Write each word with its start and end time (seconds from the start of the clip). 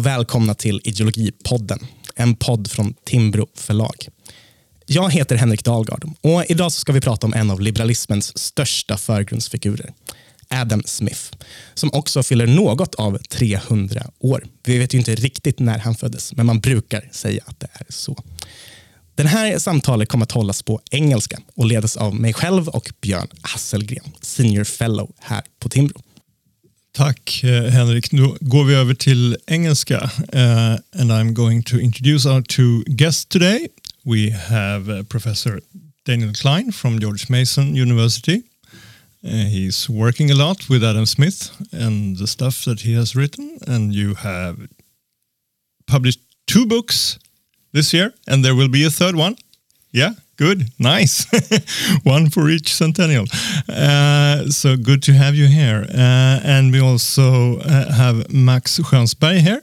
och 0.00 0.06
välkomna 0.06 0.54
till 0.54 0.80
Ideologipodden, 0.84 1.86
en 2.14 2.36
podd 2.36 2.70
från 2.70 2.94
Timbro 3.04 3.46
förlag. 3.54 4.08
Jag 4.86 5.12
heter 5.12 5.36
Henrik 5.36 5.64
Dahlgard 5.64 6.04
och 6.20 6.44
idag 6.48 6.72
ska 6.72 6.92
vi 6.92 7.00
prata 7.00 7.26
om 7.26 7.34
en 7.34 7.50
av 7.50 7.60
liberalismens 7.60 8.38
största 8.38 8.96
förgrundsfigurer, 8.96 9.92
Adam 10.48 10.82
Smith, 10.86 11.20
som 11.74 11.90
också 11.92 12.22
fyller 12.22 12.46
något 12.46 12.94
av 12.94 13.18
300 13.18 14.10
år. 14.18 14.46
Vi 14.64 14.78
vet 14.78 14.94
ju 14.94 14.98
inte 14.98 15.14
riktigt 15.14 15.58
när 15.58 15.78
han 15.78 15.94
föddes, 15.94 16.32
men 16.36 16.46
man 16.46 16.60
brukar 16.60 17.08
säga 17.12 17.42
att 17.46 17.60
det 17.60 17.68
är 17.72 17.86
så. 17.88 18.24
Det 19.14 19.26
här 19.26 19.58
samtalet 19.58 20.08
kommer 20.08 20.24
att 20.24 20.32
hållas 20.32 20.62
på 20.62 20.80
engelska 20.90 21.38
och 21.56 21.66
ledas 21.66 21.96
av 21.96 22.14
mig 22.14 22.32
själv 22.32 22.68
och 22.68 22.92
Björn 23.00 23.28
Hasselgren, 23.42 24.12
senior 24.20 24.64
fellow 24.64 25.12
här 25.18 25.42
på 25.58 25.68
Timbro. 25.68 26.02
Tack 26.92 27.44
eh, 27.44 27.70
Henrik. 27.70 28.12
Nu 28.12 28.36
går 28.40 28.64
vi 28.64 28.74
över 28.74 28.94
till 28.94 29.36
engelska. 29.46 30.10
Uh, 30.32 31.00
and 31.00 31.12
I'm 31.12 31.34
going 31.34 31.62
to 31.62 31.80
introduce 31.80 32.28
our 32.28 32.42
two 32.42 32.84
guests 32.84 33.24
today. 33.24 33.68
We 34.04 34.30
have 34.30 34.88
uh, 34.88 35.02
Professor 35.02 35.60
Daniel 36.06 36.32
Klein 36.32 36.72
from 36.72 37.00
George 37.00 37.28
Mason 37.28 37.76
University. 37.76 38.42
Uh, 39.24 39.30
he's 39.30 39.88
working 39.88 40.30
a 40.30 40.34
lot 40.34 40.68
with 40.68 40.82
Adam 40.84 41.06
Smith 41.06 41.50
and 41.72 42.16
the 42.16 42.26
stuff 42.26 42.64
that 42.64 42.80
he 42.80 42.94
has 42.94 43.14
written. 43.14 43.58
And 43.66 43.94
you 43.94 44.14
have 44.14 44.56
published 45.86 46.20
two 46.46 46.66
books 46.66 47.18
this 47.72 47.92
year, 47.92 48.12
and 48.26 48.44
there 48.44 48.54
will 48.54 48.68
be 48.68 48.84
a 48.84 48.90
third 48.90 49.14
one. 49.14 49.36
Yeah, 49.92 50.14
good, 50.40 50.70
nice. 50.78 51.26
one 52.02 52.30
for 52.30 52.48
each 52.48 52.72
centennial. 52.74 53.26
Uh, 53.68 54.46
so 54.46 54.74
good 54.74 55.02
to 55.02 55.12
have 55.12 55.34
you 55.34 55.46
here. 55.46 55.84
Uh, 55.92 56.40
and 56.42 56.72
we 56.72 56.80
also 56.80 57.58
uh, 57.58 57.92
have 57.92 58.32
Max 58.32 58.78
Skjönsberg 58.78 59.40
here. 59.40 59.62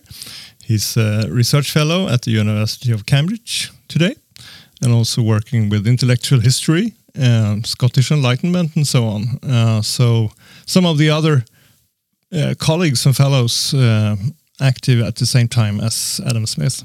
He's 0.64 0.96
a 0.96 1.28
research 1.30 1.72
fellow 1.72 2.08
at 2.08 2.22
the 2.22 2.32
University 2.32 2.92
of 2.92 3.06
Cambridge 3.06 3.72
today, 3.88 4.16
and 4.84 4.94
also 4.94 5.24
working 5.24 5.70
with 5.70 5.88
intellectual 5.88 6.42
history, 6.42 6.94
uh, 7.20 7.56
Scottish 7.64 8.12
Enlightenment, 8.12 8.76
and 8.76 8.86
so 8.86 9.06
on. 9.06 9.24
Uh, 9.42 9.82
so 9.82 10.30
some 10.66 10.86
of 10.86 10.98
the 10.98 11.10
other 11.10 11.44
uh, 12.32 12.54
colleagues 12.60 13.06
and 13.06 13.16
fellows 13.16 13.74
active 14.60 15.02
at 15.02 15.16
the 15.16 15.26
same 15.26 15.48
time 15.48 15.80
as 15.80 16.22
Adam 16.26 16.46
Smith. 16.46 16.84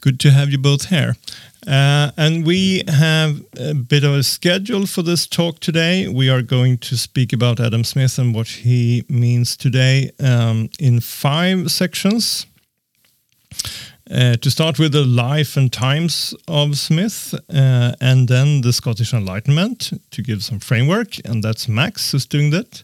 Good 0.00 0.18
to 0.20 0.30
have 0.30 0.50
you 0.50 0.58
both 0.58 0.88
here. 0.88 1.16
Uh, 1.66 2.10
and 2.16 2.44
we 2.44 2.82
have 2.88 3.40
a 3.56 3.74
bit 3.74 4.02
of 4.02 4.14
a 4.14 4.22
schedule 4.22 4.86
for 4.86 5.02
this 5.02 5.26
talk 5.26 5.60
today. 5.60 6.08
We 6.08 6.28
are 6.28 6.42
going 6.42 6.78
to 6.78 6.96
speak 6.96 7.32
about 7.32 7.60
Adam 7.60 7.84
Smith 7.84 8.18
and 8.18 8.34
what 8.34 8.48
he 8.48 9.04
means 9.08 9.56
today 9.56 10.10
um, 10.18 10.70
in 10.80 11.00
five 11.00 11.70
sections. 11.70 12.46
Uh, 14.10 14.34
to 14.36 14.50
start 14.50 14.78
with 14.78 14.92
the 14.92 15.04
life 15.04 15.56
and 15.56 15.72
times 15.72 16.34
of 16.48 16.76
Smith, 16.76 17.34
uh, 17.48 17.92
and 18.00 18.28
then 18.28 18.60
the 18.60 18.72
Scottish 18.72 19.14
Enlightenment 19.14 19.92
to 20.10 20.22
give 20.22 20.42
some 20.42 20.58
framework, 20.58 21.16
and 21.24 21.42
that's 21.42 21.68
Max 21.68 22.10
who's 22.10 22.26
doing 22.26 22.50
that, 22.50 22.82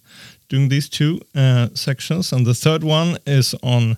doing 0.48 0.68
these 0.68 0.88
two 0.88 1.20
uh, 1.34 1.68
sections, 1.74 2.32
and 2.32 2.46
the 2.46 2.54
third 2.54 2.84
one 2.84 3.18
is 3.26 3.54
on 3.62 3.96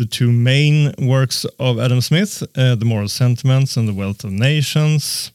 the 0.00 0.06
two 0.06 0.32
main 0.32 0.94
works 0.98 1.44
of 1.58 1.78
Adam 1.78 2.00
Smith, 2.00 2.42
uh, 2.56 2.74
The 2.74 2.86
Moral 2.86 3.08
Sentiments 3.08 3.76
and 3.76 3.86
The 3.86 3.92
Wealth 3.92 4.24
of 4.24 4.32
Nations. 4.32 5.30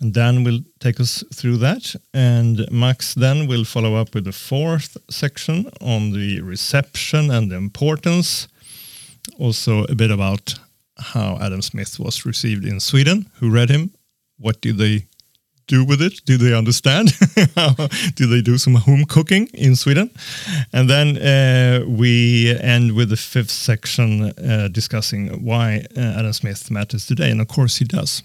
And 0.00 0.14
Dan 0.14 0.42
will 0.42 0.60
take 0.78 0.98
us 1.00 1.22
through 1.34 1.58
that. 1.58 1.94
And 2.14 2.66
Max 2.70 3.12
then 3.12 3.46
will 3.46 3.64
follow 3.64 3.96
up 3.96 4.14
with 4.14 4.24
the 4.24 4.32
fourth 4.32 4.96
section 5.10 5.70
on 5.82 6.12
the 6.12 6.40
reception 6.40 7.30
and 7.30 7.50
the 7.50 7.56
importance. 7.56 8.48
Also, 9.38 9.84
a 9.84 9.94
bit 9.94 10.10
about 10.10 10.54
how 10.96 11.36
Adam 11.38 11.60
Smith 11.60 11.98
was 11.98 12.24
received 12.24 12.64
in 12.64 12.80
Sweden, 12.80 13.26
who 13.38 13.50
read 13.50 13.68
him, 13.68 13.90
what 14.38 14.62
did 14.62 14.78
they 14.78 15.04
do 15.70 15.84
with 15.84 16.02
it? 16.02 16.20
Do 16.24 16.36
they 16.36 16.52
understand? 16.52 17.12
do 18.16 18.26
they 18.26 18.42
do 18.42 18.58
some 18.58 18.74
home 18.74 19.04
cooking 19.04 19.48
in 19.54 19.76
Sweden? 19.76 20.10
And 20.72 20.90
then 20.90 21.16
uh, 21.16 21.84
we 21.86 22.56
end 22.60 22.92
with 22.92 23.08
the 23.10 23.16
fifth 23.16 23.50
section 23.50 24.32
uh, 24.32 24.68
discussing 24.72 25.44
why 25.44 25.84
uh, 25.96 26.18
Adam 26.18 26.32
Smith 26.32 26.70
matters 26.70 27.06
today. 27.06 27.30
And 27.30 27.40
of 27.40 27.48
course, 27.48 27.78
he 27.78 27.84
does. 27.84 28.22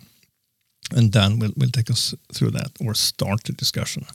And 0.96 1.12
Dan 1.12 1.40
will, 1.40 1.52
will 1.56 1.72
take 1.72 1.92
us 1.92 2.16
through 2.34 2.52
that 2.52 2.72
or 2.80 2.96
start 2.96 3.44
the 3.44 3.54
discussion. 3.54 4.06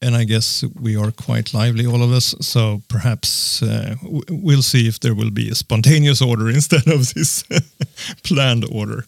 And 0.00 0.16
I 0.16 0.24
guess 0.24 0.64
we 0.80 0.96
are 0.96 1.10
quite 1.10 1.54
lively, 1.54 1.86
all 1.86 2.02
of 2.02 2.12
us. 2.12 2.34
So 2.40 2.82
perhaps 2.88 3.62
uh, 3.62 3.94
we'll 4.30 4.62
see 4.62 4.88
if 4.88 4.98
there 5.00 5.14
will 5.14 5.30
be 5.30 5.48
a 5.50 5.54
spontaneous 5.54 6.22
order 6.22 6.48
instead 6.58 6.88
of 6.88 7.14
this 7.14 7.44
planned 8.24 8.64
order. 8.70 9.04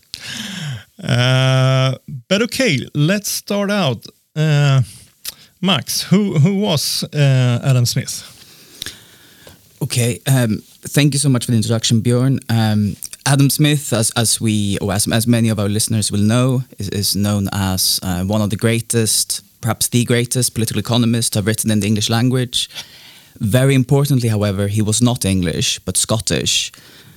Uh, 1.02 1.94
but 2.28 2.42
okay, 2.42 2.78
let's 2.94 3.30
start 3.30 3.70
out. 3.70 4.06
Uh, 4.36 4.82
Max, 5.60 6.02
who 6.02 6.38
who 6.38 6.56
was 6.60 7.04
uh, 7.14 7.60
Adam 7.62 7.86
Smith? 7.86 8.22
Okay, 9.82 10.20
um, 10.26 10.62
thank 10.88 11.14
you 11.14 11.18
so 11.18 11.28
much 11.28 11.46
for 11.46 11.52
the 11.52 11.56
introduction, 11.56 12.02
Björn. 12.02 12.38
Um, 12.48 12.96
Adam 13.26 13.50
Smith, 13.50 13.92
as 13.92 14.10
as 14.16 14.40
we 14.40 14.78
or 14.78 14.92
as, 14.92 15.06
as 15.08 15.26
many 15.26 15.50
of 15.50 15.58
our 15.58 15.68
listeners 15.68 16.10
will 16.12 16.22
know, 16.22 16.62
is, 16.78 16.88
is 16.90 17.16
known 17.16 17.48
as 17.52 18.00
uh, 18.02 18.24
one 18.24 18.42
of 18.42 18.50
the 18.50 18.56
greatest, 18.56 19.42
perhaps 19.60 19.88
the 19.88 20.04
greatest 20.04 20.54
political 20.54 20.80
economist 20.80 21.32
to 21.32 21.38
have 21.38 21.46
written 21.46 21.70
in 21.70 21.80
the 21.80 21.86
English 21.86 22.10
language. 22.10 22.68
Very 23.38 23.74
importantly, 23.74 24.28
however, 24.28 24.68
he 24.68 24.82
was 24.82 25.00
not 25.00 25.24
English 25.24 25.78
but 25.84 25.96
Scottish. 25.96 26.72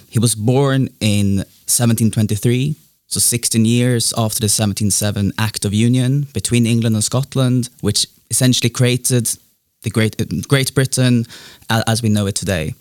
He 0.10 0.20
was 0.20 0.36
born 0.36 0.90
in 1.00 1.38
1723 1.68 2.76
so 3.14 3.20
16 3.20 3.64
years 3.66 4.12
after 4.18 4.40
the 4.40 4.46
1707 4.46 5.34
Act 5.38 5.66
of 5.66 5.74
Union 5.74 6.28
between 6.34 6.66
England 6.66 6.96
and 6.96 7.04
Scotland, 7.04 7.70
which 7.82 8.08
essentially 8.32 8.70
created 8.70 9.30
the 9.84 9.90
Great, 9.90 10.16
Great 10.48 10.74
Britain 10.74 11.26
as 11.70 12.02
we 12.02 12.10
know 12.10 12.26
it 12.26 12.36
today. 12.36 12.74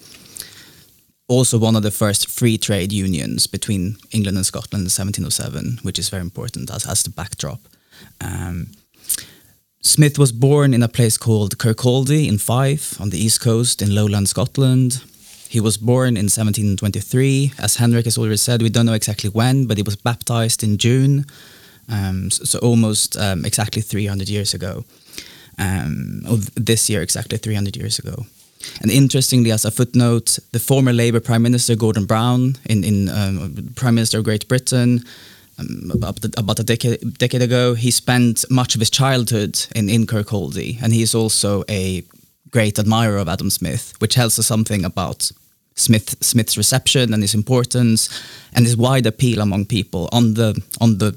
Also, 1.28 1.58
one 1.58 1.76
of 1.76 1.82
the 1.82 1.90
first 1.90 2.28
free 2.28 2.58
trade 2.58 2.92
unions 2.92 3.46
between 3.46 3.96
England 4.10 4.36
and 4.36 4.46
Scotland 4.46 4.82
in 4.82 4.90
1707, 4.90 5.78
which 5.82 5.98
is 5.98 6.08
very 6.08 6.22
important 6.22 6.70
as, 6.70 6.86
as 6.86 7.02
the 7.02 7.10
backdrop. 7.10 7.60
Um, 8.20 8.68
Smith 9.82 10.18
was 10.18 10.32
born 10.32 10.74
in 10.74 10.82
a 10.82 10.88
place 10.88 11.18
called 11.18 11.58
Kirkcaldy 11.58 12.28
in 12.28 12.38
Fife 12.38 13.00
on 13.00 13.10
the 13.10 13.18
east 13.18 13.40
coast 13.40 13.82
in 13.82 13.94
lowland 13.94 14.28
Scotland. 14.28 15.02
He 15.52 15.60
was 15.60 15.76
born 15.76 16.16
in 16.16 16.30
1723. 16.32 17.52
As 17.58 17.76
Henrik 17.76 18.06
has 18.06 18.16
already 18.16 18.38
said, 18.38 18.62
we 18.62 18.70
don't 18.70 18.86
know 18.86 18.94
exactly 18.94 19.28
when, 19.28 19.66
but 19.66 19.76
he 19.76 19.82
was 19.82 19.96
baptized 19.96 20.62
in 20.64 20.78
June, 20.78 21.26
um, 21.90 22.30
so, 22.30 22.44
so, 22.44 22.58
almost 22.60 23.18
um, 23.18 23.44
exactly 23.44 23.82
300 23.82 24.30
years 24.30 24.54
ago. 24.54 24.86
Um, 25.58 26.22
this 26.54 26.88
year, 26.88 27.02
exactly 27.02 27.36
300 27.36 27.76
years 27.76 27.98
ago. 27.98 28.24
And 28.80 28.90
interestingly, 28.90 29.52
as 29.52 29.66
a 29.66 29.70
footnote, 29.70 30.38
the 30.52 30.58
former 30.58 30.94
Labour 30.94 31.20
Prime 31.20 31.42
Minister 31.42 31.76
Gordon 31.76 32.06
Brown, 32.06 32.56
in, 32.70 32.82
in 32.82 33.10
um, 33.10 33.74
Prime 33.76 33.94
Minister 33.94 34.20
of 34.20 34.24
Great 34.24 34.48
Britain, 34.48 35.04
um, 35.58 35.90
about, 35.92 36.60
a 36.60 36.64
decade, 36.64 37.18
decade, 37.18 37.42
ago, 37.42 37.74
he 37.74 37.90
spent 37.90 38.46
much 38.50 38.74
of 38.74 38.80
his 38.80 38.88
childhood 38.88 39.66
in, 39.76 39.90
in 39.90 40.06
Kirkcaldy, 40.06 40.82
and 40.82 40.94
he 40.94 41.02
is 41.02 41.14
also 41.14 41.62
a 41.68 42.04
great 42.50 42.78
admirer 42.78 43.18
of 43.18 43.28
Adam 43.28 43.50
Smith, 43.50 43.92
which 43.98 44.14
tells 44.14 44.38
us 44.38 44.46
something 44.46 44.82
about 44.82 45.30
Smith 45.74 46.16
Smith's 46.20 46.56
reception 46.56 47.12
and 47.14 47.22
his 47.22 47.34
importance 47.34 48.08
and 48.54 48.66
his 48.66 48.76
wide 48.76 49.06
appeal 49.06 49.40
among 49.40 49.66
people 49.66 50.08
on 50.12 50.34
the 50.34 50.60
on 50.80 50.98
the 50.98 51.12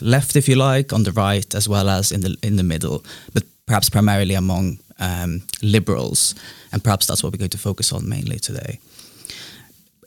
left, 0.00 0.36
if 0.36 0.48
you 0.48 0.56
like, 0.56 0.92
on 0.92 1.02
the 1.02 1.12
right, 1.12 1.54
as 1.54 1.68
well 1.68 1.88
as 1.88 2.12
in 2.12 2.20
the 2.20 2.36
in 2.42 2.56
the 2.56 2.62
middle, 2.62 3.04
but 3.32 3.44
perhaps 3.66 3.90
primarily 3.90 4.34
among 4.34 4.78
um, 4.98 5.42
liberals, 5.62 6.34
and 6.72 6.82
perhaps 6.82 7.06
that's 7.06 7.22
what 7.22 7.32
we're 7.32 7.38
going 7.38 7.50
to 7.50 7.58
focus 7.58 7.92
on 7.92 8.08
mainly 8.08 8.38
today. 8.38 8.78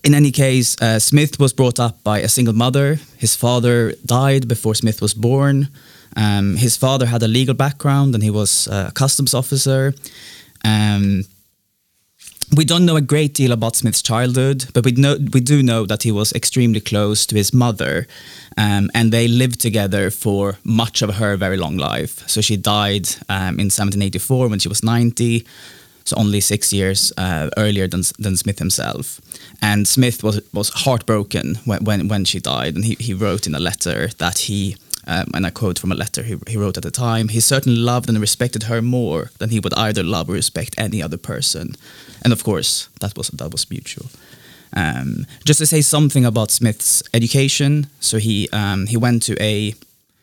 In 0.03 0.15
any 0.15 0.31
case, 0.31 0.75
uh, 0.81 0.99
Smith 0.99 1.39
was 1.39 1.53
brought 1.53 1.79
up 1.79 2.03
by 2.03 2.19
a 2.19 2.27
single 2.27 2.55
mother. 2.55 2.99
His 3.17 3.35
father 3.35 3.93
died 4.05 4.47
before 4.47 4.73
Smith 4.73 4.99
was 4.99 5.13
born. 5.13 5.67
Um, 6.17 6.55
his 6.57 6.75
father 6.75 7.05
had 7.05 7.23
a 7.23 7.27
legal 7.27 7.53
background 7.53 8.15
and 8.15 8.23
he 8.23 8.31
was 8.31 8.67
a 8.67 8.91
customs 8.93 9.33
officer. 9.33 9.93
Um, 10.65 11.25
we 12.55 12.65
don't 12.65 12.85
know 12.85 12.97
a 12.97 13.01
great 13.01 13.33
deal 13.33 13.51
about 13.51 13.75
Smith's 13.75 14.01
childhood, 14.01 14.65
but 14.73 14.83
we 14.83 14.91
know 14.91 15.17
we 15.33 15.39
do 15.39 15.63
know 15.63 15.85
that 15.85 16.03
he 16.03 16.11
was 16.11 16.33
extremely 16.33 16.81
close 16.81 17.25
to 17.27 17.35
his 17.35 17.53
mother, 17.53 18.07
um, 18.57 18.89
and 18.93 19.11
they 19.11 19.27
lived 19.27 19.61
together 19.61 20.11
for 20.11 20.57
much 20.63 21.01
of 21.01 21.15
her 21.15 21.37
very 21.37 21.57
long 21.57 21.77
life. 21.77 22.27
So 22.27 22.41
she 22.41 22.57
died 22.57 23.07
um, 23.29 23.59
in 23.59 23.69
1784 23.69 24.49
when 24.49 24.59
she 24.59 24.67
was 24.67 24.83
90, 24.83 25.45
so 26.03 26.15
only 26.17 26.41
six 26.41 26.73
years 26.73 27.13
uh, 27.17 27.49
earlier 27.57 27.87
than 27.87 28.03
than 28.19 28.35
Smith 28.35 28.59
himself. 28.59 29.21
And 29.61 29.87
Smith 29.87 30.23
was 30.23 30.41
was 30.53 30.69
heartbroken 30.69 31.55
when 31.65 31.83
when, 31.83 32.07
when 32.09 32.25
she 32.25 32.39
died, 32.39 32.75
and 32.75 32.83
he, 32.83 32.95
he 32.99 33.13
wrote 33.13 33.47
in 33.47 33.55
a 33.55 33.59
letter 33.59 34.09
that 34.17 34.39
he 34.39 34.75
um, 35.11 35.27
and 35.33 35.45
I 35.45 35.49
quote 35.49 35.77
from 35.77 35.91
a 35.91 35.95
letter 35.95 36.23
he, 36.23 36.37
he 36.47 36.57
wrote 36.57 36.77
at 36.77 36.83
the 36.83 36.91
time, 36.91 37.27
he 37.27 37.41
certainly 37.41 37.77
loved 37.77 38.09
and 38.09 38.17
respected 38.19 38.63
her 38.63 38.81
more 38.81 39.31
than 39.39 39.49
he 39.49 39.59
would 39.59 39.73
either 39.73 40.03
love 40.03 40.29
or 40.29 40.33
respect 40.33 40.75
any 40.77 41.03
other 41.03 41.17
person. 41.17 41.75
And 42.23 42.31
of 42.31 42.43
course, 42.43 42.87
that 43.01 43.17
was, 43.17 43.27
that 43.29 43.51
was 43.51 43.69
mutual. 43.69 44.05
Um, 44.73 45.25
just 45.43 45.59
to 45.59 45.65
say 45.65 45.81
something 45.81 46.25
about 46.25 46.49
Smith's 46.49 47.03
education, 47.13 47.87
so 47.99 48.19
he, 48.19 48.47
um, 48.53 48.87
he 48.87 48.95
went 48.95 49.23
to 49.23 49.35
a 49.43 49.75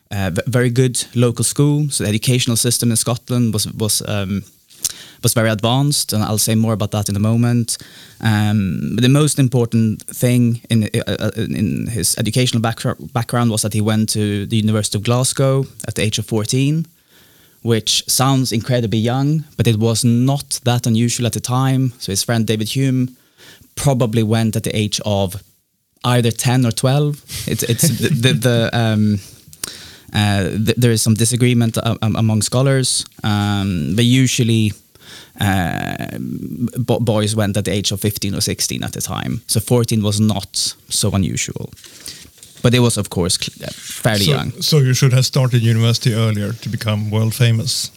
uh, 0.09 0.31
very 0.47 0.71
good 0.71 1.05
local 1.13 1.43
school. 1.43 1.89
So 1.89 2.03
the 2.03 2.09
educational 2.09 2.57
system 2.57 2.89
in 2.89 2.97
Scotland 2.97 3.53
was, 3.53 3.71
was 3.73 4.01
um, 4.07 4.43
was 5.23 5.33
very 5.33 5.49
advanced, 5.49 6.13
and 6.13 6.23
I'll 6.23 6.37
say 6.37 6.55
more 6.55 6.73
about 6.73 6.91
that 6.91 7.09
in 7.09 7.15
a 7.15 7.19
moment. 7.19 7.77
Um, 8.21 8.91
but 8.95 9.01
the 9.01 9.09
most 9.09 9.39
important 9.39 10.03
thing 10.03 10.61
in 10.69 10.83
uh, 10.83 11.15
uh 11.19 11.31
in 11.35 11.87
his 11.87 12.17
educational 12.17 12.61
background 12.61 13.13
background 13.13 13.51
was 13.51 13.61
that 13.61 13.73
he 13.73 13.81
went 13.81 14.09
to 14.09 14.45
the 14.45 14.57
University 14.57 14.97
of 14.97 15.03
Glasgow 15.03 15.65
at 15.87 15.95
the 15.95 16.01
age 16.01 16.19
of 16.19 16.25
14, 16.25 16.85
which 17.61 18.03
sounds 18.07 18.51
incredibly 18.51 18.99
young, 18.99 19.43
but 19.57 19.67
it 19.67 19.77
was 19.77 20.03
not 20.03 20.59
that 20.63 20.87
unusual 20.87 21.25
at 21.25 21.33
the 21.33 21.41
time. 21.41 21.93
So 21.99 22.11
his 22.11 22.23
friend 22.23 22.45
David 22.47 22.69
Hume 22.75 23.15
probably 23.75 24.23
went 24.23 24.55
at 24.55 24.63
the 24.63 24.75
age 24.75 25.01
of 25.05 25.41
either 26.03 26.31
10 26.31 26.65
or 26.65 26.71
12. 26.71 27.47
It's, 27.47 27.63
it's 27.63 27.87
the, 27.99 28.09
the, 28.09 28.33
the 28.33 28.69
um, 28.73 29.19
uh, 30.13 30.49
th 30.49 30.75
there 30.77 30.91
is 30.91 31.01
some 31.01 31.15
disagreement 31.15 31.77
uh, 31.77 31.95
among 32.01 32.41
scholars, 32.41 33.05
um, 33.23 33.95
but 33.95 34.05
usually 34.05 34.71
uh, 35.39 36.17
boys 36.99 37.35
went 37.35 37.57
at 37.57 37.65
the 37.65 37.71
age 37.71 37.91
of 37.91 38.01
15 38.01 38.35
or 38.35 38.41
16 38.41 38.83
at 38.83 38.93
the 38.93 39.01
time. 39.01 39.41
So 39.47 39.59
14 39.59 40.03
was 40.03 40.19
not 40.19 40.55
so 40.89 41.11
unusual. 41.11 41.69
But 42.61 42.73
it 42.73 42.79
was, 42.79 42.97
of 42.97 43.09
course, 43.09 43.37
uh, 43.63 43.67
fairly 43.71 44.25
so, 44.25 44.31
young. 44.31 44.51
So 44.61 44.77
you 44.79 44.93
should 44.93 45.13
have 45.13 45.25
started 45.25 45.61
university 45.61 46.13
earlier 46.13 46.53
to 46.53 46.69
become 46.69 47.09
world 47.09 47.33
famous. 47.33 47.91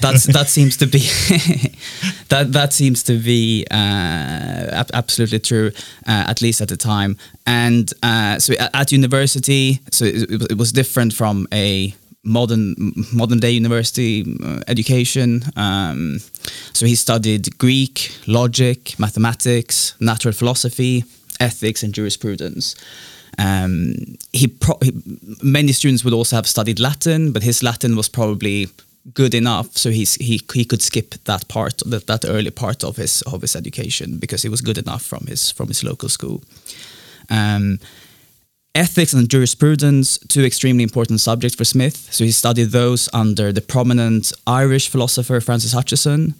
That's 0.00 0.24
that 0.32 0.48
seems 0.48 0.76
to 0.78 0.86
be 0.86 0.98
that 2.28 2.52
that 2.52 2.72
seems 2.72 3.02
to 3.04 3.18
be 3.18 3.66
uh, 3.70 4.84
absolutely 4.92 5.38
true, 5.38 5.70
uh, 6.06 6.24
at 6.28 6.40
least 6.40 6.60
at 6.60 6.68
the 6.68 6.76
time. 6.76 7.16
And 7.46 7.92
uh, 8.02 8.38
so 8.38 8.54
at, 8.54 8.70
at, 8.74 8.92
university, 8.92 9.80
so 9.90 10.04
it, 10.04 10.50
it, 10.50 10.58
was 10.58 10.72
different 10.72 11.12
from 11.12 11.46
a 11.52 11.94
modern 12.22 12.74
modern 13.12 13.38
day 13.38 13.50
university 13.50 14.24
uh, 14.44 14.60
education. 14.68 15.42
Um, 15.56 16.18
so 16.72 16.86
he 16.86 16.94
studied 16.94 17.58
Greek, 17.58 18.14
logic, 18.26 18.98
mathematics, 18.98 19.94
natural 20.00 20.32
philosophy, 20.32 21.04
ethics, 21.40 21.82
and 21.82 21.94
jurisprudence. 21.94 22.74
Um, 23.38 23.94
he, 24.32 24.54
he, 24.82 24.92
many 25.42 25.72
students 25.72 26.04
would 26.04 26.12
also 26.12 26.36
have 26.36 26.46
studied 26.46 26.78
Latin, 26.78 27.32
but 27.32 27.42
his 27.42 27.62
Latin 27.62 27.96
was 27.96 28.08
probably 28.08 28.68
good 29.14 29.34
enough, 29.34 29.76
so 29.76 29.90
he's, 29.90 30.14
he 30.16 30.40
he 30.52 30.64
could 30.64 30.82
skip 30.82 31.14
that 31.24 31.48
part 31.48 31.82
that 31.86 32.06
that 32.06 32.24
early 32.24 32.50
part 32.50 32.84
of 32.84 32.96
his 32.96 33.22
of 33.22 33.40
his 33.40 33.56
education 33.56 34.18
because 34.18 34.42
he 34.42 34.48
was 34.48 34.60
good 34.60 34.78
enough 34.78 35.02
from 35.02 35.26
his 35.26 35.50
from 35.50 35.68
his 35.68 35.82
local 35.82 36.08
school. 36.08 36.42
Um, 37.30 37.78
ethics 38.74 39.12
and 39.12 39.28
jurisprudence, 39.28 40.18
two 40.28 40.44
extremely 40.44 40.82
important 40.82 41.20
subjects 41.20 41.56
for 41.56 41.64
Smith. 41.64 42.08
So 42.12 42.24
he 42.24 42.30
studied 42.30 42.70
those 42.70 43.08
under 43.12 43.52
the 43.52 43.60
prominent 43.60 44.32
Irish 44.46 44.88
philosopher 44.88 45.40
Francis 45.40 45.74
Hutcheson. 45.74 46.34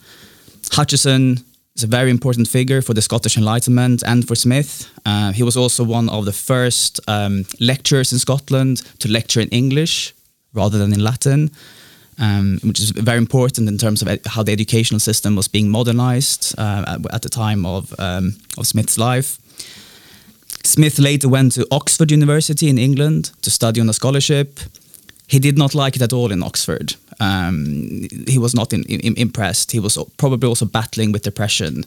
Hutcheson 0.71 1.43
is 1.77 1.85
a 1.85 1.89
very 1.89 2.11
important 2.11 2.49
figure 2.49 2.83
for 2.83 2.95
the 2.95 3.03
Scottish 3.03 3.37
Enlightenment 3.37 4.03
and 4.07 4.27
for 4.27 4.37
Smith. 4.37 4.89
Uh, 5.05 5.33
he 5.33 5.43
was 5.43 5.57
also 5.57 5.83
one 5.83 6.09
of 6.09 6.25
the 6.25 6.33
first 6.33 7.01
um, 7.09 7.45
lecturers 7.59 8.13
in 8.13 8.19
Scotland 8.19 8.79
to 9.01 9.09
lecture 9.09 9.41
in 9.41 9.49
English 9.49 10.15
rather 10.55 10.79
than 10.79 10.93
in 10.93 11.03
Latin. 11.03 11.51
Um, 12.23 12.61
which 12.63 12.81
is 12.81 12.91
very 12.91 13.17
important 13.17 13.67
in 13.67 13.79
terms 13.79 14.03
of 14.03 14.09
how 14.27 14.43
the 14.43 14.53
educational 14.53 15.01
system 15.01 15.37
was 15.37 15.49
being 15.49 15.71
modernized 15.71 16.55
uh, 16.59 16.99
at 17.11 17.23
the 17.23 17.31
time 17.31 17.65
of, 17.65 17.95
um, 17.99 18.37
of 18.59 18.67
Smith's 18.67 18.99
life. 18.99 19.39
Smith 20.65 20.99
later 20.99 21.29
went 21.29 21.53
to 21.53 21.67
Oxford 21.71 22.11
University 22.11 22.69
in 22.69 22.79
England 22.79 23.33
to 23.43 23.51
study 23.51 23.81
on 23.81 23.89
a 23.89 23.93
scholarship. 23.93 24.61
He 25.27 25.39
did 25.39 25.57
not 25.57 25.75
like 25.75 25.97
it 25.97 26.03
at 26.03 26.13
all 26.13 26.33
in 26.33 26.43
Oxford. 26.43 26.95
Um, 27.21 28.09
he 28.27 28.39
was 28.39 28.55
not 28.55 28.73
in, 28.73 28.83
in, 28.85 29.17
impressed. 29.17 29.73
He 29.73 29.81
was 29.81 29.99
probably 30.17 30.49
also 30.49 30.67
battling 30.67 31.13
with 31.13 31.23
depression 31.23 31.85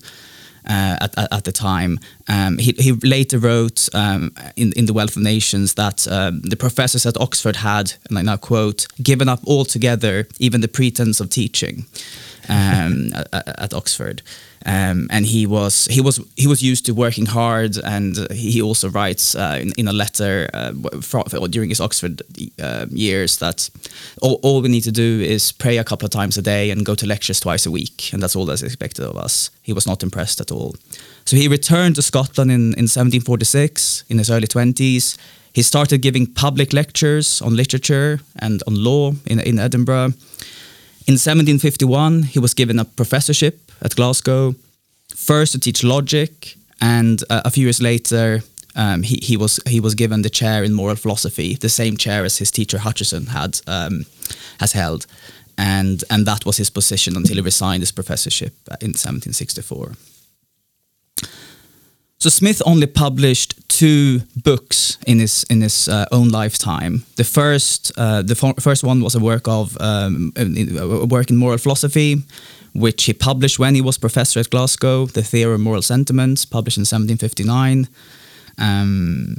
uh, 0.65 0.97
at, 1.01 1.17
at, 1.17 1.33
at, 1.33 1.43
the 1.43 1.51
time. 1.51 1.99
Um, 2.27 2.57
he, 2.57 2.73
he, 2.77 2.93
later 2.93 3.37
wrote 3.37 3.89
um, 3.93 4.33
in, 4.55 4.71
in 4.73 4.85
The 4.85 4.93
Wealth 4.93 5.17
of 5.17 5.23
Nations 5.23 5.73
that 5.73 6.07
um, 6.07 6.41
the 6.41 6.55
professors 6.55 7.05
at 7.05 7.19
Oxford 7.19 7.57
had, 7.57 7.93
and 8.07 8.17
I 8.17 8.21
now 8.21 8.37
quote, 8.37 8.87
given 9.01 9.27
up 9.27 9.41
altogether 9.45 10.27
even 10.39 10.61
the 10.61 10.67
pretense 10.67 11.19
of 11.19 11.29
teaching 11.29 11.85
um, 12.49 13.11
at, 13.33 13.47
at, 13.47 13.73
Oxford. 13.73 14.21
Um, 14.65 15.07
and 15.11 15.25
he 15.25 15.45
was 15.45 15.87
he 15.87 15.99
was 15.99 16.21
he 16.37 16.47
was 16.47 16.61
used 16.61 16.85
to 16.85 16.93
working 16.93 17.25
hard, 17.25 17.77
and 17.83 18.15
he 18.31 18.61
also 18.61 18.89
writes 18.89 19.35
uh, 19.35 19.59
in, 19.61 19.73
in, 19.77 19.87
a 19.89 19.93
letter 19.93 20.49
uh, 20.53 20.71
during 21.49 21.69
his 21.69 21.81
Oxford 21.81 22.21
uh, 22.61 22.85
years 22.89 23.37
that 23.37 23.69
all, 24.21 24.39
all, 24.41 24.61
we 24.61 24.69
need 24.69 24.83
to 24.83 24.91
do 24.91 25.19
is 25.21 25.51
pray 25.51 25.77
a 25.77 25.83
couple 25.83 26.05
of 26.05 26.11
times 26.11 26.37
a 26.37 26.41
day 26.41 26.71
and 26.71 26.85
go 26.85 26.95
to 26.95 27.05
lectures 27.05 27.41
twice 27.41 27.65
a 27.65 27.71
week, 27.71 28.13
and 28.13 28.23
that's 28.23 28.37
all 28.37 28.45
that's 28.45 28.63
expected 28.63 29.05
of 29.05 29.17
us. 29.17 29.49
He 29.61 29.73
was 29.73 29.85
not 29.85 30.01
impressed 30.01 30.39
at 30.39 30.51
all. 30.51 30.75
So 31.25 31.35
he 31.35 31.49
returned 31.49 31.95
to 31.95 32.01
Scotland 32.01 32.51
in, 32.51 32.73
in 32.73 32.87
1746 32.87 34.05
in 34.09 34.17
his 34.17 34.29
early 34.29 34.47
20s. 34.47 35.17
He 35.53 35.61
started 35.61 36.01
giving 36.01 36.25
public 36.25 36.73
lectures 36.73 37.41
on 37.41 37.55
literature 37.55 38.19
and 38.39 38.63
on 38.65 38.75
law 38.75 39.13
in, 39.25 39.39
in 39.39 39.59
Edinburgh. 39.59 40.13
In 41.05 41.15
1751, 41.15 42.23
he 42.23 42.39
was 42.39 42.53
given 42.53 42.79
a 42.79 42.85
professorship 42.85 43.59
at 43.81 43.95
Glasgow, 43.95 44.55
first 45.13 45.51
to 45.51 45.59
teach 45.59 45.83
logic, 45.83 46.55
and 46.79 47.21
uh, 47.29 47.41
a 47.43 47.49
few 47.49 47.63
years 47.63 47.81
later, 47.81 48.41
um, 48.75 49.03
he, 49.03 49.19
he 49.21 49.35
was 49.35 49.59
he 49.67 49.81
was 49.81 49.95
given 49.95 50.21
the 50.21 50.29
chair 50.29 50.63
in 50.63 50.73
moral 50.73 50.95
philosophy, 50.95 51.55
the 51.55 51.67
same 51.69 51.97
chair 51.97 52.23
as 52.23 52.37
his 52.37 52.51
teacher 52.51 52.77
Hutcheson 52.77 53.27
had 53.27 53.59
um, 53.67 54.05
has 54.59 54.71
held, 54.71 55.05
and 55.57 56.03
and 56.09 56.25
that 56.25 56.45
was 56.45 56.57
his 56.57 56.69
position 56.69 57.17
until 57.17 57.35
he 57.35 57.41
resigned 57.41 57.81
his 57.81 57.91
professorship 57.91 58.53
in 58.79 58.93
1764. 58.93 59.91
So 62.23 62.29
Smith 62.29 62.61
only 62.65 62.87
published 62.87 63.55
two 63.67 64.21
books 64.43 64.97
in 65.05 65.19
his 65.19 65.43
in 65.49 65.61
his 65.61 65.89
uh, 65.89 66.05
own 66.09 66.29
lifetime. 66.29 67.03
The 67.15 67.25
first 67.25 67.91
uh, 67.97 68.21
the 68.21 68.35
first 68.61 68.83
one 68.83 69.01
was 69.01 69.15
a 69.15 69.19
work 69.19 69.45
of 69.47 69.77
um, 69.81 70.31
a 70.37 71.05
work 71.05 71.29
in 71.29 71.35
moral 71.35 71.57
philosophy, 71.57 72.23
which 72.73 73.03
he 73.07 73.13
published 73.13 73.59
when 73.59 73.75
he 73.75 73.81
was 73.81 73.97
professor 73.97 74.39
at 74.39 74.49
Glasgow. 74.49 75.05
The 75.07 75.21
Theory 75.21 75.55
of 75.55 75.59
Moral 75.59 75.81
Sentiments, 75.81 76.45
published 76.45 76.77
in 76.77 76.85
1759. 76.85 77.87
Um, 78.57 79.35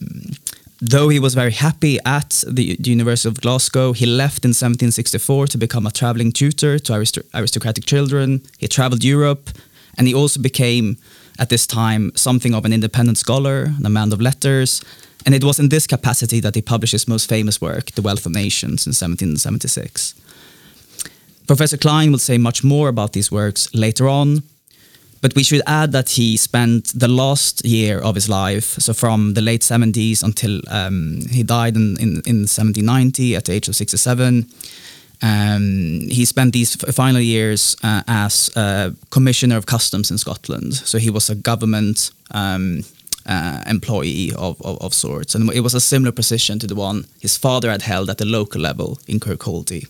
though 0.83 1.09
he 1.09 1.19
was 1.19 1.35
very 1.35 1.53
happy 1.53 1.99
at 2.05 2.45
the, 2.47 2.76
the, 2.79 2.91
University 2.91 3.31
of 3.31 3.41
Glasgow, 3.41 3.95
he 3.95 4.05
left 4.05 4.45
in 4.45 4.50
1764 4.50 5.47
to 5.47 5.59
become 5.59 5.87
a 5.87 5.91
traveling 5.91 6.33
tutor 6.33 6.79
to 6.79 6.93
aristocratic 7.33 7.87
children. 7.87 8.43
He 8.59 8.69
traveled 8.69 9.03
Europe, 9.03 9.49
and 9.97 10.07
he 10.07 10.14
also 10.14 10.38
became 10.43 10.99
at 11.38 11.49
this 11.49 11.67
time 11.67 12.12
something 12.14 12.55
of 12.55 12.64
an 12.64 12.73
independent 12.73 13.19
scholar, 13.19 13.73
a 13.85 13.91
man 13.91 14.12
of 14.12 14.21
letters, 14.21 14.83
and 15.26 15.35
it 15.35 15.43
was 15.43 15.59
in 15.59 15.69
this 15.69 15.87
capacity 15.87 16.41
that 16.41 16.55
he 16.55 16.62
published 16.62 16.93
his 16.93 17.09
most 17.09 17.29
famous 17.29 17.61
work, 17.61 17.91
The 17.93 18.03
Wealth 18.03 18.26
of 18.26 18.33
Nations, 18.33 18.87
in 18.87 18.91
1776. 18.91 20.14
Professor 21.47 21.76
Klein 21.76 22.11
will 22.11 22.19
say 22.19 22.38
much 22.38 22.64
more 22.64 22.88
about 22.88 23.12
these 23.12 23.31
works 23.31 23.75
later 23.75 24.09
on, 24.09 24.43
but 25.21 25.35
we 25.35 25.43
should 25.43 25.62
add 25.67 25.93
that 25.93 26.11
he 26.11 26.37
spent 26.37 26.93
the 26.99 27.09
last 27.09 27.64
year 27.64 27.99
of 27.99 28.14
his 28.14 28.29
life, 28.29 28.76
so 28.79 28.93
from 28.93 29.35
the 29.35 29.41
late 29.41 29.62
70s 29.62 30.23
until 30.23 30.61
um, 30.69 31.21
he 31.31 31.43
died 31.43 31.76
in, 31.76 31.97
in, 31.99 32.09
in 32.26 32.45
1790 32.45 33.37
at 33.37 33.47
the 33.47 33.53
age 33.53 33.69
of 33.69 33.76
67, 33.76 34.47
um, 35.25 36.00
he 36.11 36.25
spent 36.26 36.52
these 36.52 36.76
final 36.95 37.21
years 37.21 37.76
uh, 37.83 38.02
as 38.07 38.50
Commissioner 39.11 39.57
of 39.57 39.64
Customs 39.64 40.11
in 40.11 40.19
Scotland. 40.19 40.75
So 40.75 40.99
he 40.99 41.11
was 41.11 41.31
a 41.31 41.35
government 41.35 42.11
um, 42.33 42.85
uh, 43.26 43.62
employee 43.66 44.33
of, 44.37 44.61
of, 44.62 44.81
of, 44.83 44.93
sorts. 44.93 45.35
And 45.35 45.50
it 45.52 45.61
was 45.61 45.75
a 45.75 45.81
similar 45.81 46.12
position 46.12 46.59
to 46.59 46.66
the 46.66 46.75
one 46.75 47.07
his 47.21 47.38
father 47.38 47.71
had 47.71 47.83
held 47.83 48.11
at 48.11 48.19
the 48.19 48.26
local 48.26 48.61
level 48.61 48.99
in 49.07 49.19
Kirkcaldy. 49.19 49.88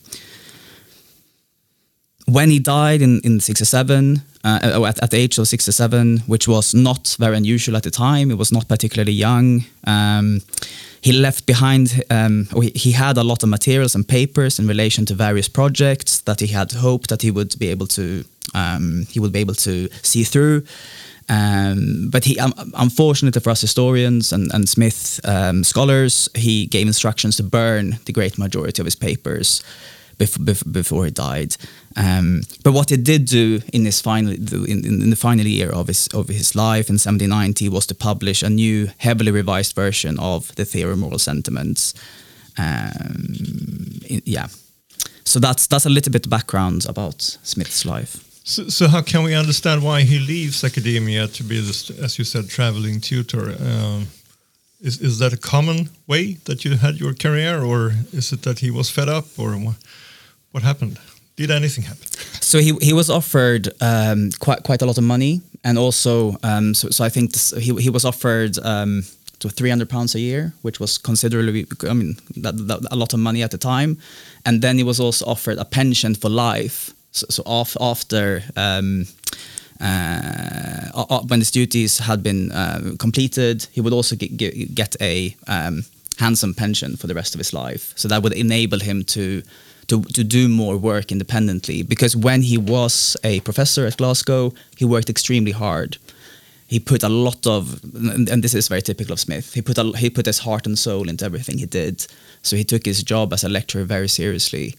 When 2.26 2.50
he 2.50 2.58
died 2.58 3.02
in, 3.02 3.20
in 3.20 3.40
67, 3.40 4.22
uh, 4.44 4.84
at, 4.86 5.02
at, 5.02 5.10
the 5.10 5.16
age 5.18 5.38
of 5.38 5.46
67, 5.46 6.20
which 6.26 6.48
was 6.48 6.74
not 6.74 7.16
very 7.18 7.36
unusual 7.36 7.76
at 7.76 7.82
the 7.82 7.90
time, 7.90 8.30
it 8.30 8.38
was 8.38 8.50
not 8.50 8.66
particularly 8.66 9.12
young. 9.12 9.64
Um, 9.86 10.40
he 11.02 11.12
left 11.12 11.44
behind, 11.44 12.02
um, 12.10 12.48
he 12.74 12.92
had 12.92 13.18
a 13.18 13.22
lot 13.22 13.42
of 13.42 13.50
materials 13.50 13.94
and 13.94 14.08
papers 14.08 14.58
in 14.58 14.66
relation 14.66 15.04
to 15.06 15.14
various 15.14 15.48
projects 15.48 16.20
that 16.22 16.40
he 16.40 16.46
had 16.46 16.72
hoped 16.72 17.10
that 17.10 17.20
he 17.20 17.30
would 17.30 17.58
be 17.58 17.68
able 17.68 17.86
to, 17.88 18.24
um, 18.54 19.06
he 19.10 19.20
would 19.20 19.32
be 19.32 19.40
able 19.40 19.54
to 19.54 19.88
see 20.02 20.24
through. 20.24 20.64
Um, 21.28 22.08
but 22.10 22.24
he, 22.24 22.38
um, 22.38 22.54
unfortunately 22.74 23.40
for 23.40 23.50
us 23.50 23.60
historians 23.60 24.32
and, 24.32 24.50
and 24.54 24.66
Smith 24.66 25.20
um, 25.24 25.62
scholars, 25.62 26.28
he 26.34 26.66
gave 26.66 26.86
instructions 26.86 27.36
to 27.36 27.42
burn 27.42 27.98
the 28.06 28.12
great 28.12 28.38
majority 28.38 28.80
of 28.80 28.86
his 28.86 28.96
papers 28.96 29.62
before, 30.18 30.54
before 30.70 31.04
he 31.04 31.10
died. 31.10 31.56
Um, 31.96 32.42
but 32.64 32.72
what 32.72 32.90
he 32.90 32.96
did 32.96 33.24
do 33.26 33.60
in 33.72 33.84
his 33.84 34.00
final 34.00 34.32
in, 34.32 34.84
in, 34.84 35.10
the 35.10 35.16
final 35.16 35.46
year 35.46 35.70
of 35.70 35.86
his 35.86 36.08
of 36.08 36.28
his 36.28 36.54
life 36.54 36.88
in 36.88 36.94
1790 36.94 37.68
was 37.68 37.86
to 37.86 37.94
publish 37.94 38.42
a 38.42 38.50
new, 38.50 38.90
heavily 38.98 39.30
revised 39.30 39.76
version 39.76 40.18
of 40.18 40.52
the 40.56 40.64
Theory 40.64 40.92
of 40.92 40.98
Moral 40.98 41.18
Sentiments. 41.18 41.94
Um, 42.58 44.00
yeah, 44.24 44.48
so 45.24 45.38
that's 45.38 45.66
that's 45.68 45.86
a 45.86 45.90
little 45.90 46.12
bit 46.12 46.28
background 46.28 46.86
about 46.88 47.22
Smith's 47.42 47.84
life. 47.84 48.16
So, 48.46 48.68
so, 48.68 48.88
how 48.88 49.02
can 49.02 49.22
we 49.22 49.34
understand 49.34 49.82
why 49.82 50.02
he 50.02 50.18
leaves 50.18 50.64
academia 50.64 51.28
to 51.28 51.42
be 51.42 51.60
this, 51.60 51.90
as 51.90 52.18
you 52.18 52.24
said, 52.24 52.48
traveling 52.48 53.00
tutor? 53.00 53.56
Um, 53.58 54.08
is 54.80 55.00
is 55.00 55.18
that 55.18 55.32
a 55.32 55.38
common 55.38 55.88
way 56.06 56.38
that 56.44 56.64
you 56.64 56.76
had 56.76 57.00
your 57.00 57.14
career, 57.14 57.62
or 57.62 57.92
is 58.12 58.32
it 58.32 58.42
that 58.42 58.58
he 58.58 58.70
was 58.70 58.90
fed 58.90 59.08
up, 59.08 59.26
or 59.38 59.52
what, 59.52 59.76
what 60.50 60.62
happened? 60.62 60.98
Did 61.36 61.50
anything 61.50 61.84
happen? 61.84 62.06
So 62.40 62.58
he 62.58 62.76
he 62.80 62.92
was 62.92 63.10
offered 63.10 63.68
um, 63.80 64.30
quite 64.38 64.62
quite 64.62 64.82
a 64.82 64.86
lot 64.86 64.98
of 64.98 65.04
money, 65.04 65.40
and 65.64 65.78
also 65.78 66.36
um, 66.42 66.74
so 66.74 66.90
so 66.90 67.04
I 67.04 67.08
think 67.08 67.32
this, 67.32 67.50
he 67.50 67.74
he 67.76 67.90
was 67.90 68.04
offered. 68.04 68.58
Um, 68.64 69.04
to 69.40 69.50
300 69.50 69.90
pounds 69.90 70.14
a 70.14 70.20
year, 70.20 70.54
which 70.62 70.80
was 70.80 70.96
considerably, 70.96 71.66
I 71.88 71.92
mean, 71.92 72.16
that, 72.36 72.56
that, 72.68 72.80
a 72.90 72.96
lot 72.96 73.12
of 73.12 73.20
money 73.20 73.42
at 73.42 73.50
the 73.50 73.58
time. 73.58 73.98
And 74.46 74.62
then 74.62 74.78
he 74.78 74.84
was 74.84 75.00
also 75.00 75.26
offered 75.26 75.58
a 75.58 75.66
pension 75.66 76.14
for 76.14 76.30
life. 76.30 76.94
So, 77.10 77.26
so 77.28 77.42
off, 77.44 77.76
after 77.78 78.42
um, 78.56 79.06
uh, 79.80 81.20
when 81.28 81.40
his 81.40 81.50
duties 81.50 81.98
had 81.98 82.22
been 82.22 82.52
uh, 82.52 82.94
completed, 82.98 83.66
he 83.72 83.82
would 83.82 83.92
also 83.92 84.16
get, 84.16 84.74
get 84.74 84.96
a 85.00 85.36
um, 85.46 85.84
handsome 86.18 86.54
pension 86.54 86.96
for 86.96 87.06
the 87.06 87.14
rest 87.14 87.34
of 87.34 87.38
his 87.38 87.52
life. 87.52 87.92
So 87.96 88.08
that 88.08 88.22
would 88.22 88.32
enable 88.32 88.78
him 88.78 89.04
to 89.04 89.42
to, 89.88 90.02
to 90.02 90.24
do 90.24 90.48
more 90.48 90.76
work 90.76 91.12
independently. 91.12 91.82
Because 91.82 92.16
when 92.16 92.42
he 92.42 92.58
was 92.58 93.16
a 93.24 93.40
professor 93.40 93.86
at 93.86 93.96
Glasgow, 93.96 94.52
he 94.76 94.84
worked 94.84 95.10
extremely 95.10 95.52
hard. 95.52 95.98
He 96.66 96.80
put 96.80 97.02
a 97.02 97.08
lot 97.08 97.46
of, 97.46 97.80
and 97.94 98.42
this 98.42 98.54
is 98.54 98.68
very 98.68 98.82
typical 98.82 99.12
of 99.12 99.20
Smith. 99.20 99.54
He 99.54 99.62
put 99.62 99.78
a, 99.78 99.84
he 99.96 100.10
put 100.10 100.26
his 100.26 100.38
heart 100.38 100.66
and 100.66 100.78
soul 100.78 101.08
into 101.08 101.24
everything 101.24 101.58
he 101.58 101.66
did. 101.66 102.06
So 102.42 102.56
he 102.56 102.64
took 102.64 102.84
his 102.86 103.02
job 103.02 103.32
as 103.32 103.44
a 103.44 103.48
lecturer 103.48 103.84
very 103.84 104.08
seriously, 104.08 104.74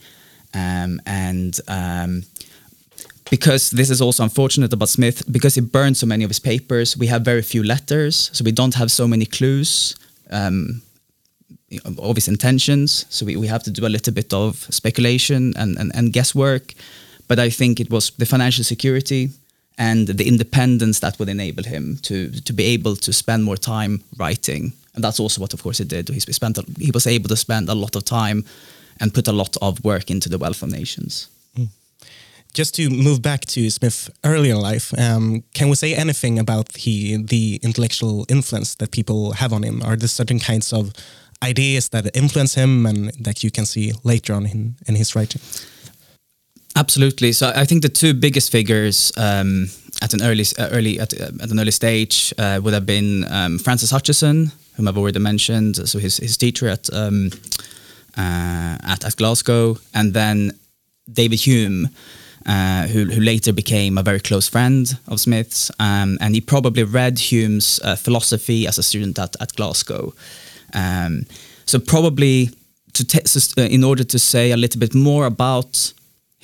um, 0.54 1.02
and 1.06 1.60
um, 1.68 2.24
because 3.30 3.72
this 3.72 3.90
is 3.90 4.02
also 4.02 4.24
unfortunate 4.24 4.74
about 4.74 4.90
Smith, 4.90 5.24
because 5.32 5.56
he 5.56 5.62
burned 5.62 5.98
so 5.98 6.06
many 6.06 6.24
of 6.24 6.30
his 6.30 6.40
papers, 6.40 6.98
we 6.98 7.08
have 7.08 7.24
very 7.24 7.42
few 7.42 7.64
letters, 7.64 8.30
so 8.34 8.44
we 8.44 8.52
don't 8.52 8.76
have 8.76 8.92
so 8.92 9.08
many 9.08 9.26
clues 9.26 9.96
um, 10.32 10.82
his 12.16 12.28
intentions. 12.28 13.06
So 13.10 13.26
we, 13.26 13.36
we 13.36 13.48
have 13.48 13.64
to 13.64 13.72
do 13.72 13.86
a 13.86 13.90
little 13.90 14.14
bit 14.14 14.34
of 14.34 14.56
speculation 14.70 15.54
and, 15.58 15.78
and, 15.78 15.92
and 15.96 16.14
guesswork. 16.14 16.74
But 17.28 17.40
I 17.40 17.50
think 17.50 17.80
it 17.80 17.90
was 17.90 18.12
the 18.12 18.26
financial 18.26 18.64
security 18.64 19.30
and 19.78 20.08
the 20.08 20.28
independence 20.28 21.00
that 21.00 21.20
would 21.20 21.30
enable 21.30 21.64
him 21.64 21.98
to, 22.04 22.30
to 22.42 22.54
be 22.54 22.66
able 22.66 22.96
to 22.96 23.12
spend 23.12 23.44
more 23.44 23.58
time 23.58 24.02
writing. 24.18 24.74
And 24.94 25.04
that's 25.04 25.20
also 25.20 25.42
what, 25.42 25.54
of 25.54 25.62
course, 25.62 25.80
he 25.80 25.84
did. 25.86 26.08
He, 26.10 26.20
spent, 26.20 26.58
he 26.80 26.92
was 26.92 27.08
able 27.08 27.28
to 27.30 27.36
spend 27.36 27.70
a 27.70 27.76
lot 27.76 27.96
of 27.96 28.06
time 28.06 28.46
and 29.02 29.14
put 29.14 29.28
a 29.28 29.34
lot 29.34 29.58
of 29.62 29.84
work 29.84 30.10
into 30.10 30.30
the 30.30 30.38
Wealth 30.38 30.64
of 30.64 30.72
Nations 30.72 31.28
just 32.56 32.74
to 32.74 32.90
move 32.90 33.22
back 33.22 33.42
to 33.42 33.70
Smith's 33.70 34.10
earlier 34.24 34.56
life, 34.56 34.94
um, 34.98 35.44
can 35.54 35.68
we 35.70 35.76
say 35.76 35.94
anything 35.94 36.40
about 36.40 36.70
the 36.70 37.60
intellectual 37.62 38.26
influence 38.30 38.76
that 38.76 38.92
people 38.92 39.34
have 39.34 39.52
on 39.52 39.64
him? 39.64 39.84
Are 39.84 39.98
there 39.98 40.08
certain 40.08 40.40
kinds 40.40 40.72
of 40.72 40.94
ideas 41.50 41.90
that 41.90 42.16
influence 42.16 42.56
him 42.56 42.86
and 42.86 43.12
that 43.24 43.44
you 43.44 43.52
can 43.52 43.66
see 43.66 43.94
later 44.04 44.34
on 44.34 44.46
in, 44.46 44.76
in 44.88 44.96
his 44.96 45.16
writing? 45.16 45.42
Absolutely. 46.76 47.32
So 47.32 47.52
I 47.56 47.66
think 47.66 47.82
the 47.82 47.90
two 47.90 48.14
biggest 48.14 48.52
figures 48.52 49.12
um, 49.18 49.70
at 50.02 50.14
an 50.14 50.22
early 50.22 50.44
uh, 50.60 50.70
early 50.72 51.00
at, 51.00 51.14
uh, 51.14 51.32
at, 51.42 51.50
an 51.52 51.60
early 51.60 51.72
stage 51.72 52.34
uh, 52.38 52.60
would 52.62 52.74
have 52.74 52.86
been 52.86 53.26
um, 53.32 53.60
Francis 53.60 53.92
Hutcheson, 53.92 54.52
whom 54.76 54.88
I've 54.88 54.98
already 54.98 55.20
mentioned, 55.20 55.76
so 55.76 56.00
his 56.00 56.18
his 56.18 56.38
teacher 56.38 56.68
at 56.68 56.94
um, 56.94 57.32
uh, 58.18 58.78
at, 58.84 59.06
at 59.06 59.16
Glasgow, 59.16 59.78
and 59.94 60.14
then 60.14 60.52
David 61.08 61.40
Hume 61.40 61.90
uh, 62.46 62.86
who, 62.88 63.06
who, 63.06 63.22
later 63.22 63.52
became 63.52 63.98
a 63.98 64.04
very 64.04 64.20
close 64.20 64.48
friend 64.48 65.00
of 65.08 65.20
Smith's. 65.20 65.72
Um, 65.80 66.18
and 66.22 66.36
he 66.36 66.42
probably 66.42 66.84
read 66.84 67.18
Hume's 67.18 67.80
uh, 67.84 67.96
philosophy 67.96 68.68
as 68.68 68.78
a 68.78 68.84
student 68.84 69.18
at, 69.18 69.36
at 69.42 69.56
Glasgow. 69.56 70.14
Um, 70.76 71.26
so, 71.66 71.80
probably 71.80 72.50
to 72.94 73.04
uh, 73.58 73.62
in 73.62 73.84
order 73.84 74.04
to 74.04 74.20
say 74.20 74.52
a 74.52 74.58
little 74.58 74.80
bit 74.80 74.94
more 74.94 75.26
about 75.26 75.94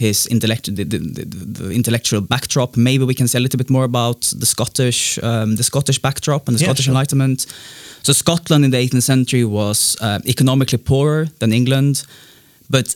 his 0.01 0.27
intellectual 0.27 0.75
the, 0.75 0.83
the, 0.83 0.97
the, 0.97 1.71
intellectual 1.71 2.21
backdrop. 2.21 2.75
Maybe 2.75 3.03
we 3.05 3.13
can 3.13 3.27
say 3.27 3.37
a 3.37 3.41
little 3.41 3.57
bit 3.57 3.69
more 3.69 3.83
about 3.83 4.21
the 4.39 4.45
Scottish 4.45 5.19
um, 5.23 5.55
the 5.55 5.63
Scottish 5.63 5.99
backdrop 6.01 6.47
and 6.47 6.57
the 6.57 6.61
yeah, 6.61 6.67
Scottish 6.67 6.85
sure. 6.85 6.93
Enlightenment. 6.93 7.45
So 8.03 8.13
Scotland 8.13 8.65
in 8.65 8.71
the 8.71 8.77
18th 8.77 9.03
century 9.03 9.45
was 9.45 9.97
uh, 10.01 10.19
economically 10.25 10.79
poorer 10.79 11.27
than 11.39 11.53
England, 11.53 12.03
but 12.69 12.95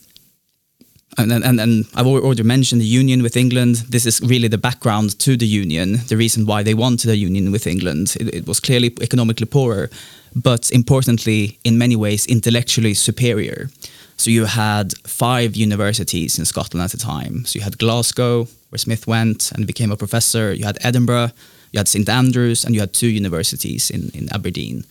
and, 1.17 1.31
and, 1.31 1.59
and 1.59 1.85
I've 1.95 2.07
already 2.07 2.43
mentioned 2.43 2.81
the 2.81 2.99
union 3.01 3.23
with 3.23 3.37
England. 3.37 3.75
This 3.89 4.05
is 4.05 4.19
really 4.21 4.49
the 4.49 4.57
background 4.57 5.17
to 5.19 5.37
the 5.37 5.47
union, 5.47 5.99
the 6.07 6.17
reason 6.17 6.45
why 6.45 6.63
they 6.63 6.73
wanted 6.73 7.09
a 7.09 7.15
union 7.15 7.51
with 7.51 7.67
England. 7.67 8.17
It, 8.19 8.35
it 8.35 8.47
was 8.47 8.59
clearly 8.59 8.93
economically 9.01 9.45
poorer, 9.45 9.89
but 10.35 10.69
importantly, 10.71 11.59
in 11.63 11.77
many 11.77 11.95
ways, 11.95 12.25
intellectually 12.25 12.93
superior. 12.93 13.69
So 14.17 14.29
you 14.29 14.45
had 14.45 14.93
five 15.07 15.55
universities 15.55 16.37
in 16.39 16.45
Scotland 16.45 16.83
at 16.83 16.91
the 16.91 16.97
time. 16.97 17.45
So 17.45 17.57
you 17.57 17.63
had 17.63 17.77
Glasgow, 17.77 18.47
where 18.69 18.77
Smith 18.79 19.07
went 19.07 19.51
and 19.51 19.65
became 19.65 19.91
a 19.91 19.97
professor. 19.97 20.53
You 20.53 20.65
had 20.65 20.77
Edinburgh, 20.81 21.31
you 21.71 21.79
had 21.79 21.87
St 21.87 22.07
Andrews, 22.07 22.63
and 22.63 22.73
you 22.73 22.81
had 22.81 22.93
two 22.93 23.07
universities 23.07 23.89
in, 23.89 24.11
in 24.13 24.33
Aberdeen. 24.33 24.85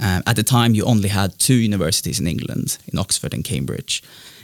Um, 0.00 0.22
at 0.26 0.36
the 0.36 0.42
time, 0.42 0.74
you 0.74 0.84
only 0.84 1.08
had 1.08 1.38
two 1.38 1.54
universities 1.54 2.20
in 2.20 2.26
England, 2.26 2.78
in 2.92 2.98
Oxford 2.98 3.34
and 3.34 3.44
Cambridge. 3.44 4.02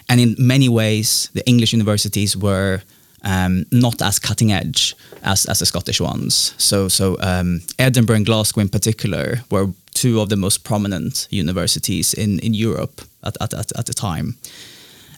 And 0.09 0.21
in 0.21 0.37
many 0.39 0.69
ways, 0.69 1.31
the 1.33 1.47
English 1.47 1.73
universities 1.73 2.37
were 2.37 2.83
um, 3.25 3.65
not 3.73 4.03
as 4.03 4.19
cutting 4.19 4.53
edge 4.53 4.95
as, 5.23 5.47
as 5.47 5.59
the 5.59 5.67
Scottish 5.67 6.01
ones. 6.01 6.55
So, 6.59 6.89
so 6.89 7.17
um, 7.21 7.61
Edinburgh 7.79 8.17
and 8.17 8.27
Glasgow 8.27 8.61
in 8.61 8.69
particular 8.69 9.41
were 9.51 9.69
two 9.95 10.21
of 10.21 10.29
the 10.29 10.37
most 10.37 10.65
prominent 10.65 11.27
universities 11.31 12.15
in, 12.15 12.39
in 12.41 12.55
Europe 12.55 13.03
at, 13.23 13.37
at, 13.41 13.55
at, 13.55 13.73
at 13.79 13.87
the 13.87 13.95
time. 13.95 14.37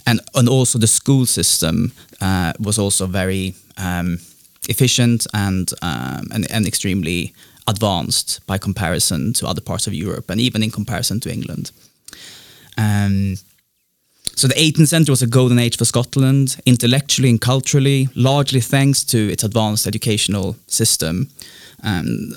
And, 0.07 0.21
and 0.35 0.49
also 0.49 0.79
the 0.79 0.87
school 0.87 1.27
system 1.27 1.93
uh, 2.21 2.53
was 2.61 2.79
also 2.79 3.07
very 3.07 3.55
um, 3.77 4.19
efficient 4.69 5.27
and, 5.35 5.73
um, 5.83 6.29
and, 6.33 6.51
and 6.51 6.67
extremely 6.67 7.35
advanced 7.67 8.41
by 8.47 8.59
comparison 8.59 9.33
to 9.33 9.47
other 9.47 9.61
parts 9.61 9.89
of 9.89 9.95
Europe 9.95 10.31
and 10.31 10.41
even 10.41 10.63
in 10.63 10.71
comparison 10.71 11.19
to 11.21 11.33
England. 11.33 11.73
Um, 12.79 13.37
so 14.37 14.47
the 14.47 14.55
18th 14.55 14.89
century 14.89 15.13
was 15.13 15.23
a 15.23 15.27
golden 15.27 15.59
age 15.59 15.79
for 15.79 15.87
Scotland, 15.87 16.59
intellectually 16.67 17.31
and 17.31 17.41
culturally, 17.41 18.09
largely 18.15 18.61
thanks 18.61 19.03
to 19.05 19.33
its 19.33 19.43
advanced 19.43 19.87
educational 19.87 20.57
system. 20.67 21.31
Um, 21.83 22.35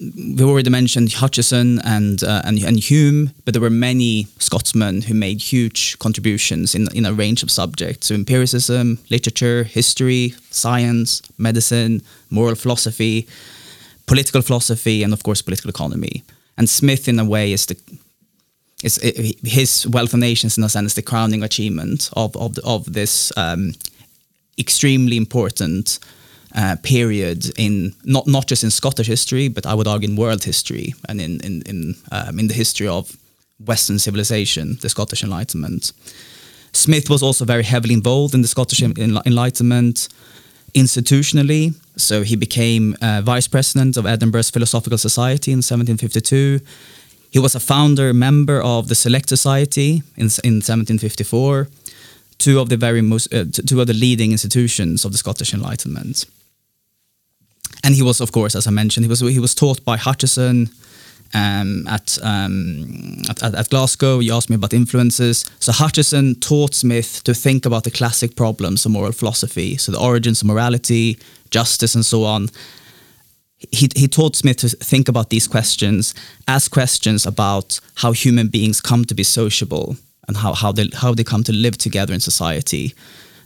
we 0.00 0.44
already 0.44 0.70
mentioned 0.70 1.08
Hutcheson 1.08 1.80
and, 1.84 2.22
uh, 2.22 2.42
and, 2.44 2.62
and 2.62 2.78
Hume, 2.78 3.32
but 3.44 3.54
there 3.54 3.60
were 3.60 3.68
many 3.68 4.28
Scotsmen 4.38 5.02
who 5.02 5.14
made 5.14 5.42
huge 5.42 5.98
contributions 5.98 6.74
in 6.76 6.86
in 6.94 7.04
a 7.04 7.12
range 7.12 7.42
of 7.42 7.50
subjects: 7.50 8.06
so 8.06 8.14
empiricism, 8.14 8.98
literature, 9.10 9.64
history, 9.64 10.34
science, 10.50 11.22
medicine, 11.36 12.02
moral 12.30 12.54
philosophy, 12.54 13.26
political 14.06 14.42
philosophy, 14.42 15.02
and 15.02 15.12
of 15.12 15.22
course 15.22 15.42
political 15.42 15.70
economy. 15.70 16.22
And 16.56 16.68
Smith, 16.68 17.08
in 17.08 17.18
a 17.18 17.24
way, 17.24 17.52
is 17.52 17.66
the 17.66 17.76
it's 18.82 18.98
it, 18.98 19.36
his 19.44 19.86
Wealth 19.86 20.14
of 20.14 20.20
Nations 20.20 20.56
in 20.56 20.64
a 20.64 20.68
sense 20.68 20.94
the 20.94 21.02
crowning 21.02 21.42
achievement 21.42 22.10
of 22.14 22.36
of 22.36 22.58
of 22.64 22.92
this 22.92 23.32
um, 23.36 23.74
extremely 24.58 25.16
important 25.16 25.98
uh, 26.54 26.76
period 26.82 27.52
in 27.58 27.94
not 28.04 28.26
not 28.26 28.46
just 28.46 28.64
in 28.64 28.70
Scottish 28.70 29.06
history, 29.06 29.48
but 29.48 29.66
I 29.66 29.74
would 29.74 29.86
argue 29.86 30.08
in 30.08 30.16
world 30.16 30.44
history 30.44 30.94
and 31.08 31.20
in 31.20 31.40
in 31.40 31.62
in, 31.62 31.94
um, 32.10 32.38
in 32.38 32.48
the 32.48 32.54
history 32.54 32.88
of 32.88 33.16
Western 33.66 33.98
civilization, 33.98 34.78
the 34.80 34.88
Scottish 34.88 35.22
Enlightenment. 35.22 35.92
Smith 36.72 37.10
was 37.10 37.22
also 37.22 37.44
very 37.44 37.64
heavily 37.64 37.94
involved 37.94 38.34
in 38.34 38.42
the 38.42 38.48
Scottish 38.48 38.80
Enlightenment 38.82 40.08
institutionally. 40.74 41.74
So 41.96 42.22
he 42.22 42.36
became 42.36 42.96
uh, 43.02 43.22
vice 43.22 43.48
president 43.48 43.96
of 43.96 44.06
Edinburgh's 44.06 44.50
Philosophical 44.50 44.98
Society 44.98 45.50
in 45.50 45.58
1752. 45.58 46.60
He 47.30 47.38
was 47.38 47.54
a 47.54 47.60
founder 47.60 48.12
member 48.12 48.60
of 48.60 48.88
the 48.88 48.94
Select 48.94 49.28
Society 49.28 50.02
in, 50.16 50.28
in 50.44 50.60
1754, 50.62 51.68
two 52.38 52.60
of 52.60 52.68
the 52.68 52.76
very 52.76 53.02
most, 53.02 53.32
uh, 53.32 53.44
two 53.66 53.80
of 53.80 53.86
the 53.86 53.94
leading 53.94 54.32
institutions 54.32 55.04
of 55.04 55.12
the 55.12 55.18
Scottish 55.18 55.54
Enlightenment. 55.54 56.26
and 57.84 57.94
he 57.94 58.02
was, 58.02 58.20
of 58.20 58.32
course, 58.32 58.54
as 58.54 58.66
I 58.66 58.70
mentioned, 58.70 59.04
he 59.04 59.08
was 59.08 59.20
he 59.20 59.38
was 59.40 59.54
taught 59.54 59.84
by 59.84 59.96
Hutcheson 59.96 60.70
um, 61.34 61.86
at, 61.86 62.18
um, 62.22 63.22
at, 63.28 63.42
at 63.42 63.54
at 63.54 63.70
Glasgow. 63.70 64.18
You 64.20 64.34
asked 64.34 64.50
me 64.50 64.56
about 64.56 64.72
influences. 64.72 65.44
So 65.60 65.72
Hutcheson 65.72 66.40
taught 66.40 66.74
Smith 66.74 67.22
to 67.24 67.34
think 67.34 67.66
about 67.66 67.84
the 67.84 67.90
classic 67.90 68.34
problems 68.36 68.86
of 68.86 68.92
moral 68.92 69.12
philosophy, 69.12 69.76
so 69.76 69.92
the 69.92 70.00
origins 70.00 70.42
of 70.42 70.48
morality, 70.48 71.18
justice, 71.50 71.94
and 71.94 72.04
so 72.04 72.24
on. 72.24 72.48
He, 73.72 73.88
he 73.94 74.08
taught 74.08 74.36
Smith 74.36 74.56
to 74.58 74.68
think 74.68 75.08
about 75.08 75.30
these 75.30 75.46
questions 75.46 76.14
as 76.46 76.68
questions 76.68 77.26
about 77.26 77.80
how 77.96 78.12
human 78.12 78.48
beings 78.48 78.80
come 78.80 79.04
to 79.04 79.14
be 79.14 79.22
sociable 79.22 79.96
and 80.26 80.36
how, 80.36 80.54
how, 80.54 80.72
they, 80.72 80.88
how 80.94 81.14
they 81.14 81.24
come 81.24 81.44
to 81.44 81.52
live 81.52 81.76
together 81.76 82.14
in 82.14 82.20
society 82.20 82.94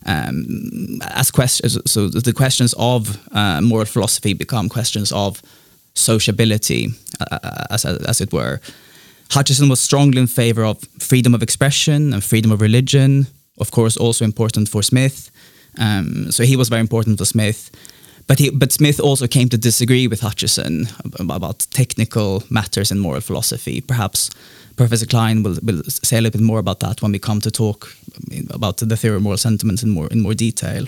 um, 0.06 1.00
as 1.02 1.30
questions. 1.30 1.78
So 1.90 2.08
the 2.08 2.32
questions 2.32 2.74
of 2.78 3.18
uh, 3.32 3.60
moral 3.60 3.86
philosophy 3.86 4.34
become 4.34 4.68
questions 4.68 5.12
of 5.12 5.42
sociability, 5.94 6.88
uh, 7.20 7.38
uh, 7.42 7.64
as, 7.70 7.84
as 7.84 8.20
it 8.20 8.32
were. 8.32 8.60
Hutcheson 9.30 9.68
was 9.68 9.80
strongly 9.80 10.20
in 10.20 10.26
favor 10.26 10.64
of 10.64 10.78
freedom 10.98 11.34
of 11.34 11.42
expression 11.42 12.12
and 12.12 12.22
freedom 12.22 12.52
of 12.52 12.60
religion, 12.60 13.26
of 13.58 13.70
course, 13.70 13.96
also 13.96 14.24
important 14.24 14.68
for 14.68 14.82
Smith. 14.82 15.30
Um, 15.78 16.30
so 16.30 16.44
he 16.44 16.56
was 16.56 16.68
very 16.68 16.80
important 16.80 17.18
for 17.18 17.24
Smith. 17.24 17.70
But, 18.26 18.38
he, 18.38 18.50
but 18.50 18.72
Smith 18.72 19.00
also 19.00 19.26
came 19.26 19.48
to 19.50 19.58
disagree 19.58 20.08
with 20.08 20.20
Hutcheson 20.20 20.88
about 21.20 21.66
technical 21.70 22.42
matters 22.48 22.90
in 22.90 22.98
moral 22.98 23.20
philosophy. 23.20 23.80
Perhaps 23.82 24.30
Professor 24.76 25.06
Klein 25.06 25.42
will, 25.42 25.58
will 25.62 25.82
say 25.84 26.18
a 26.18 26.20
little 26.20 26.38
bit 26.38 26.44
more 26.44 26.58
about 26.58 26.80
that 26.80 27.02
when 27.02 27.12
we 27.12 27.18
come 27.18 27.40
to 27.40 27.50
talk 27.50 27.94
about 28.50 28.78
the 28.78 28.96
theory 28.96 29.16
of 29.16 29.22
moral 29.22 29.38
sentiments 29.38 29.82
in 29.82 29.90
more 29.90 30.08
in 30.08 30.20
more 30.20 30.34
detail. 30.34 30.86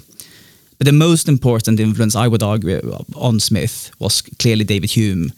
But 0.79 0.87
the 0.87 0.93
most 0.93 1.29
important 1.29 1.81
influence, 1.81 2.17
I 2.17 2.29
would 2.29 2.43
argue, 2.43 2.81
on 3.15 3.41
Smith 3.41 3.91
was 3.99 4.23
clearly 4.23 4.65
David 4.65 4.91
Hume. 4.91 5.33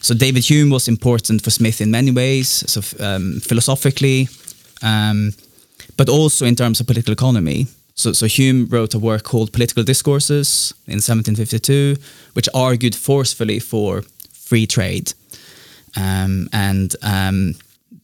So 0.00 0.14
David 0.14 0.44
Hume 0.44 0.70
was 0.70 0.88
important 0.88 1.42
for 1.42 1.50
Smith 1.50 1.80
in 1.80 1.90
many 1.90 2.10
ways, 2.10 2.48
so 2.66 2.80
um, 3.04 3.40
philosophically, 3.40 4.28
um, 4.82 5.32
but 5.96 6.08
also 6.08 6.46
in 6.46 6.56
terms 6.56 6.80
of 6.80 6.86
political 6.86 7.12
economy. 7.12 7.66
So, 8.00 8.14
so 8.14 8.26
Hume 8.26 8.66
wrote 8.70 8.94
a 8.94 8.98
work 8.98 9.24
called 9.24 9.52
Political 9.52 9.84
Discourses 9.84 10.72
in 10.86 11.02
1752, 11.02 11.96
which 12.32 12.48
argued 12.54 12.94
forcefully 12.94 13.58
for 13.58 14.02
free 14.32 14.66
trade. 14.66 15.12
Um, 15.98 16.48
and 16.50 16.96
um, 17.02 17.56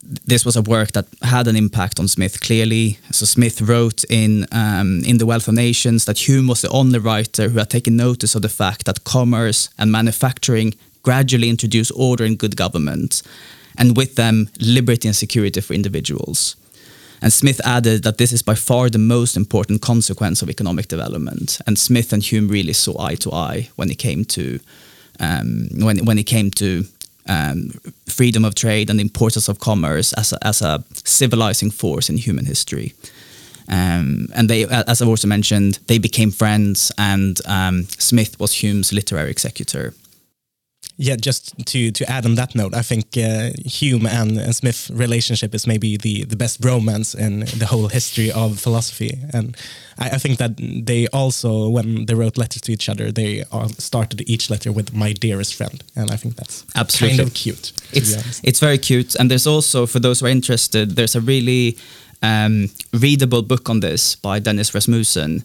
this 0.02 0.44
was 0.44 0.54
a 0.54 0.60
work 0.60 0.92
that 0.92 1.06
had 1.22 1.48
an 1.48 1.56
impact 1.56 1.98
on 1.98 2.08
Smith 2.08 2.42
clearly. 2.42 2.98
So 3.10 3.24
Smith 3.24 3.62
wrote 3.62 4.04
in 4.10 4.46
um, 4.52 5.02
in 5.06 5.16
the 5.16 5.24
Wealth 5.24 5.48
of 5.48 5.54
Nations 5.54 6.04
that 6.04 6.28
Hume 6.28 6.46
was 6.46 6.60
the 6.60 6.68
only 6.68 6.98
writer 6.98 7.48
who 7.48 7.58
had 7.58 7.70
taken 7.70 7.96
notice 7.96 8.34
of 8.34 8.42
the 8.42 8.50
fact 8.50 8.84
that 8.84 9.04
commerce 9.04 9.70
and 9.78 9.90
manufacturing 9.90 10.74
gradually 11.02 11.48
introduced 11.48 11.92
order 11.96 12.24
and 12.24 12.38
good 12.38 12.56
government, 12.56 13.22
and 13.78 13.96
with 13.96 14.16
them 14.16 14.50
liberty 14.60 15.08
and 15.08 15.16
security 15.16 15.62
for 15.62 15.72
individuals. 15.72 16.56
And 17.22 17.32
Smith 17.32 17.60
added 17.64 18.02
that 18.02 18.18
this 18.18 18.32
is 18.32 18.42
by 18.42 18.54
far 18.54 18.90
the 18.90 18.98
most 18.98 19.36
important 19.36 19.80
consequence 19.80 20.42
of 20.42 20.50
economic 20.50 20.88
development. 20.88 21.60
And 21.66 21.78
Smith 21.78 22.12
and 22.12 22.22
Hume 22.22 22.48
really 22.48 22.74
saw 22.74 23.00
eye 23.02 23.16
to 23.16 23.32
eye 23.32 23.70
when 23.76 23.90
it 23.90 23.98
came 23.98 24.24
to 24.24 24.60
um, 25.18 25.68
when 25.80 26.04
when 26.04 26.18
it 26.18 26.26
came 26.26 26.50
to 26.50 26.84
um, 27.28 27.72
freedom 28.06 28.44
of 28.44 28.54
trade 28.54 28.90
and 28.90 28.98
the 28.98 29.02
importance 29.02 29.48
of 29.48 29.58
commerce 29.58 30.12
as 30.12 30.32
a, 30.32 30.46
as 30.46 30.62
a 30.62 30.84
civilizing 31.04 31.70
force 31.70 32.10
in 32.10 32.16
human 32.16 32.46
history. 32.46 32.94
Um, 33.68 34.28
and 34.34 34.48
they, 34.48 34.64
as 34.64 35.02
I've 35.02 35.08
also 35.08 35.26
mentioned, 35.26 35.80
they 35.88 35.98
became 35.98 36.30
friends, 36.30 36.92
and 36.98 37.40
um, 37.46 37.84
Smith 37.98 38.38
was 38.38 38.62
Hume's 38.62 38.92
literary 38.92 39.30
executor. 39.30 39.92
Yeah, 40.98 41.16
just 41.16 41.54
to 41.66 41.90
to 41.90 42.10
add 42.10 42.24
on 42.24 42.36
that 42.36 42.54
note, 42.54 42.74
I 42.74 42.80
think 42.80 43.18
uh, 43.18 43.50
Hume 43.66 44.06
and, 44.06 44.38
and 44.38 44.56
Smith 44.56 44.90
relationship 44.94 45.54
is 45.54 45.66
maybe 45.66 45.98
the 45.98 46.24
the 46.24 46.36
best 46.36 46.64
romance 46.64 47.14
in 47.14 47.40
the 47.40 47.66
whole 47.66 47.88
history 47.88 48.32
of 48.32 48.58
philosophy, 48.58 49.18
and 49.34 49.54
I, 49.98 50.10
I 50.10 50.18
think 50.18 50.38
that 50.38 50.56
they 50.56 51.06
also, 51.08 51.68
when 51.68 52.06
they 52.06 52.14
wrote 52.14 52.38
letters 52.38 52.62
to 52.62 52.72
each 52.72 52.88
other, 52.88 53.12
they 53.12 53.44
started 53.78 54.22
each 54.26 54.48
letter 54.48 54.72
with 54.72 54.94
"my 54.94 55.12
dearest 55.12 55.54
friend," 55.54 55.84
and 55.94 56.10
I 56.10 56.16
think 56.16 56.36
that's 56.36 56.64
Absolutely. 56.74 57.18
kind 57.18 57.28
of 57.28 57.34
cute. 57.34 57.72
It's 57.92 58.40
it's 58.42 58.60
very 58.60 58.78
cute, 58.78 59.14
and 59.16 59.30
there's 59.30 59.46
also 59.46 59.86
for 59.86 60.00
those 60.00 60.20
who 60.20 60.26
are 60.26 60.32
interested, 60.32 60.96
there's 60.96 61.14
a 61.14 61.20
really 61.20 61.76
um, 62.22 62.70
readable 62.92 63.42
book 63.42 63.68
on 63.68 63.80
this 63.80 64.16
by 64.16 64.38
Dennis 64.38 64.72
Rasmussen 64.74 65.42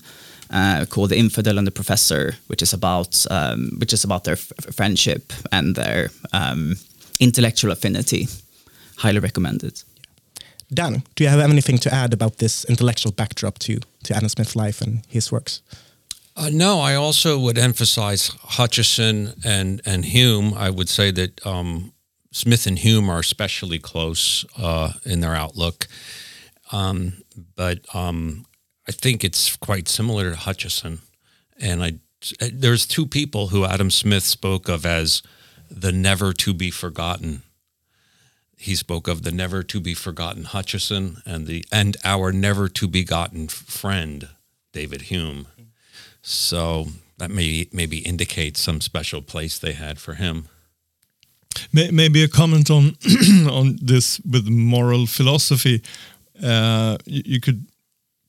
uh, 0.52 0.86
called 0.90 1.10
"The 1.10 1.18
Infidel 1.18 1.58
and 1.58 1.68
the 1.68 1.72
Professor," 1.72 2.36
which 2.48 2.62
is 2.62 2.74
about 2.74 3.26
um, 3.30 3.72
which 3.80 3.94
is 3.94 4.04
about 4.04 4.24
their 4.24 4.36
friendship 4.72 5.34
and 5.52 5.76
their 5.76 6.10
um, 6.34 6.76
intellectual 7.20 7.72
affinity. 7.72 8.28
Highly 8.98 9.20
recommended. 9.20 9.84
Dan, 10.74 11.04
do 11.16 11.24
you 11.24 11.30
have 11.30 11.40
anything 11.40 11.80
to 11.80 11.94
add 11.94 12.14
about 12.14 12.38
this 12.38 12.66
intellectual 12.66 13.12
backdrop 13.12 13.60
to 13.60 13.80
to 14.04 14.16
Adam 14.16 14.30
Smith's 14.30 14.56
life 14.56 14.82
and 14.82 15.06
his 15.08 15.32
works? 15.32 15.62
Uh, 16.36 16.50
no, 16.52 16.80
I 16.80 16.96
also 16.96 17.38
would 17.40 17.58
emphasize 17.58 18.32
Hutcheson 18.58 19.34
and 19.44 19.82
and 19.86 20.06
Hume. 20.06 20.54
I 20.54 20.70
would 20.70 20.90
say 20.90 21.12
that 21.12 21.46
um, 21.46 21.92
Smith 22.32 22.68
and 22.68 22.80
Hume 22.80 23.10
are 23.10 23.20
especially 23.20 23.80
close 23.80 24.46
uh, 24.58 24.94
in 25.06 25.20
their 25.22 25.36
outlook. 25.36 25.88
Um, 26.72 27.14
but 27.56 27.80
um, 27.94 28.46
I 28.88 28.92
think 28.92 29.24
it's 29.24 29.56
quite 29.56 29.88
similar 29.88 30.32
to 30.32 30.38
Hutcheson. 30.38 31.00
And 31.60 31.84
I 31.84 31.94
there's 32.40 32.86
two 32.86 33.06
people 33.06 33.48
who 33.48 33.66
Adam 33.66 33.90
Smith 33.90 34.24
spoke 34.24 34.70
of 34.70 34.86
as 34.86 35.24
the 35.70 35.92
never 35.92 36.34
to 36.34 36.54
be 36.54 36.70
forgotten. 36.70 37.42
He 38.58 38.76
spoke 38.76 39.08
of 39.08 39.24
the 39.24 39.32
never 39.32 39.64
to 39.64 39.80
be 39.80 39.96
forgotten 39.96 40.44
Hutcheson 40.44 41.22
and 41.26 41.48
the 41.48 41.66
and 41.72 41.98
our 42.04 42.32
never 42.32 42.68
to 42.70 42.88
be 42.88 43.04
gotten 43.04 43.48
friend 43.48 44.30
David 44.72 45.04
Hume. 45.04 45.48
So 46.22 46.88
that 47.18 47.32
may 47.32 47.68
maybe 47.72 48.00
indicates 48.00 48.62
some 48.62 48.82
special 48.82 49.22
place 49.22 49.58
they 49.58 49.74
had 49.74 50.00
for 50.00 50.14
him. 50.14 50.48
Maybe 51.74 52.24
a 52.24 52.28
comment 52.28 52.70
on 52.70 52.98
on 53.50 53.80
this 53.82 54.20
with 54.20 54.48
moral 54.48 55.06
philosophy. 55.08 55.82
Uh, 56.44 56.98
you, 57.06 57.24
you 57.26 57.42
could 57.42 57.66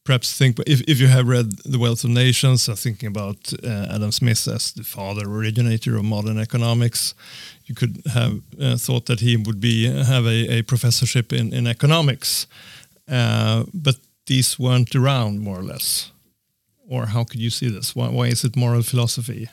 perhaps 0.04 0.36
think 0.36 0.58
if, 0.66 0.80
if 0.82 1.00
you 1.00 1.06
have 1.08 1.28
read 1.28 1.52
The 1.64 1.78
Wealth 1.78 2.04
of 2.04 2.10
Nations, 2.10 2.68
uh, 2.68 2.74
thinking 2.74 3.08
about 3.08 3.52
uh, 3.62 3.94
Adam 3.94 4.12
Smith 4.12 4.48
as 4.48 4.72
the 4.72 4.82
father 4.82 5.28
originator 5.28 5.96
of 5.96 6.04
modern 6.04 6.38
economics, 6.38 7.14
you 7.66 7.74
could 7.74 8.02
have 8.12 8.40
uh, 8.60 8.76
thought 8.76 9.06
that 9.06 9.20
he 9.20 9.36
would 9.36 9.60
be 9.60 9.86
have 9.86 10.26
a, 10.26 10.58
a 10.58 10.62
professorship 10.62 11.32
in, 11.32 11.52
in 11.52 11.66
economics. 11.66 12.46
Uh, 13.08 13.64
but 13.72 13.96
these 14.26 14.58
weren't 14.58 14.94
around 14.94 15.40
more 15.40 15.58
or 15.58 15.64
less. 15.64 16.10
Or 16.88 17.06
how 17.06 17.24
could 17.24 17.40
you 17.40 17.50
see 17.50 17.68
this? 17.68 17.96
Why, 17.96 18.08
why 18.08 18.26
is 18.26 18.44
it 18.44 18.56
moral 18.56 18.82
philosophy? 18.82 19.48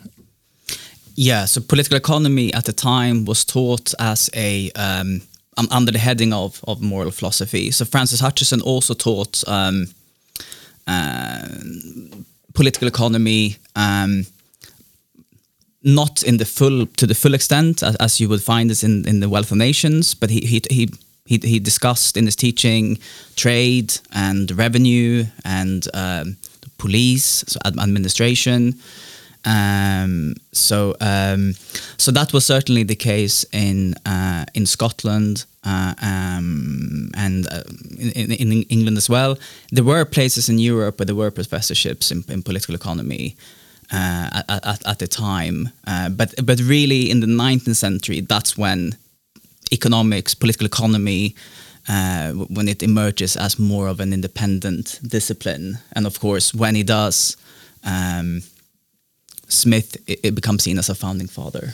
Yeah, 1.15 1.45
so 1.45 1.62
political 1.62 1.97
economy 1.97 2.53
at 2.53 2.65
the 2.65 2.73
time 2.73 3.25
was 3.25 3.45
taught 3.45 3.93
as 3.99 4.29
a 4.33 4.71
um, 4.71 5.21
under 5.71 5.91
the 5.91 5.99
heading 5.99 6.33
of, 6.33 6.63
of 6.67 6.81
moral 6.81 7.12
philosophy. 7.12 7.71
So 7.71 7.85
Francis 7.85 8.21
Hutcheson 8.21 8.62
also 8.63 8.93
taught 8.93 9.43
um, 9.47 9.88
political 12.54 12.88
economy, 12.88 13.58
um, 13.75 14.25
not 15.84 16.23
in 16.23 16.38
the 16.38 16.45
full 16.45 16.86
to 16.86 17.08
the 17.08 17.15
full 17.15 17.34
extent 17.34 17.84
as, 17.84 17.95
as, 17.97 18.19
you 18.19 18.28
would 18.30 18.41
find 18.41 18.69
this 18.69 18.84
in, 18.84 19.08
in 19.08 19.19
the 19.19 19.30
Wealth 19.30 19.52
of 19.52 19.58
Nations, 19.58 20.13
but 20.13 20.30
he 20.30 20.41
he 20.41 20.62
he 20.69 20.89
he, 21.25 21.38
he 21.38 21.60
discussed 21.60 22.17
in 22.17 22.25
his 22.25 22.36
teaching 22.36 22.97
trade 23.36 23.93
and 24.12 24.52
revenue 24.52 25.25
and 25.45 25.88
um, 25.93 26.38
police, 26.78 27.43
so 27.47 27.60
administration. 27.65 28.73
Um, 29.45 30.36
so 30.52 30.95
um, 30.99 31.54
so 31.97 32.12
that 32.12 32.34
was 32.34 32.45
certainly 32.45 32.84
the 32.84 32.95
case 32.95 33.45
in 33.54 33.95
uh, 34.06 34.45
in 34.54 34.65
Scotland 34.65 35.45
uh, 35.63 35.93
um, 36.02 37.10
and 37.15 37.47
uh, 37.47 37.63
in, 37.97 38.32
in, 38.32 38.63
England 38.63 38.97
as 38.97 39.10
well. 39.10 39.38
There 39.71 39.84
were 39.84 40.06
places 40.06 40.49
in 40.49 40.60
Europe 40.60 40.99
where 40.99 41.06
there 41.06 41.15
were 41.15 41.32
professorships 41.32 42.12
in, 42.12 42.23
in 42.28 42.43
political 42.43 42.75
economy. 42.75 43.36
Uh, 43.91 44.43
at, 44.47 44.65
at, 44.67 44.88
at, 44.88 44.99
the 44.99 45.08
time, 45.08 45.67
uh, 45.88 46.10
but 46.10 46.36
but 46.45 46.60
really 46.60 47.10
in 47.10 47.21
the 47.21 47.25
19th 47.25 47.75
century, 47.75 48.21
that's 48.21 48.56
when 48.56 48.95
economics, 49.71 50.36
political 50.36 50.67
economy, 50.67 51.36
uh, 51.88 52.32
when 52.34 52.67
it 52.67 52.84
emerges 52.84 53.36
as 53.36 53.58
more 53.58 53.88
of 53.88 53.99
an 53.99 54.13
independent 54.13 54.99
discipline, 55.02 55.80
and 55.93 56.06
of 56.06 56.19
course 56.19 56.54
when 56.54 56.75
it 56.75 56.86
does, 56.86 57.36
um, 57.84 58.43
Smith 59.49 59.97
it, 60.07 60.19
it, 60.23 60.35
becomes 60.35 60.63
seen 60.63 60.77
as 60.77 60.89
a 60.89 60.95
founding 60.95 61.27
father. 61.27 61.73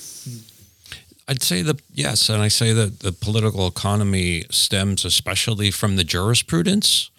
I'd 1.27 1.41
say 1.41 1.61
that 1.61 1.81
yes, 1.93 2.29
and 2.29 2.41
I 2.41 2.47
say 2.47 2.73
that 2.73 2.99
the 2.99 3.11
political 3.11 3.67
economy 3.67 4.45
stems 4.49 5.05
especially 5.05 5.71
from 5.71 5.95
the 5.95 6.03
jurisprudence, 6.03 7.09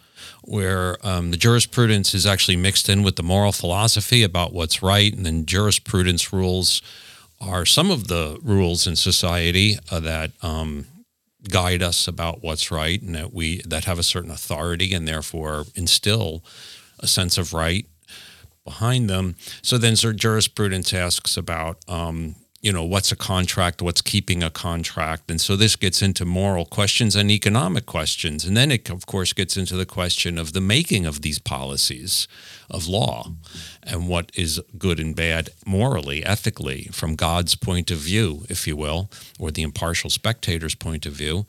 where 0.43 0.97
um, 1.07 1.31
the 1.31 1.37
jurisprudence 1.37 2.15
is 2.15 2.27
actually 2.27 2.57
mixed 2.57 2.89
in 2.89 3.03
with 3.03 3.17
the 3.17 3.23
moral 3.23 3.53
philosophy 3.53 4.23
about 4.23 4.53
what's 4.53 4.83
right, 4.83 5.13
and 5.13 5.27
then 5.27 5.45
jurisprudence 5.45 6.33
rules 6.33 6.83
are 7.41 7.67
some 7.67 7.91
of 7.91 8.09
the 8.09 8.39
rules 8.43 8.87
in 8.87 8.97
society 8.97 9.77
uh, 9.91 10.01
that 10.01 10.31
um, 10.43 10.87
guide 11.51 11.83
us 11.83 12.09
about 12.09 12.43
what's 12.43 12.71
right 12.71 13.01
and 13.03 13.15
that 13.15 13.33
we 13.33 13.61
that 13.67 13.85
have 13.85 13.99
a 13.99 14.03
certain 14.03 14.31
authority 14.31 14.95
and 14.95 15.07
therefore 15.07 15.65
instill 15.75 16.43
a 17.01 17.07
sense 17.07 17.39
of 17.39 17.53
right 17.53 17.87
behind 18.67 19.09
them. 19.09 19.37
So 19.63 19.79
then 19.79 19.97
Sir 19.97 20.13
jurisprudence 20.13 20.93
asks 20.93 21.39
about 21.39 21.79
um, 21.89 22.35
you 22.61 22.73
know 22.73 22.83
what's 22.85 23.13
a 23.13 23.17
contract 23.17 23.81
what's 23.81 24.03
keeping 24.03 24.43
a 24.43 24.51
contract? 24.51 25.31
And 25.31 25.41
so 25.41 25.57
this 25.57 25.77
gets 25.77 26.03
into 26.03 26.25
moral 26.25 26.67
questions 26.67 27.15
and 27.15 27.31
economic 27.31 27.87
questions. 27.87 28.45
And 28.45 28.57
then 28.57 28.71
it 28.73 28.91
of 28.91 29.07
course 29.07 29.33
gets 29.33 29.57
into 29.57 29.77
the 29.77 29.87
question 29.87 30.37
of 30.37 30.53
the 30.53 30.61
making 30.61 31.07
of 31.07 31.23
these 31.23 31.39
policies 31.39 32.27
of 32.69 32.89
law 32.89 33.31
and 33.85 34.09
what 34.09 34.33
is 34.35 34.61
good 34.77 34.99
and 34.99 35.15
bad 35.15 35.51
morally 35.65 36.25
ethically 36.25 36.89
from 36.91 37.15
god's 37.15 37.55
point 37.55 37.93
of 37.93 37.99
view 37.99 38.45
if 38.49 38.67
you 38.67 38.77
will 38.77 39.09
or 39.39 39.53
the 39.53 39.63
impartial 39.63 40.11
spectator's 40.11 40.75
point 40.75 41.07
of 41.07 41.13
view. 41.13 41.47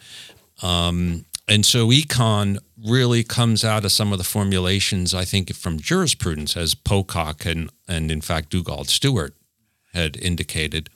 Um, 0.62 1.26
and 1.48 1.66
so 1.66 1.88
econ 1.88 2.58
really 2.86 3.24
comes 3.24 3.64
out 3.64 3.86
of 3.86 3.92
some 3.92 4.12
of 4.12 4.18
the 4.18 4.24
formulations 4.24 5.14
i 5.14 5.26
think 5.26 5.54
from 5.54 5.80
jurisprudence 5.80 6.56
as 6.58 6.76
pocock 6.76 7.46
and, 7.46 7.70
and 7.88 8.12
in 8.12 8.22
fact 8.22 8.50
dugald 8.50 8.88
stewart 8.88 9.34
had 9.94 10.18
indicated 10.18 10.90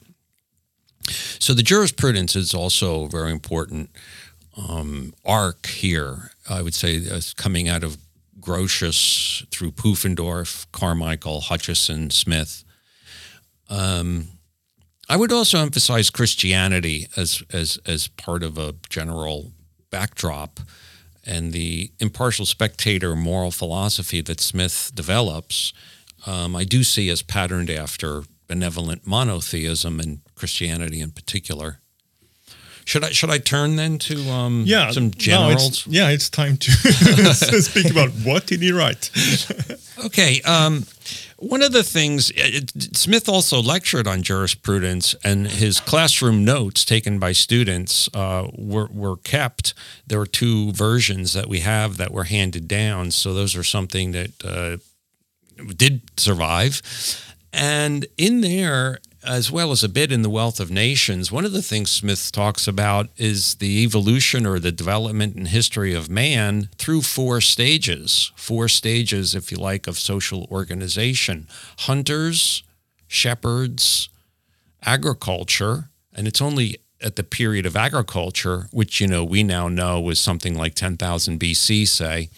so 1.38 1.54
the 1.54 1.62
jurisprudence 1.62 2.36
is 2.36 2.54
also 2.54 3.04
a 3.04 3.08
very 3.08 3.32
important 3.32 3.90
um, 4.56 5.14
arc 5.24 5.66
here. 5.66 6.32
I 6.48 6.62
would 6.62 6.74
say 6.74 7.02
coming 7.36 7.68
out 7.68 7.84
of 7.84 7.96
Grotius 8.40 9.48
through 9.50 9.72
Pufendorf, 9.72 10.66
Carmichael, 10.72 11.42
Hutcheson, 11.42 12.12
Smith. 12.12 12.64
Um, 13.68 14.28
I 15.08 15.16
would 15.16 15.32
also 15.32 15.58
emphasize 15.58 16.10
Christianity 16.10 17.08
as 17.16 17.42
as 17.52 17.78
as 17.86 18.08
part 18.08 18.42
of 18.42 18.58
a 18.58 18.74
general 18.88 19.52
backdrop 19.92 20.58
and 21.24 21.52
the 21.52 21.92
impartial 22.00 22.44
spectator 22.44 23.14
moral 23.14 23.52
philosophy 23.52 24.20
that 24.22 24.40
Smith 24.40 24.90
develops. 24.92 25.72
Um, 26.26 26.56
I 26.56 26.64
do 26.64 26.82
see 26.82 27.08
as 27.10 27.22
patterned 27.22 27.70
after 27.70 28.24
benevolent 28.48 29.06
monotheism 29.06 30.00
and 30.00 30.18
Christianity 30.34 31.00
in 31.00 31.12
particular. 31.12 31.78
Should 32.84 33.04
I 33.04 33.10
should 33.10 33.30
I 33.30 33.38
turn 33.38 33.76
then 33.76 33.98
to 33.98 34.30
um, 34.30 34.64
yeah, 34.66 34.90
some 34.90 35.10
generals? 35.10 35.68
it's, 35.68 35.86
yeah, 35.86 36.10
it's 36.10 36.28
time 36.28 36.56
to 36.58 36.70
speak 37.62 37.90
about 37.90 38.10
what 38.10 38.46
did 38.46 38.60
he 38.60 38.72
write. 38.72 39.10
okay, 40.04 40.40
um, 40.42 40.84
one 41.36 41.62
of 41.62 41.72
the 41.72 41.82
things 41.82 42.30
it, 42.34 42.96
Smith 42.96 43.28
also 43.28 43.60
lectured 43.60 44.06
on 44.06 44.22
jurisprudence, 44.22 45.14
and 45.24 45.46
his 45.46 45.80
classroom 45.80 46.44
notes 46.44 46.84
taken 46.84 47.18
by 47.18 47.32
students 47.32 48.08
uh, 48.14 48.48
were 48.56 48.88
were 48.92 49.16
kept. 49.16 49.74
There 50.06 50.18
were 50.18 50.26
two 50.26 50.72
versions 50.72 51.32
that 51.32 51.48
we 51.48 51.60
have 51.60 51.96
that 51.96 52.12
were 52.12 52.24
handed 52.24 52.68
down, 52.68 53.10
so 53.10 53.34
those 53.34 53.56
are 53.56 53.64
something 53.64 54.12
that 54.12 54.44
uh, 54.44 54.76
did 55.76 56.02
survive. 56.16 56.82
And 57.52 58.06
in 58.16 58.40
there, 58.40 58.98
as 59.24 59.50
well 59.50 59.70
as 59.70 59.84
a 59.84 59.88
bit 59.88 60.10
in 60.10 60.22
The 60.22 60.30
Wealth 60.30 60.58
of 60.58 60.70
Nations, 60.70 61.30
one 61.30 61.44
of 61.44 61.52
the 61.52 61.62
things 61.62 61.90
Smith 61.90 62.32
talks 62.32 62.66
about 62.66 63.08
is 63.16 63.56
the 63.56 63.82
evolution 63.82 64.46
or 64.46 64.58
the 64.58 64.72
development 64.72 65.36
and 65.36 65.48
history 65.48 65.94
of 65.94 66.10
man 66.10 66.68
through 66.76 67.02
four 67.02 67.40
stages, 67.40 68.32
four 68.34 68.68
stages, 68.68 69.34
if 69.34 69.52
you 69.52 69.58
like, 69.58 69.86
of 69.86 69.98
social 69.98 70.46
organization. 70.50 71.46
Hunters, 71.80 72.62
shepherds, 73.06 74.08
agriculture, 74.84 75.88
and 76.14 76.26
it's 76.26 76.42
only 76.42 76.78
at 77.00 77.16
the 77.16 77.24
period 77.24 77.66
of 77.66 77.76
agriculture, 77.76 78.68
which 78.70 79.00
you 79.00 79.06
know 79.06 79.24
we 79.24 79.42
now 79.42 79.68
know 79.68 80.00
was 80.00 80.20
something 80.20 80.54
like 80.54 80.74
10,000 80.74 81.38
BC, 81.38 81.86
say, 81.86 82.28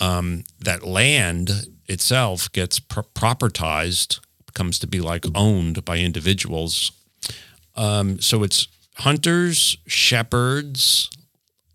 um, 0.00 0.44
that 0.58 0.82
land 0.82 1.66
itself 1.86 2.50
gets 2.52 2.78
pro- 2.78 3.02
propertized, 3.02 4.20
comes 4.54 4.78
to 4.80 4.86
be 4.86 5.00
like 5.00 5.24
owned 5.34 5.84
by 5.84 5.98
individuals. 5.98 6.92
Um, 7.76 8.20
so 8.20 8.42
it's 8.42 8.68
hunters, 8.96 9.78
shepherds, 9.86 11.10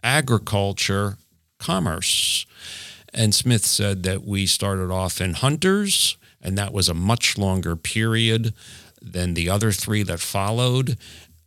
agriculture, 0.04 1.18
commerce. 1.60 2.46
And 3.14 3.34
Smith 3.34 3.66
said 3.66 4.04
that 4.04 4.26
we 4.26 4.46
started 4.46 4.92
off 4.92 5.22
in 5.22 5.34
hunters, 5.36 6.18
and 6.42 6.58
that 6.58 6.74
was 6.74 6.90
a 6.90 6.94
much 6.94 7.38
longer 7.38 7.76
period 7.76 8.54
than 9.02 9.34
the 9.34 9.50
other 9.50 9.72
three 9.72 10.04
that 10.04 10.20
followed. 10.20 10.98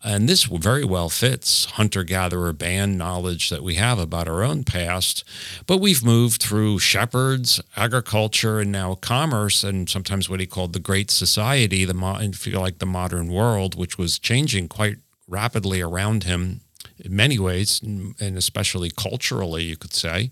And 0.03 0.29
this 0.29 0.45
very 0.45 0.85
well 0.85 1.09
fits 1.09 1.65
hunter 1.65 2.05
gatherer 2.05 2.53
band 2.53 2.97
knowledge 2.97 3.51
that 3.51 3.65
we 3.65 3.75
have 3.75 3.99
about 3.99 4.29
our 4.29 4.45
own 4.45 4.63
past. 4.63 5.25
But 5.67 5.79
we've 5.79 6.05
moved 6.05 6.41
through 6.41 6.79
shepherds, 6.79 7.61
agriculture, 7.77 8.61
and 8.61 8.71
now 8.71 8.95
commerce, 8.95 9.65
and 9.65 9.91
sometimes 9.91 10.31
what 10.31 10.41
he 10.41 10.47
called 10.47 10.73
the 10.73 10.79
Great 10.79 11.11
Society, 11.11 11.85
the 11.85 11.95
mo- 11.95 12.21
like 12.55 12.79
the 12.79 12.87
modern 12.87 13.33
world, 13.33 13.75
which 13.75 13.99
was 13.99 14.19
changing 14.19 14.69
quite 14.69 14.99
rapidly 15.27 15.81
around 15.81 16.25
him 16.25 16.61
in 16.99 17.15
many 17.15 17.39
ways, 17.39 17.81
and 17.83 18.15
especially 18.21 18.91
culturally, 18.91 19.65
you 19.65 19.77
could 19.77 19.93
say. 19.95 20.31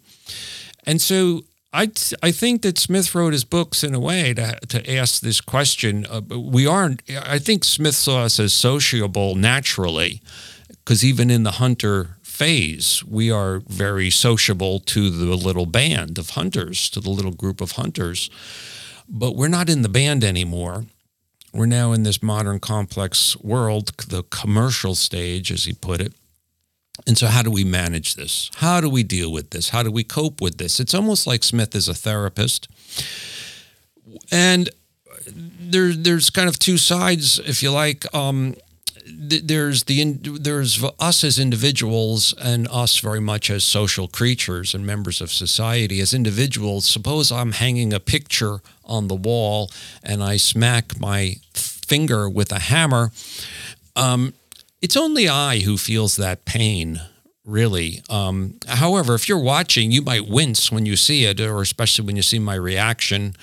And 0.85 1.01
so 1.01 1.43
I, 1.77 1.91
I 2.23 2.33
think 2.33 2.63
that 2.63 2.79
Smith 2.79 3.15
wrote 3.15 3.35
his 3.35 3.45
books 3.45 3.85
in 3.85 3.95
a 3.95 4.01
way 4.01 4.33
to, 4.33 4.59
to 4.69 4.97
ask 4.97 5.21
this 5.21 5.43
question. 5.43 6.07
Uh, 6.07 6.23
we 6.39 6.67
aren't, 6.67 7.03
I 7.23 7.39
think 7.39 7.65
Smith 7.65 7.95
saw 7.95 8.25
us 8.25 8.41
as 8.41 8.55
sociable 8.55 9.35
naturally, 9.35 10.23
because 10.69 11.05
even 11.05 11.31
in 11.31 11.43
the 11.43 11.53
hunter 11.53 12.17
phase, 12.23 13.05
we 13.05 13.31
are 13.31 13.61
very 13.67 14.09
sociable 14.09 14.81
to 14.81 15.11
the 15.11 15.37
little 15.37 15.67
band 15.67 16.19
of 16.19 16.31
hunters, 16.31 16.89
to 16.91 17.01
the 17.01 17.11
little 17.11 17.33
group 17.33 17.61
of 17.61 17.73
hunters. 17.73 18.31
But 19.07 19.37
we're 19.37 19.49
not 19.49 19.69
in 19.69 19.83
the 19.83 19.91
band 19.91 20.25
anymore. 20.25 20.87
We're 21.53 21.67
now 21.67 21.93
in 21.93 22.05
this 22.05 22.23
modern 22.23 22.59
complex 22.59 23.37
world, 23.37 23.97
the 24.09 24.23
commercial 24.25 24.95
stage, 24.95 25.53
as 25.53 25.65
he 25.65 25.75
put 25.75 26.01
it. 26.01 26.15
And 27.07 27.19
so, 27.19 27.27
how 27.27 27.43
do 27.43 27.51
we 27.51 27.65
manage 27.65 28.15
this? 28.15 28.51
How 28.57 28.81
do 28.81 28.89
we 28.89 29.03
deal 29.03 29.31
with 29.31 29.51
this? 29.51 29.71
How 29.71 29.83
do 29.83 29.91
we 29.91 30.05
cope 30.05 30.41
with 30.41 30.59
this? 30.59 30.81
It's 30.81 30.95
almost 30.95 31.27
like 31.27 31.45
Smith 31.45 31.75
is 31.75 31.89
a 31.89 31.95
therapist. 31.95 32.69
And 34.31 34.71
there, 35.27 35.93
there's 35.93 36.31
kind 36.31 36.49
of 36.49 36.59
two 36.59 36.79
sides, 36.79 37.39
if 37.39 37.63
you 37.63 37.71
like. 37.71 38.13
Um, 38.15 38.55
there's 39.09 39.85
the 39.85 40.15
there's 40.15 40.83
us 40.99 41.23
as 41.23 41.39
individuals 41.39 42.35
and 42.43 42.67
us 42.69 42.99
very 42.99 43.21
much 43.21 43.51
as 43.51 43.65
social 43.65 44.09
creatures 44.09 44.75
and 44.75 44.85
members 44.85 45.21
of 45.21 45.31
society 45.31 46.01
as 46.01 46.13
individuals 46.13 46.85
suppose 46.85 47.31
i'm 47.31 47.53
hanging 47.53 47.93
a 47.93 48.01
picture 48.01 48.59
on 48.85 49.07
the 49.07 49.15
wall 49.15 49.71
and 50.03 50.25
i 50.25 50.37
smack 50.37 50.99
my 50.99 51.37
finger 51.55 52.29
with 52.29 52.51
a 52.51 52.59
hammer 52.59 53.13
um, 53.95 54.35
it's 54.81 54.97
only 54.97 55.29
I 55.29 55.61
who 55.61 55.77
feels 55.77 56.17
that 56.17 56.45
pain, 56.45 57.01
really. 57.45 58.03
Um, 58.11 58.59
however, 58.69 59.15
if 59.15 59.29
you're 59.29 59.39
watching, 59.39 59.91
you 59.91 60.03
might 60.03 60.29
wince 60.29 60.71
when 60.71 60.87
you 60.87 60.97
see 60.97 61.25
it, 61.25 61.41
or 61.41 61.61
especially 61.61 62.05
when 62.07 62.17
you 62.17 62.23
see 62.23 62.39
my 62.39 62.55
reaction. 62.55 63.35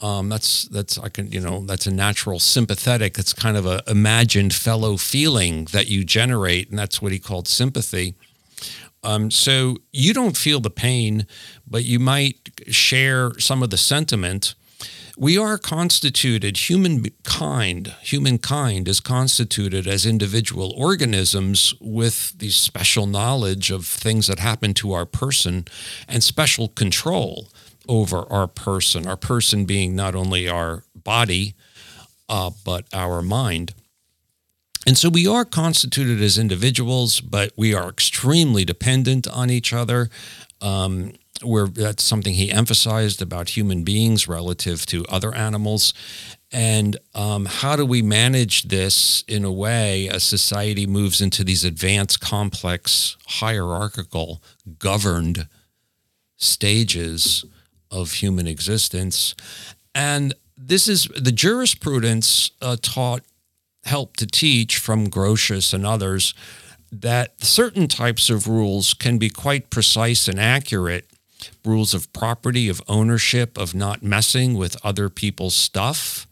Um, 0.00 0.28
that's 0.28 0.64
that's 0.68 0.96
I 0.96 1.08
can 1.08 1.30
you 1.32 1.40
know 1.40 1.64
that's 1.66 1.86
a 1.86 1.90
natural 1.90 2.38
sympathetic. 2.38 3.18
It's 3.18 3.32
kind 3.32 3.56
of 3.56 3.66
a 3.66 3.82
imagined 3.88 4.54
fellow 4.54 4.96
feeling 4.96 5.64
that 5.72 5.88
you 5.88 6.04
generate, 6.04 6.70
and 6.70 6.78
that's 6.78 7.02
what 7.02 7.12
he 7.12 7.18
called 7.18 7.48
sympathy. 7.48 8.14
Um, 9.02 9.30
so 9.30 9.76
you 9.92 10.12
don't 10.12 10.36
feel 10.36 10.60
the 10.60 10.70
pain, 10.70 11.26
but 11.66 11.84
you 11.84 11.98
might 11.98 12.50
share 12.68 13.38
some 13.38 13.62
of 13.62 13.70
the 13.70 13.76
sentiment 13.76 14.54
we 15.18 15.36
are 15.36 15.58
constituted, 15.58 16.70
humankind, 16.70 17.92
humankind 18.02 18.86
is 18.86 19.00
constituted 19.00 19.84
as 19.88 20.06
individual 20.06 20.72
organisms 20.76 21.74
with 21.80 22.38
the 22.38 22.50
special 22.50 23.04
knowledge 23.04 23.72
of 23.72 23.84
things 23.84 24.28
that 24.28 24.38
happen 24.38 24.72
to 24.74 24.92
our 24.92 25.04
person 25.04 25.64
and 26.06 26.22
special 26.22 26.68
control 26.68 27.48
over 27.88 28.30
our 28.30 28.46
person, 28.46 29.08
our 29.08 29.16
person 29.16 29.64
being 29.64 29.96
not 29.96 30.14
only 30.14 30.48
our 30.48 30.84
body, 30.94 31.54
uh, 32.28 32.50
but 32.64 32.86
our 32.92 33.20
mind. 33.20 33.74
And 34.86 34.96
so 34.96 35.08
we 35.08 35.26
are 35.26 35.44
constituted 35.44 36.22
as 36.22 36.38
individuals, 36.38 37.20
but 37.20 37.52
we 37.56 37.74
are 37.74 37.88
extremely 37.88 38.64
dependent 38.64 39.26
on 39.26 39.50
each 39.50 39.72
other. 39.72 40.10
Um, 40.60 41.14
where 41.42 41.66
that's 41.66 42.02
something 42.02 42.34
he 42.34 42.50
emphasized 42.50 43.22
about 43.22 43.50
human 43.50 43.84
beings 43.84 44.28
relative 44.28 44.86
to 44.86 45.04
other 45.06 45.34
animals. 45.34 45.94
And 46.50 46.96
um, 47.14 47.44
how 47.44 47.76
do 47.76 47.84
we 47.84 48.00
manage 48.00 48.64
this 48.64 49.22
in 49.28 49.44
a 49.44 49.52
way 49.52 50.08
as 50.08 50.24
society 50.24 50.86
moves 50.86 51.20
into 51.20 51.44
these 51.44 51.64
advanced, 51.64 52.20
complex, 52.20 53.16
hierarchical, 53.26 54.42
governed 54.78 55.46
stages 56.36 57.44
of 57.90 58.12
human 58.12 58.46
existence? 58.46 59.34
And 59.94 60.34
this 60.56 60.88
is 60.88 61.08
the 61.16 61.32
jurisprudence 61.32 62.50
uh, 62.62 62.76
taught 62.80 63.22
helped 63.84 64.18
to 64.18 64.26
teach 64.26 64.78
from 64.78 65.08
Grotius 65.08 65.72
and 65.72 65.86
others 65.86 66.34
that 66.90 67.42
certain 67.44 67.88
types 67.88 68.30
of 68.30 68.48
rules 68.48 68.94
can 68.94 69.18
be 69.18 69.28
quite 69.28 69.70
precise 69.70 70.28
and 70.28 70.38
accurate. 70.38 71.06
Rules 71.64 71.94
of 71.94 72.12
property, 72.12 72.68
of 72.68 72.82
ownership, 72.88 73.58
of 73.58 73.74
not 73.74 74.02
messing 74.02 74.54
with 74.54 74.76
other 74.84 75.08
people's 75.08 75.54
stuff. 75.54 76.26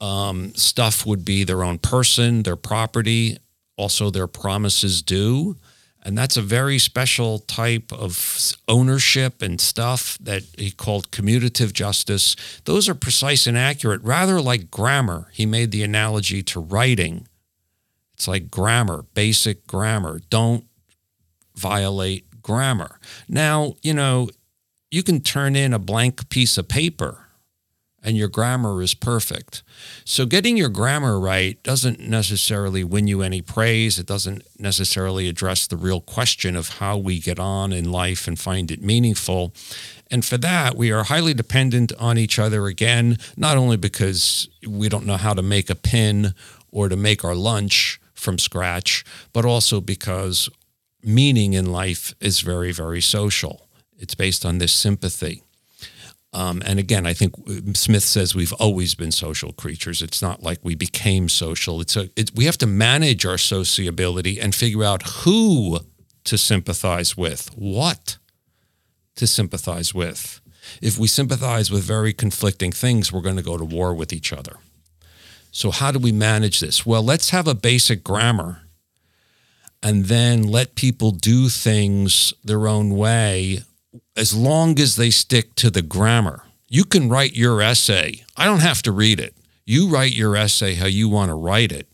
Um, 0.00 0.54
stuff 0.54 1.04
would 1.04 1.24
be 1.24 1.44
their 1.44 1.64
own 1.64 1.78
person, 1.78 2.44
their 2.44 2.56
property, 2.56 3.38
also 3.76 4.10
their 4.10 4.26
promises 4.26 5.02
due. 5.02 5.56
And 6.02 6.16
that's 6.16 6.36
a 6.36 6.42
very 6.42 6.78
special 6.78 7.40
type 7.40 7.92
of 7.92 8.52
ownership 8.68 9.42
and 9.42 9.60
stuff 9.60 10.16
that 10.20 10.44
he 10.56 10.70
called 10.70 11.10
commutative 11.10 11.72
justice. 11.72 12.36
Those 12.64 12.88
are 12.88 12.94
precise 12.94 13.46
and 13.46 13.58
accurate, 13.58 14.02
rather 14.02 14.40
like 14.40 14.70
grammar. 14.70 15.28
He 15.32 15.44
made 15.44 15.70
the 15.70 15.82
analogy 15.82 16.42
to 16.44 16.60
writing. 16.60 17.26
It's 18.14 18.28
like 18.28 18.50
grammar, 18.50 19.04
basic 19.14 19.66
grammar. 19.66 20.20
Don't 20.30 20.64
violate 21.56 22.27
grammar. 22.48 22.98
Now, 23.28 23.74
you 23.82 23.92
know, 23.92 24.30
you 24.90 25.02
can 25.02 25.20
turn 25.20 25.54
in 25.54 25.74
a 25.74 25.78
blank 25.78 26.30
piece 26.30 26.56
of 26.56 26.66
paper 26.66 27.26
and 28.02 28.16
your 28.16 28.28
grammar 28.28 28.80
is 28.80 28.94
perfect. 28.94 29.62
So 30.06 30.24
getting 30.24 30.56
your 30.56 30.70
grammar 30.70 31.20
right 31.20 31.62
doesn't 31.62 32.00
necessarily 32.00 32.82
win 32.84 33.06
you 33.06 33.20
any 33.20 33.42
praise. 33.42 33.98
It 33.98 34.06
doesn't 34.06 34.44
necessarily 34.58 35.28
address 35.28 35.66
the 35.66 35.76
real 35.76 36.00
question 36.00 36.56
of 36.56 36.78
how 36.78 36.96
we 36.96 37.18
get 37.18 37.38
on 37.38 37.70
in 37.70 37.92
life 37.92 38.26
and 38.26 38.38
find 38.38 38.70
it 38.70 38.80
meaningful. 38.80 39.52
And 40.10 40.24
for 40.24 40.38
that, 40.38 40.74
we 40.74 40.90
are 40.90 41.04
highly 41.04 41.34
dependent 41.34 41.92
on 41.98 42.16
each 42.16 42.38
other 42.38 42.66
again, 42.66 43.18
not 43.36 43.58
only 43.58 43.76
because 43.76 44.48
we 44.66 44.88
don't 44.88 45.04
know 45.04 45.18
how 45.18 45.34
to 45.34 45.42
make 45.42 45.68
a 45.68 45.74
pin 45.74 46.32
or 46.72 46.88
to 46.88 46.96
make 46.96 47.24
our 47.24 47.34
lunch 47.34 48.00
from 48.14 48.38
scratch, 48.38 49.04
but 49.34 49.44
also 49.44 49.82
because 49.82 50.48
meaning 51.02 51.52
in 51.54 51.66
life 51.66 52.14
is 52.20 52.40
very, 52.40 52.72
very 52.72 53.00
social. 53.00 53.68
It's 53.98 54.14
based 54.14 54.44
on 54.44 54.58
this 54.58 54.72
sympathy. 54.72 55.42
Um, 56.32 56.62
and 56.64 56.78
again, 56.78 57.06
I 57.06 57.14
think 57.14 57.34
Smith 57.74 58.02
says 58.02 58.34
we've 58.34 58.52
always 58.54 58.94
been 58.94 59.12
social 59.12 59.52
creatures. 59.52 60.02
It's 60.02 60.20
not 60.20 60.42
like 60.42 60.58
we 60.62 60.74
became 60.74 61.28
social. 61.28 61.80
It's 61.80 61.96
a 61.96 62.10
it, 62.16 62.32
we 62.34 62.44
have 62.44 62.58
to 62.58 62.66
manage 62.66 63.24
our 63.24 63.38
sociability 63.38 64.38
and 64.38 64.54
figure 64.54 64.84
out 64.84 65.02
who 65.02 65.80
to 66.24 66.36
sympathize 66.36 67.16
with, 67.16 67.48
what 67.54 68.18
to 69.16 69.26
sympathize 69.26 69.94
with. 69.94 70.40
If 70.82 70.98
we 70.98 71.08
sympathize 71.08 71.70
with 71.70 71.82
very 71.82 72.12
conflicting 72.12 72.72
things, 72.72 73.10
we're 73.10 73.22
going 73.22 73.36
to 73.36 73.42
go 73.42 73.56
to 73.56 73.64
war 73.64 73.94
with 73.94 74.12
each 74.12 74.32
other. 74.32 74.56
So 75.50 75.70
how 75.70 75.90
do 75.90 75.98
we 75.98 76.12
manage 76.12 76.60
this? 76.60 76.84
Well, 76.84 77.02
let's 77.02 77.30
have 77.30 77.48
a 77.48 77.54
basic 77.54 78.04
grammar 78.04 78.60
and 79.82 80.06
then 80.06 80.42
let 80.42 80.74
people 80.74 81.10
do 81.12 81.48
things 81.48 82.34
their 82.44 82.66
own 82.66 82.90
way 82.90 83.60
as 84.16 84.34
long 84.34 84.78
as 84.80 84.96
they 84.96 85.10
stick 85.10 85.54
to 85.56 85.70
the 85.70 85.82
grammar. 85.82 86.42
You 86.68 86.84
can 86.84 87.08
write 87.08 87.36
your 87.36 87.62
essay. 87.62 88.24
I 88.36 88.44
don't 88.44 88.60
have 88.60 88.82
to 88.82 88.92
read 88.92 89.20
it. 89.20 89.34
You 89.64 89.88
write 89.88 90.14
your 90.14 90.36
essay 90.36 90.74
how 90.74 90.86
you 90.86 91.08
want 91.08 91.30
to 91.30 91.34
write 91.34 91.72
it. 91.72 91.88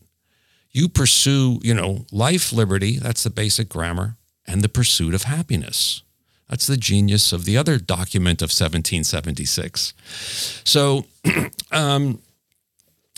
You 0.70 0.88
pursue, 0.88 1.60
you 1.62 1.74
know, 1.74 2.06
life, 2.10 2.52
liberty, 2.52 2.98
that's 2.98 3.22
the 3.22 3.30
basic 3.30 3.68
grammar, 3.68 4.16
and 4.46 4.62
the 4.62 4.68
pursuit 4.68 5.14
of 5.14 5.24
happiness. 5.24 6.02
That's 6.48 6.66
the 6.66 6.76
genius 6.76 7.32
of 7.32 7.44
the 7.44 7.56
other 7.56 7.78
document 7.78 8.42
of 8.42 8.46
1776. 8.46 9.94
So, 10.64 11.06
um, 11.72 12.20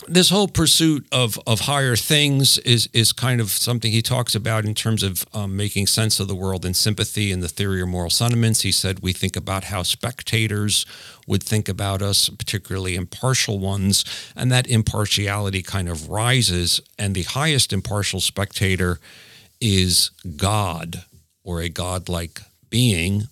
this 0.07 0.29
whole 0.29 0.47
pursuit 0.47 1.05
of 1.11 1.39
of 1.45 1.61
higher 1.61 1.95
things 1.95 2.57
is 2.59 2.89
is 2.93 3.11
kind 3.11 3.41
of 3.41 3.49
something 3.49 3.91
he 3.91 4.01
talks 4.01 4.35
about 4.35 4.65
in 4.65 4.73
terms 4.73 5.03
of 5.03 5.25
um, 5.33 5.55
making 5.55 5.87
sense 5.87 6.19
of 6.19 6.27
the 6.27 6.35
world 6.35 6.65
and 6.65 6.75
sympathy 6.75 7.31
and 7.31 7.43
the 7.43 7.47
theory 7.47 7.81
of 7.81 7.87
moral 7.87 8.09
sentiments. 8.09 8.61
He 8.61 8.71
said 8.71 8.99
we 9.01 9.13
think 9.13 9.35
about 9.35 9.65
how 9.65 9.83
spectators 9.83 10.85
would 11.27 11.43
think 11.43 11.67
about 11.67 12.01
us, 12.01 12.29
particularly 12.29 12.95
impartial 12.95 13.59
ones, 13.59 14.05
and 14.35 14.51
that 14.51 14.67
impartiality 14.67 15.61
kind 15.61 15.89
of 15.89 16.09
rises, 16.09 16.81
and 16.97 17.13
the 17.13 17.23
highest 17.23 17.73
impartial 17.73 18.21
spectator 18.21 18.99
is 19.59 20.11
God 20.37 21.03
or 21.43 21.61
a 21.61 21.69
godlike 21.69 22.41
being. 22.69 23.23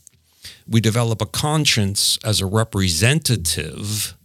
We 0.67 0.81
develop 0.81 1.21
a 1.21 1.25
conscience 1.27 2.17
as 2.23 2.41
a 2.41 2.45
representative 2.45 4.15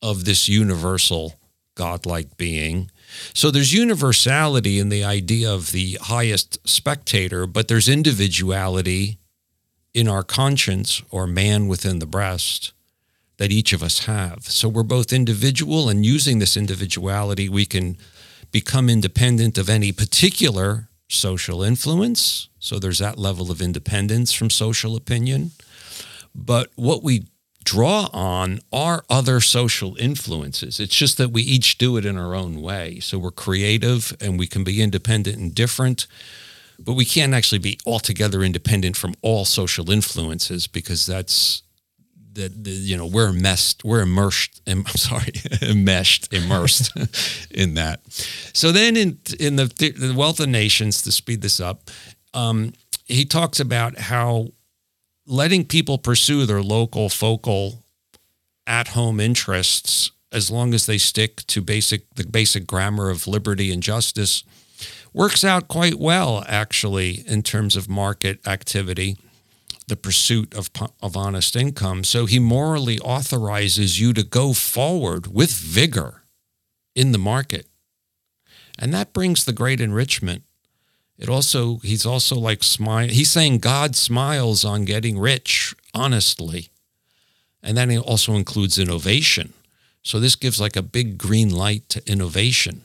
of 0.00 0.24
this 0.24 0.48
universal 0.48 1.37
godlike 1.78 2.36
being. 2.36 2.90
So 3.32 3.50
there's 3.50 3.72
universality 3.72 4.78
in 4.78 4.90
the 4.90 5.04
idea 5.04 5.50
of 5.50 5.72
the 5.72 5.96
highest 6.02 6.58
spectator, 6.68 7.46
but 7.46 7.68
there's 7.68 7.88
individuality 7.88 9.18
in 9.94 10.08
our 10.08 10.24
conscience 10.24 11.00
or 11.10 11.26
man 11.26 11.68
within 11.68 12.00
the 12.00 12.06
breast 12.06 12.72
that 13.38 13.52
each 13.52 13.72
of 13.72 13.82
us 13.82 14.06
have. 14.06 14.44
So 14.48 14.68
we're 14.68 14.82
both 14.82 15.12
individual, 15.12 15.88
and 15.88 16.04
using 16.04 16.40
this 16.40 16.56
individuality, 16.56 17.48
we 17.48 17.64
can 17.64 17.96
become 18.50 18.90
independent 18.90 19.56
of 19.56 19.68
any 19.68 19.92
particular 19.92 20.88
social 21.08 21.62
influence. 21.62 22.48
So 22.58 22.78
there's 22.78 22.98
that 22.98 23.18
level 23.18 23.50
of 23.50 23.62
independence 23.62 24.32
from 24.32 24.50
social 24.50 24.96
opinion. 24.96 25.52
But 26.34 26.70
what 26.74 27.02
we 27.02 27.26
draw 27.68 28.08
on 28.14 28.60
are 28.72 29.04
other 29.10 29.40
social 29.40 29.94
influences. 29.96 30.80
It's 30.80 30.96
just 30.96 31.18
that 31.18 31.32
we 31.32 31.42
each 31.42 31.76
do 31.76 31.98
it 31.98 32.06
in 32.06 32.16
our 32.16 32.34
own 32.34 32.62
way. 32.62 32.98
So 33.00 33.18
we're 33.18 33.30
creative 33.30 34.16
and 34.22 34.38
we 34.38 34.46
can 34.46 34.64
be 34.64 34.80
independent 34.80 35.36
and 35.36 35.54
different, 35.54 36.06
but 36.78 36.94
we 36.94 37.04
can't 37.04 37.34
actually 37.34 37.58
be 37.58 37.78
altogether 37.84 38.42
independent 38.42 38.96
from 38.96 39.14
all 39.20 39.44
social 39.44 39.90
influences 39.90 40.66
because 40.66 41.04
that's 41.04 41.62
that 42.32 42.52
you 42.66 42.96
know 42.96 43.06
we're 43.06 43.32
messed 43.32 43.84
we're 43.84 44.02
immersed 44.02 44.62
I'm 44.66 44.86
sorry 45.08 45.32
enmeshed 45.60 46.32
immersed 46.32 46.96
in 47.50 47.74
that 47.74 48.00
so 48.52 48.70
then 48.70 48.96
in 48.96 49.18
in 49.40 49.56
the, 49.56 49.64
the 49.64 50.14
wealth 50.16 50.38
of 50.38 50.48
nations 50.48 51.02
to 51.02 51.10
speed 51.10 51.42
this 51.42 51.58
up 51.58 51.90
um, 52.34 52.74
he 53.06 53.24
talks 53.24 53.58
about 53.58 53.98
how 53.98 54.48
letting 55.28 55.64
people 55.64 55.98
pursue 55.98 56.46
their 56.46 56.62
local, 56.62 57.08
focal, 57.08 57.84
at 58.66 58.88
home 58.88 59.20
interests 59.20 60.10
as 60.30 60.50
long 60.50 60.74
as 60.74 60.84
they 60.86 60.98
stick 60.98 61.36
to 61.46 61.62
basic 61.62 62.02
the 62.14 62.26
basic 62.26 62.66
grammar 62.66 63.08
of 63.08 63.26
liberty 63.26 63.72
and 63.72 63.82
justice 63.82 64.44
works 65.14 65.42
out 65.42 65.68
quite 65.68 65.98
well 65.98 66.44
actually 66.46 67.24
in 67.26 67.42
terms 67.42 67.76
of 67.76 67.88
market 67.88 68.46
activity 68.46 69.16
the 69.88 69.96
pursuit 69.96 70.54
of, 70.54 70.70
of 71.02 71.16
honest 71.16 71.56
income. 71.56 72.04
So 72.04 72.26
he 72.26 72.38
morally 72.38 72.98
authorizes 72.98 73.98
you 73.98 74.12
to 74.12 74.22
go 74.22 74.52
forward 74.52 75.28
with 75.28 75.50
vigor 75.50 76.24
in 76.94 77.12
the 77.12 77.18
market. 77.18 77.66
And 78.78 78.92
that 78.92 79.14
brings 79.14 79.46
the 79.46 79.54
great 79.54 79.80
enrichment 79.80 80.44
it 81.18 81.28
also 81.28 81.78
he's 81.78 82.06
also 82.06 82.36
like 82.36 82.62
smile 82.62 83.08
he's 83.08 83.30
saying 83.30 83.58
god 83.58 83.96
smiles 83.96 84.64
on 84.64 84.84
getting 84.84 85.18
rich 85.18 85.74
honestly. 85.94 86.68
And 87.60 87.76
then 87.76 87.90
it 87.90 87.98
also 87.98 88.34
includes 88.34 88.78
innovation. 88.78 89.52
So 90.04 90.20
this 90.20 90.36
gives 90.36 90.60
like 90.60 90.76
a 90.76 90.82
big 90.82 91.18
green 91.18 91.50
light 91.50 91.88
to 91.90 92.10
innovation 92.10 92.82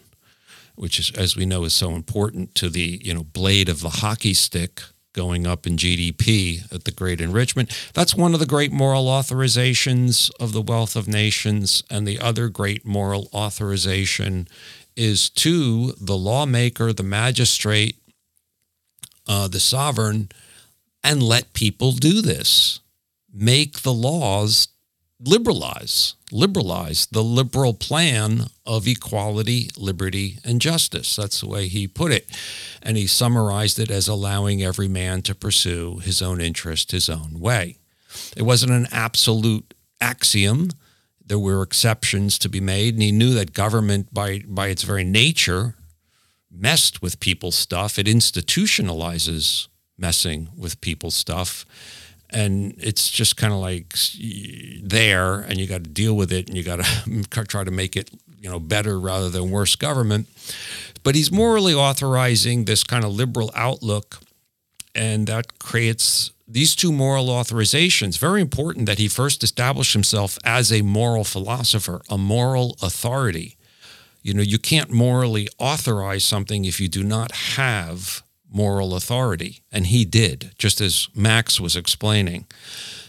which 0.75 0.99
is 0.99 1.11
as 1.11 1.35
we 1.35 1.45
know 1.45 1.63
is 1.63 1.73
so 1.73 1.91
important 1.91 2.55
to 2.55 2.69
the 2.69 2.99
you 3.03 3.13
know 3.13 3.23
blade 3.23 3.69
of 3.69 3.81
the 3.81 3.89
hockey 3.89 4.33
stick 4.33 4.81
going 5.13 5.45
up 5.45 5.67
in 5.67 5.77
GDP 5.77 6.71
at 6.73 6.85
the 6.85 6.91
great 6.91 7.21
enrichment. 7.21 7.91
That's 7.93 8.15
one 8.15 8.33
of 8.33 8.39
the 8.39 8.47
great 8.47 8.71
moral 8.71 9.05
authorizations 9.05 10.31
of 10.39 10.53
the 10.53 10.61
wealth 10.61 10.95
of 10.95 11.07
nations. 11.07 11.83
And 11.89 12.07
the 12.07 12.19
other 12.19 12.49
great 12.49 12.83
moral 12.83 13.29
authorization 13.31 14.47
is 14.95 15.29
to 15.29 15.93
the 16.01 16.17
lawmaker 16.17 16.91
the 16.91 17.03
magistrate 17.03 17.97
uh, 19.27 19.47
the 19.47 19.59
sovereign 19.59 20.29
and 21.03 21.21
let 21.21 21.53
people 21.53 21.91
do 21.91 22.21
this. 22.21 22.79
Make 23.33 23.81
the 23.81 23.93
laws 23.93 24.67
liberalize, 25.19 26.15
liberalize 26.31 27.07
the 27.07 27.23
liberal 27.23 27.73
plan 27.73 28.47
of 28.65 28.87
equality, 28.87 29.69
liberty, 29.77 30.37
and 30.43 30.61
justice. 30.61 31.15
That's 31.15 31.41
the 31.41 31.47
way 31.47 31.67
he 31.67 31.87
put 31.87 32.11
it. 32.11 32.27
And 32.81 32.97
he 32.97 33.07
summarized 33.07 33.79
it 33.79 33.89
as 33.89 34.07
allowing 34.07 34.61
every 34.61 34.87
man 34.87 35.21
to 35.23 35.35
pursue 35.35 35.99
his 35.99 36.21
own 36.21 36.41
interest 36.41 36.91
his 36.91 37.09
own 37.09 37.39
way. 37.39 37.77
It 38.35 38.43
wasn't 38.43 38.73
an 38.73 38.87
absolute 38.91 39.73
axiom. 39.99 40.69
There 41.25 41.39
were 41.39 41.63
exceptions 41.63 42.37
to 42.39 42.49
be 42.49 42.59
made, 42.59 42.95
and 42.95 43.03
he 43.03 43.11
knew 43.11 43.33
that 43.33 43.53
government, 43.53 44.13
by, 44.13 44.43
by 44.45 44.67
its 44.67 44.83
very 44.83 45.05
nature, 45.05 45.75
messed 46.53 47.01
with 47.01 47.19
people's 47.19 47.55
stuff. 47.55 47.97
It 47.99 48.07
institutionalizes 48.07 49.67
messing 49.97 50.49
with 50.55 50.79
people's 50.81 51.15
stuff. 51.15 51.65
and 52.29 52.73
it's 52.79 53.11
just 53.11 53.37
kind 53.37 53.53
of 53.53 53.59
like 53.59 53.93
there, 54.81 55.41
and 55.41 55.59
you 55.59 55.67
got 55.67 55.83
to 55.83 55.89
deal 55.89 56.15
with 56.15 56.31
it, 56.31 56.47
and 56.47 56.57
you 56.57 56.63
got 56.63 56.83
to 56.83 57.45
try 57.47 57.63
to 57.63 57.69
make 57.69 57.95
it, 57.95 58.09
you 58.39 58.49
know, 58.49 58.59
better 58.59 58.99
rather 58.99 59.29
than 59.29 59.51
worse 59.51 59.75
government. 59.75 60.27
But 61.03 61.13
he's 61.15 61.31
morally 61.31 61.75
authorizing 61.75 62.65
this 62.65 62.83
kind 62.83 63.05
of 63.05 63.11
liberal 63.11 63.51
outlook, 63.53 64.19
and 64.95 65.27
that 65.27 65.59
creates 65.59 66.31
these 66.47 66.75
two 66.75 66.91
moral 66.91 67.27
authorizations. 67.27 68.17
Very 68.17 68.41
important 68.41 68.87
that 68.87 68.97
he 68.99 69.07
first 69.07 69.43
established 69.43 69.93
himself 69.93 70.39
as 70.43 70.71
a 70.71 70.81
moral 70.81 71.23
philosopher, 71.23 72.01
a 72.09 72.17
moral 72.17 72.75
authority. 72.81 73.57
You 74.23 74.33
know, 74.33 74.41
you 74.41 74.57
can't 74.57 74.89
morally 74.89 75.47
authorize 75.59 76.23
something 76.23 76.65
if 76.65 76.79
you 76.79 76.87
do 76.87 77.03
not 77.03 77.31
have 77.57 78.23
moral 78.51 78.95
authority. 78.95 79.61
And 79.71 79.87
he 79.87 80.05
did, 80.05 80.51
just 80.57 80.81
as 80.81 81.09
Max 81.13 81.59
was 81.59 81.75
explaining. 81.75 82.45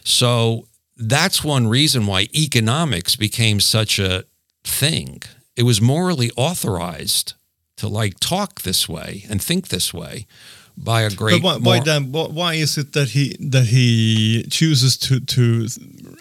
So 0.04 0.66
that's 0.96 1.44
one 1.44 1.66
reason 1.68 2.06
why 2.06 2.28
economics 2.34 3.16
became 3.16 3.60
such 3.60 3.98
a 3.98 4.24
thing. 4.64 5.22
It 5.56 5.62
was 5.62 5.80
morally 5.80 6.30
authorized 6.36 7.34
to 7.76 7.88
like 7.88 8.18
talk 8.20 8.62
this 8.62 8.88
way 8.88 9.24
and 9.28 9.42
think 9.42 9.68
this 9.68 9.94
way 9.94 10.26
by 10.76 11.02
a 11.02 11.10
great 11.10 11.42
But 11.42 11.60
why, 11.60 11.78
why? 11.78 11.80
Why 12.32 12.54
is 12.54 12.76
it 12.76 12.92
that 12.92 13.10
he 13.10 13.36
that 13.38 13.66
he 13.66 14.44
chooses 14.50 14.96
to 14.98 15.20
to 15.20 15.68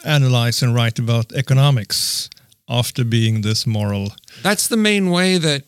analyze 0.06 0.62
and 0.62 0.75
write 0.75 0.99
about 0.99 1.32
economics 1.34 2.29
after 2.67 3.03
being 3.03 3.41
this 3.41 3.65
moral? 3.65 4.13
That's 4.41 4.67
the 4.67 4.77
main 4.77 5.09
way 5.09 5.37
that 5.37 5.63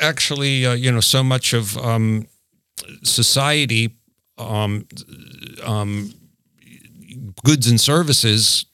actually, 0.00 0.66
uh, 0.66 0.74
you 0.74 0.90
know, 0.92 1.00
so 1.00 1.22
much 1.22 1.52
of 1.52 1.76
um, 1.78 2.26
society, 3.02 3.96
um, 4.38 4.86
um, 5.64 6.12
goods 7.44 7.66
and 7.66 7.80
services 7.80 8.66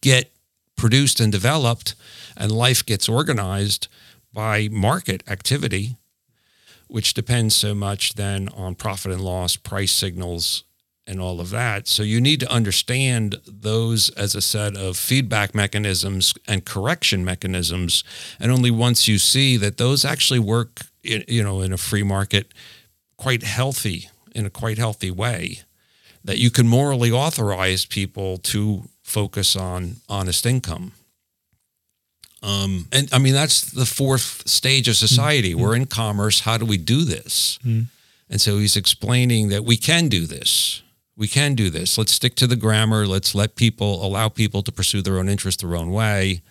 get 0.00 0.30
produced 0.76 1.20
and 1.20 1.32
developed, 1.32 1.94
and 2.36 2.50
life 2.52 2.84
gets 2.84 3.08
organized 3.08 3.88
by 4.32 4.68
market 4.70 5.22
activity, 5.28 5.96
which 6.88 7.14
depends 7.14 7.54
so 7.54 7.74
much 7.74 8.14
then 8.14 8.48
on 8.50 8.74
profit 8.74 9.12
and 9.12 9.20
loss, 9.22 9.56
price 9.56 9.92
signals, 9.92 10.64
and 11.06 11.20
all 11.20 11.40
of 11.40 11.50
that. 11.50 11.86
So 11.86 12.02
you 12.02 12.20
need 12.20 12.40
to 12.40 12.50
understand 12.50 13.40
those 13.46 14.10
as 14.10 14.34
a 14.34 14.40
set 14.40 14.76
of 14.76 14.96
feedback 14.96 15.54
mechanisms 15.54 16.34
and 16.48 16.64
correction 16.64 17.24
mechanisms. 17.24 18.04
And 18.40 18.50
only 18.50 18.70
once 18.70 19.06
you 19.06 19.18
see 19.18 19.56
that 19.58 19.76
those 19.76 20.04
actually 20.04 20.40
work, 20.40 20.80
in, 21.02 21.24
you 21.28 21.42
know, 21.42 21.60
in 21.60 21.72
a 21.72 21.78
free 21.78 22.02
market, 22.02 22.52
quite 23.16 23.42
healthy 23.42 24.08
in 24.34 24.46
a 24.46 24.50
quite 24.50 24.78
healthy 24.78 25.10
way, 25.10 25.60
that 26.24 26.38
you 26.38 26.50
can 26.50 26.66
morally 26.66 27.10
authorize 27.12 27.84
people 27.86 28.38
to 28.38 28.88
focus 29.02 29.54
on 29.54 29.96
honest 30.08 30.46
income. 30.46 30.92
Um, 32.42 32.88
and 32.92 33.08
I 33.12 33.18
mean, 33.18 33.32
that's 33.32 33.70
the 33.70 33.86
fourth 33.86 34.46
stage 34.46 34.88
of 34.88 34.96
society. 34.96 35.54
We're 35.54 35.76
in 35.76 35.86
commerce. 35.86 36.40
How 36.40 36.58
do 36.58 36.66
we 36.66 36.76
do 36.76 37.04
this? 37.04 37.58
And 38.28 38.40
so 38.40 38.58
he's 38.58 38.76
explaining 38.76 39.48
that 39.50 39.64
we 39.64 39.76
can 39.76 40.08
do 40.08 40.26
this. 40.26 40.82
We 41.16 41.28
can 41.28 41.54
do 41.54 41.70
this. 41.70 41.96
Let's 41.96 42.12
stick 42.12 42.34
to 42.36 42.46
the 42.46 42.56
grammar. 42.56 43.06
Let's 43.06 43.34
let 43.34 43.54
people 43.54 44.04
allow 44.04 44.28
people 44.28 44.62
to 44.62 44.72
pursue 44.72 45.02
their 45.02 45.18
own 45.18 45.28
interest 45.28 45.60
their 45.60 45.76
own 45.76 45.90
way. 45.90 46.42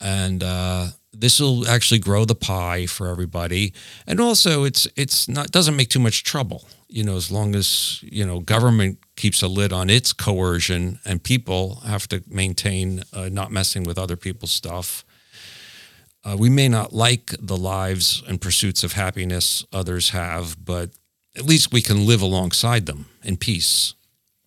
And 0.00 0.42
uh, 0.42 0.88
this 1.12 1.40
will 1.40 1.66
actually 1.68 1.98
grow 1.98 2.24
the 2.24 2.34
pie 2.34 2.86
for 2.86 3.08
everybody. 3.08 3.72
And 4.06 4.20
also, 4.20 4.64
it's 4.64 4.86
it's 4.96 5.28
not 5.28 5.50
doesn't 5.50 5.76
make 5.76 5.88
too 5.88 5.98
much 5.98 6.22
trouble. 6.22 6.68
You 6.88 7.04
know, 7.04 7.16
as 7.16 7.30
long 7.30 7.54
as 7.54 8.00
you 8.02 8.24
know 8.24 8.40
government 8.40 8.98
keeps 9.16 9.42
a 9.42 9.48
lid 9.48 9.72
on 9.72 9.90
its 9.90 10.12
coercion, 10.12 11.00
and 11.04 11.22
people 11.22 11.76
have 11.86 12.06
to 12.08 12.22
maintain 12.28 13.02
uh, 13.12 13.28
not 13.30 13.50
messing 13.50 13.82
with 13.82 13.98
other 13.98 14.16
people's 14.16 14.52
stuff. 14.52 15.04
Uh, 16.24 16.36
we 16.38 16.50
may 16.50 16.68
not 16.68 16.92
like 16.92 17.34
the 17.40 17.56
lives 17.56 18.22
and 18.26 18.40
pursuits 18.40 18.84
of 18.84 18.92
happiness 18.92 19.64
others 19.72 20.10
have, 20.10 20.62
but 20.62 20.90
at 21.38 21.44
least 21.46 21.72
we 21.72 21.80
can 21.82 22.06
live 22.06 22.20
alongside 22.22 22.86
them 22.86 23.06
in 23.22 23.36
peace. 23.36 23.94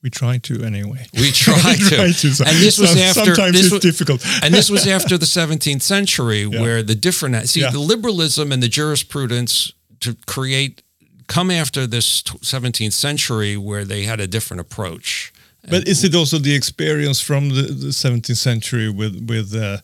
We 0.04 0.10
try 0.10 0.40
to 0.40 0.64
anyway. 0.64 1.06
We 1.14 1.32
try 1.46 1.76
to. 1.76 1.96
try 1.96 2.12
to. 2.12 2.34
So- 2.34 2.44
And 2.46 2.58
this 2.58 2.78
was 2.80 2.90
some- 2.90 3.00
after 3.00 3.26
sometimes 3.36 3.56
this 3.56 3.66
it's 3.68 3.74
was, 3.74 3.82
difficult. 3.82 4.26
and 4.44 4.54
this 4.54 4.70
was 4.70 4.88
after 4.88 5.18
the 5.18 5.26
17th 5.28 5.82
century, 5.82 6.46
where 6.48 6.82
the 6.84 6.96
different 6.96 7.48
see 7.48 7.62
Yeah. 7.62 7.72
the 7.72 7.80
liberalism 7.80 8.52
and 8.52 8.62
the 8.64 8.68
jurisprudence 8.70 9.74
to 10.00 10.16
create 10.26 10.82
come 11.28 11.52
after 11.52 11.88
this 11.88 12.24
17th 12.24 12.94
century, 12.94 13.56
where 13.58 13.86
they 13.86 14.04
had 14.04 14.20
a 14.20 14.28
different 14.28 14.60
approach. 14.62 15.32
But 15.70 15.88
is 15.88 16.04
it 16.04 16.16
also 16.16 16.40
the 16.40 16.56
experience 16.56 17.22
from 17.22 17.50
the, 17.50 17.62
the 17.62 17.92
17th 17.94 18.38
century 18.38 18.90
with 18.90 19.14
with 19.30 19.54
uh, 19.54 19.78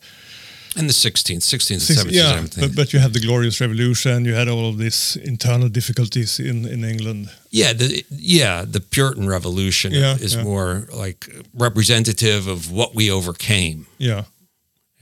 And 0.78 0.88
the 0.88 0.94
16th, 0.94 1.42
16th, 1.42 1.70
and 1.72 1.82
six- 1.82 2.02
17th, 2.02 2.12
yeah, 2.12 2.38
17th. 2.38 2.60
but, 2.60 2.74
but 2.76 2.92
you 2.92 3.00
had 3.00 3.12
the 3.12 3.20
Glorious 3.20 3.60
Revolution, 3.60 4.24
you 4.24 4.34
had 4.34 4.48
all 4.48 4.68
of 4.68 4.76
these 4.78 5.16
internal 5.24 5.68
difficulties 5.68 6.38
in 6.38 6.66
in 6.66 6.84
England. 6.84 7.28
Yeah, 7.50 7.76
the 7.76 8.04
yeah 8.10 8.64
the 8.72 8.80
Puritan 8.80 9.28
Revolution 9.28 9.92
Yeah, 9.92 10.16
is 10.20 10.34
yeah. 10.34 10.44
more 10.44 10.86
like 11.04 11.26
representative 11.54 12.50
of 12.50 12.70
what 12.70 12.90
we 12.94 13.10
overcame. 13.10 13.86
Yeah. 13.98 14.22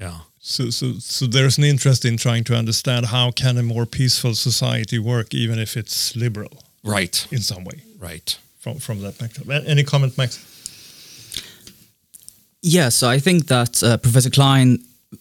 Yeah, 0.01 0.19
So, 0.41 0.71
so, 0.71 0.87
so 1.01 1.27
there's 1.27 1.59
an 1.59 1.65
interest 1.65 2.05
in 2.05 2.17
trying 2.17 2.45
to 2.45 2.55
understand 2.55 3.07
how 3.07 3.31
can 3.33 3.57
a 3.59 3.63
more 3.63 3.87
peaceful 3.87 4.35
society 4.35 4.99
work, 4.99 5.35
even 5.35 5.59
if 5.59 5.77
it's 5.77 6.15
liberal 6.17 6.51
right, 6.85 7.27
in 7.31 7.41
some 7.43 7.65
way, 7.65 7.81
right. 8.01 8.39
from 8.61 8.79
from 8.79 9.01
that 9.03 9.19
perspective. 9.19 9.67
Any 9.67 9.85
comment, 9.85 10.17
Max? 10.19 10.39
Yeah, 12.63 12.91
so 12.91 13.09
I 13.15 13.21
think 13.21 13.47
that 13.47 13.83
uh, 13.83 13.97
Professor 13.97 14.31
Klein 14.31 14.79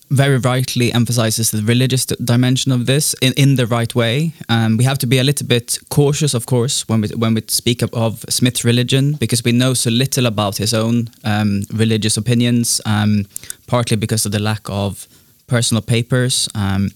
very 0.09 0.37
rightly 0.37 0.91
emphasizes 0.93 1.51
the 1.51 1.61
religious 1.63 2.05
dimension 2.05 2.71
of 2.71 2.85
this 2.85 3.15
in, 3.21 3.33
in 3.33 3.55
the 3.55 3.65
right 3.67 3.93
way. 3.95 4.33
Um, 4.49 4.77
we 4.77 4.83
have 4.83 4.97
to 4.99 5.07
be 5.07 5.17
a 5.17 5.23
little 5.23 5.47
bit 5.47 5.77
cautious, 5.89 6.33
of 6.33 6.45
course, 6.45 6.87
when 6.87 7.01
we 7.01 7.07
when 7.09 7.33
we 7.33 7.41
speak 7.47 7.81
of, 7.81 7.93
of 7.93 8.25
Smith's 8.29 8.63
religion, 8.63 9.13
because 9.13 9.43
we 9.43 9.51
know 9.51 9.73
so 9.73 9.89
little 9.89 10.25
about 10.25 10.57
his 10.57 10.73
own 10.73 11.09
um, 11.23 11.63
religious 11.73 12.17
opinions, 12.17 12.81
um, 12.85 13.25
partly 13.67 13.97
because 13.97 14.25
of 14.25 14.31
the 14.31 14.39
lack 14.39 14.69
of 14.69 15.07
personal 15.47 15.81
papers. 15.81 16.49
Um, 16.55 16.91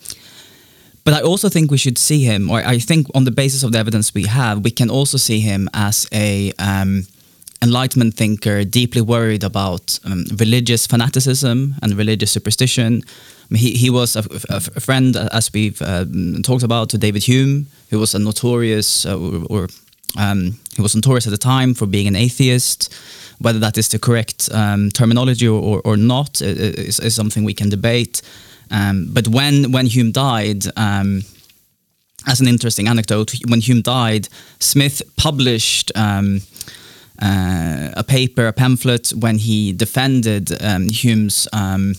but 1.03 1.13
I 1.13 1.21
also 1.21 1.49
think 1.49 1.71
we 1.71 1.77
should 1.77 1.97
see 1.97 2.23
him, 2.23 2.49
or 2.51 2.59
I 2.59 2.79
think 2.79 3.07
on 3.15 3.23
the 3.23 3.31
basis 3.31 3.63
of 3.63 3.71
the 3.71 3.79
evidence 3.79 4.13
we 4.13 4.25
have, 4.25 4.63
we 4.63 4.71
can 4.71 4.89
also 4.89 5.17
see 5.17 5.39
him 5.39 5.69
as 5.73 6.07
a 6.13 6.51
um, 6.59 7.05
enlightenment 7.61 8.13
thinker, 8.15 8.63
deeply 8.63 9.01
worried 9.01 9.43
about 9.43 9.99
um, 10.05 10.25
religious 10.39 10.87
fanaticism 10.87 11.75
and 11.81 11.93
religious 11.97 12.31
superstition. 12.31 13.03
He, 13.53 13.71
he 13.71 13.89
was 13.89 14.15
a, 14.15 14.23
a- 14.49 14.55
a 14.75 14.79
friend, 14.79 15.15
uh, 15.15 15.27
as 15.31 15.51
we've 15.53 15.81
um, 15.81 16.41
talked 16.43 16.63
about, 16.63 16.89
to 16.89 16.97
David 16.97 17.23
Hume, 17.23 17.65
who 17.89 17.99
was 17.99 18.15
a 18.15 18.19
notorious, 18.19 19.05
uh, 19.05 19.17
or, 19.19 19.43
or 19.49 19.67
um, 20.17 20.57
he 20.75 20.81
was 20.81 20.95
notorious 20.95 21.27
at 21.27 21.31
the 21.31 21.37
time 21.37 21.73
for 21.73 21.85
being 21.87 22.07
an 22.07 22.15
atheist. 22.15 22.93
Whether 23.41 23.59
that 23.59 23.77
is 23.77 23.87
the 23.87 23.99
correct 23.99 24.49
um, 24.51 24.89
terminology 24.91 25.47
or, 25.47 25.61
or, 25.61 25.81
or 25.85 25.97
not 25.97 26.41
i- 26.41 26.45
i- 26.45 26.49
is, 26.87 26.99
is 26.99 27.15
something 27.15 27.45
we 27.45 27.53
can 27.53 27.69
debate. 27.69 28.21
Um, 28.71 29.07
but 29.13 29.27
when 29.27 29.71
when 29.71 29.87
Hume 29.87 30.11
died, 30.11 30.65
um, 30.77 31.23
as 32.27 32.41
an 32.41 32.47
interesting 32.47 32.87
anecdote, 32.87 33.33
when 33.47 33.61
Hume 33.61 33.81
died, 33.81 34.27
Smith 34.59 35.01
published 35.15 35.91
um, 35.95 36.41
uh, 37.21 37.89
a 37.95 38.03
paper, 38.03 38.47
a 38.47 38.53
pamphlet, 38.53 39.09
when 39.09 39.37
he 39.37 39.73
defended 39.73 40.51
um, 40.63 40.89
Hume's 40.89 41.47
um, 41.53 41.95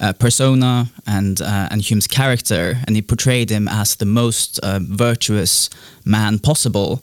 uh, 0.00 0.12
persona 0.12 0.90
and 1.06 1.40
uh, 1.40 1.68
and 1.70 1.82
Hume's 1.82 2.06
character, 2.06 2.78
and 2.86 2.96
he 2.96 3.02
portrayed 3.02 3.50
him 3.50 3.68
as 3.68 3.96
the 3.96 4.06
most 4.06 4.58
uh, 4.60 4.80
virtuous 4.82 5.70
man 6.04 6.38
possible. 6.38 7.02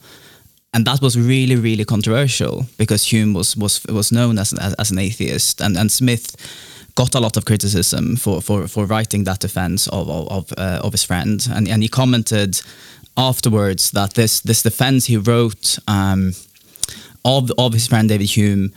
And 0.74 0.86
that 0.86 1.02
was 1.02 1.18
really, 1.18 1.56
really 1.56 1.86
controversial 1.86 2.66
because 2.78 3.04
Hume 3.12 3.34
was 3.34 3.56
was 3.58 3.86
was 3.88 4.12
known 4.12 4.38
as 4.38 4.54
as, 4.54 4.74
as 4.76 4.92
an 4.92 5.00
atheist, 5.00 5.62
and 5.62 5.78
and 5.78 5.92
Smith 5.92 6.36
got 6.96 7.16
a 7.16 7.20
lot 7.20 7.38
of 7.38 7.46
criticism 7.46 8.16
for 8.16 8.42
for, 8.42 8.68
for 8.68 8.86
writing 8.86 9.26
that 9.26 9.40
defense 9.40 9.88
of 9.88 10.10
of 10.10 10.28
of, 10.28 10.54
uh, 10.58 10.80
of 10.84 10.92
his 10.92 11.04
friend, 11.04 11.48
and 11.52 11.68
and 11.68 11.82
he 11.82 11.90
commented 11.90 12.62
afterwards 13.16 13.92
that 13.92 14.14
this 14.14 14.42
this 14.42 14.62
defense 14.62 15.06
he 15.06 15.18
wrote 15.18 15.80
um, 15.88 16.34
of 17.26 17.52
of 17.58 17.74
his 17.74 17.88
friend 17.88 18.08
David 18.10 18.30
Hume 18.38 18.72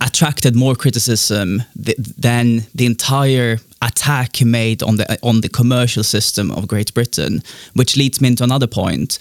attracted 0.00 0.54
more 0.54 0.74
criticism 0.76 1.62
th- 1.84 1.96
than 2.18 2.62
the 2.74 2.84
entire 2.86 3.58
attack 3.80 4.36
he 4.36 4.44
made 4.44 4.82
on 4.82 4.96
the 4.96 5.18
on 5.22 5.40
the 5.40 5.48
commercial 5.48 6.04
system 6.04 6.50
of 6.50 6.66
Great 6.68 6.92
Britain, 6.94 7.42
which 7.74 7.96
leads 7.96 8.20
me 8.20 8.28
into 8.28 8.44
another 8.44 8.66
point. 8.66 9.18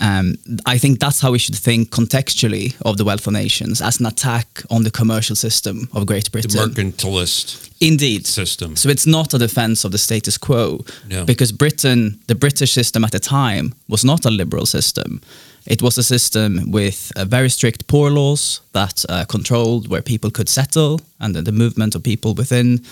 Um, 0.00 0.34
I 0.66 0.78
think 0.78 0.98
that's 0.98 1.20
how 1.20 1.30
we 1.30 1.38
should 1.38 1.54
think 1.54 1.90
contextually 1.90 2.74
of 2.84 2.96
the 2.96 3.04
wealth 3.04 3.26
of 3.28 3.32
nations 3.32 3.80
as 3.80 4.00
an 4.00 4.06
attack 4.06 4.46
on 4.68 4.82
the 4.82 4.90
commercial 4.90 5.36
system 5.36 5.88
of 5.92 6.04
Great 6.06 6.24
The 6.24 6.30
Britain. 6.30 6.50
mercantilist 6.50 7.70
Indeed. 7.80 8.26
system. 8.26 8.74
So 8.76 8.88
it's 8.88 9.06
not 9.06 9.34
a 9.34 9.38
defense 9.38 9.84
of 9.84 9.92
the 9.92 9.98
status 9.98 10.36
quo 10.38 10.84
No. 11.08 11.24
because 11.24 11.52
Britain, 11.52 12.18
the 12.26 12.34
British 12.34 12.72
system 12.72 13.04
at 13.04 13.12
the 13.12 13.20
time, 13.20 13.72
was 13.88 14.04
not 14.04 14.24
a 14.26 14.30
liberal 14.30 14.66
system. 14.66 15.20
It 15.66 15.80
was 15.80 15.96
a 15.98 16.02
system 16.02 16.70
with 16.70 17.10
uh, 17.16 17.24
very 17.24 17.48
strict 17.48 17.86
poor 17.86 18.10
laws 18.10 18.60
that 18.72 19.04
uh, 19.08 19.24
controlled 19.24 19.88
where 19.88 20.02
people 20.02 20.30
could 20.30 20.48
settle 20.48 21.00
and 21.20 21.34
the, 21.34 21.52
movement 21.52 21.94
of 21.94 22.02
people 22.02 22.34
within 22.34 22.84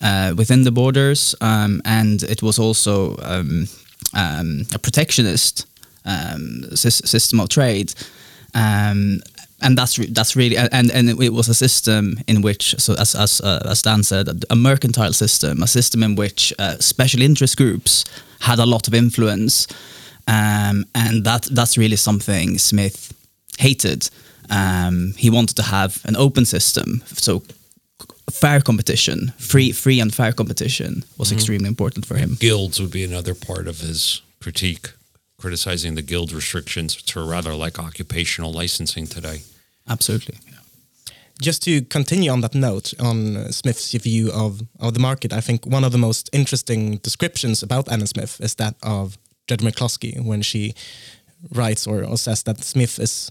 uh, 0.00 0.34
within 0.36 0.64
the 0.64 0.72
borders, 0.72 1.34
um, 1.40 1.80
and 1.84 2.22
it 2.22 2.42
was 2.42 2.58
also 2.58 3.16
um, 3.22 3.68
um, 4.14 4.66
a 4.74 4.78
protectionist 4.78 5.66
um, 6.04 6.64
sys- 6.72 7.06
system 7.06 7.40
of 7.40 7.48
trade. 7.48 7.94
Um, 8.54 9.20
and 9.62 9.78
that's 9.78 9.96
that's 10.12 10.36
really 10.36 10.56
and 10.56 10.90
and 10.90 11.08
it 11.08 11.32
was 11.32 11.48
a 11.48 11.54
system 11.54 12.18
in 12.26 12.42
which 12.42 12.74
so 12.78 12.94
as 12.94 13.14
as 13.14 13.40
uh, 13.40 13.62
as 13.64 13.82
Dan 13.82 14.02
said 14.02 14.44
a 14.50 14.56
mercantile 14.56 15.12
system 15.12 15.62
a 15.62 15.66
system 15.66 16.02
in 16.02 16.16
which 16.16 16.52
uh, 16.58 16.76
special 16.80 17.22
interest 17.22 17.56
groups 17.56 18.04
had 18.40 18.58
a 18.58 18.66
lot 18.66 18.88
of 18.88 18.94
influence 18.94 19.66
um, 20.26 20.84
and 20.94 21.24
that 21.24 21.42
that's 21.52 21.76
really 21.76 21.96
something 21.96 22.58
Smith 22.58 23.12
hated 23.58 24.08
um, 24.50 25.14
he 25.16 25.30
wanted 25.30 25.56
to 25.56 25.62
have 25.62 26.00
an 26.04 26.16
open 26.16 26.44
system 26.44 27.02
so 27.06 27.42
fair 28.30 28.60
competition 28.60 29.32
free 29.38 29.72
free 29.72 30.00
and 30.00 30.14
fair 30.14 30.32
competition 30.32 31.04
was 31.18 31.28
mm-hmm. 31.28 31.36
extremely 31.36 31.68
important 31.68 32.06
for 32.06 32.16
him 32.16 32.36
guilds 32.40 32.80
would 32.80 32.90
be 32.90 33.04
another 33.04 33.34
part 33.34 33.68
of 33.68 33.80
his 33.80 34.22
critique 34.40 34.88
criticizing 35.44 35.94
the 35.94 36.02
guild 36.02 36.32
restrictions, 36.32 36.96
which 36.96 37.14
are 37.18 37.26
rather 37.36 37.54
like 37.54 37.78
occupational 37.78 38.50
licensing 38.50 39.06
today. 39.06 39.42
Absolutely. 39.86 40.36
Just 41.42 41.62
to 41.64 41.82
continue 41.82 42.30
on 42.30 42.40
that 42.40 42.54
note, 42.54 42.94
on 42.98 43.52
Smith's 43.52 43.92
view 43.92 44.30
of, 44.32 44.62
of 44.80 44.94
the 44.94 45.00
market, 45.00 45.32
I 45.34 45.42
think 45.42 45.66
one 45.66 45.84
of 45.84 45.92
the 45.92 45.98
most 45.98 46.30
interesting 46.32 46.96
descriptions 47.02 47.62
about 47.62 47.88
Adam 47.88 48.06
Smith 48.06 48.40
is 48.40 48.54
that 48.54 48.74
of 48.82 49.18
Judge 49.46 49.60
McCloskey 49.60 50.24
when 50.24 50.42
she 50.42 50.74
writes 51.52 51.86
or, 51.86 52.16
says 52.16 52.42
that 52.44 52.64
Smith 52.64 52.98
is 52.98 53.30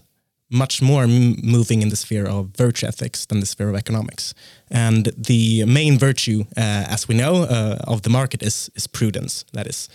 much 0.50 0.82
more 0.82 1.06
moving 1.06 1.82
in 1.82 1.88
the 1.88 1.96
sphere 1.96 2.26
of 2.26 2.50
virtue 2.56 2.86
ethics 2.86 3.26
than 3.26 3.40
the 3.40 3.46
sphere 3.46 3.68
of 3.68 3.74
economics. 3.74 4.34
And 4.70 5.06
the 5.16 5.64
main 5.64 5.98
virtue, 5.98 6.44
uh, 6.56 6.84
as 6.88 7.08
we 7.08 7.14
know, 7.14 7.42
uh, 7.42 7.78
of 7.86 8.02
the 8.02 8.10
market 8.10 8.42
is, 8.42 8.70
is 8.74 8.86
prudence. 8.86 9.44
That 9.52 9.66
is, 9.66 9.88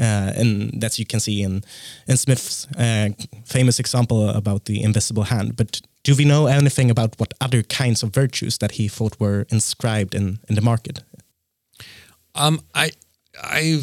uh, 0.00 0.32
and 0.36 0.80
that 0.80 0.98
you 0.98 1.06
can 1.06 1.20
see 1.20 1.42
in 1.42 1.62
in 2.06 2.16
Smith's 2.16 2.66
uh, 2.76 3.10
famous 3.44 3.78
example 3.78 4.30
about 4.30 4.64
the 4.64 4.82
invisible 4.82 5.24
hand. 5.24 5.56
But 5.56 5.80
do 6.02 6.14
we 6.16 6.24
know 6.24 6.46
anything 6.46 6.90
about 6.90 7.20
what 7.20 7.34
other 7.40 7.62
kinds 7.62 8.02
of 8.02 8.14
virtues 8.14 8.58
that 8.58 8.72
he 8.72 8.88
thought 8.88 9.20
were 9.20 9.46
inscribed 9.50 10.14
in 10.14 10.38
in 10.48 10.54
the 10.54 10.62
market? 10.62 11.04
Um, 12.34 12.60
I 12.74 12.90
I 13.34 13.80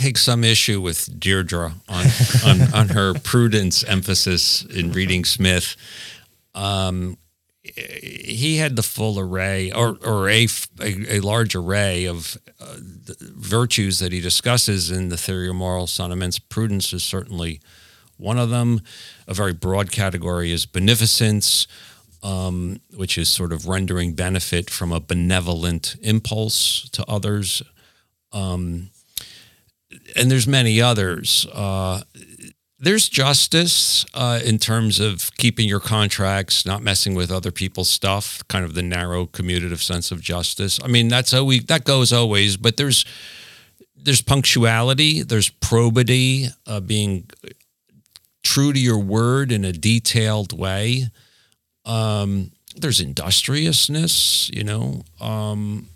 take 0.00 0.18
some 0.18 0.44
issue 0.44 0.80
with 0.80 1.18
Deirdre 1.18 1.74
on 1.88 2.06
on, 2.44 2.62
on 2.74 2.88
her 2.88 3.14
prudence 3.14 3.84
emphasis 3.84 4.64
in 4.64 4.92
reading 4.92 5.24
Smith. 5.24 5.76
Um, 6.54 7.16
he 7.62 8.56
had 8.56 8.74
the 8.74 8.82
full 8.82 9.18
array 9.20 9.70
or, 9.70 9.98
or 10.04 10.28
a, 10.28 10.46
a, 10.80 11.16
a 11.16 11.20
large 11.20 11.54
array 11.54 12.06
of 12.06 12.36
uh, 12.58 12.76
virtues 13.20 13.98
that 13.98 14.12
he 14.12 14.20
discusses 14.20 14.90
in 14.90 15.10
the 15.10 15.16
theory 15.16 15.48
of 15.48 15.54
moral 15.54 15.86
sentiments. 15.86 16.38
Prudence 16.38 16.92
is 16.92 17.02
certainly 17.02 17.60
one 18.16 18.38
of 18.38 18.50
them. 18.50 18.80
A 19.28 19.34
very 19.34 19.52
broad 19.52 19.92
category 19.92 20.52
is 20.52 20.64
beneficence, 20.64 21.66
um, 22.22 22.80
which 22.96 23.18
is 23.18 23.28
sort 23.28 23.52
of 23.52 23.68
rendering 23.68 24.14
benefit 24.14 24.70
from 24.70 24.90
a 24.90 25.00
benevolent 25.00 25.96
impulse 26.02 26.88
to 26.90 27.04
others. 27.06 27.62
Um, 28.32 28.90
and 30.16 30.30
there's 30.30 30.46
many 30.46 30.80
others. 30.80 31.46
Uh, 31.52 32.02
there's 32.78 33.08
justice 33.08 34.06
uh, 34.14 34.40
in 34.42 34.58
terms 34.58 35.00
of 35.00 35.30
keeping 35.36 35.68
your 35.68 35.80
contracts, 35.80 36.64
not 36.64 36.82
messing 36.82 37.14
with 37.14 37.30
other 37.30 37.50
people's 37.50 37.90
stuff. 37.90 38.42
Kind 38.48 38.64
of 38.64 38.74
the 38.74 38.82
narrow 38.82 39.26
commutative 39.26 39.82
sense 39.82 40.10
of 40.10 40.22
justice. 40.22 40.80
I 40.82 40.88
mean, 40.88 41.08
that's 41.08 41.34
always 41.34 41.64
that 41.64 41.84
goes 41.84 42.12
always, 42.12 42.56
but 42.56 42.78
there's 42.78 43.04
there's 44.02 44.22
punctuality, 44.22 45.22
there's 45.22 45.50
probity, 45.50 46.46
uh, 46.66 46.80
being 46.80 47.28
true 48.42 48.72
to 48.72 48.80
your 48.80 48.98
word 48.98 49.52
in 49.52 49.64
a 49.64 49.72
detailed 49.72 50.58
way. 50.58 51.08
Um, 51.84 52.52
there's 52.76 53.00
industriousness, 53.00 54.50
you 54.54 54.64
know. 54.64 55.02
Um, 55.20 55.88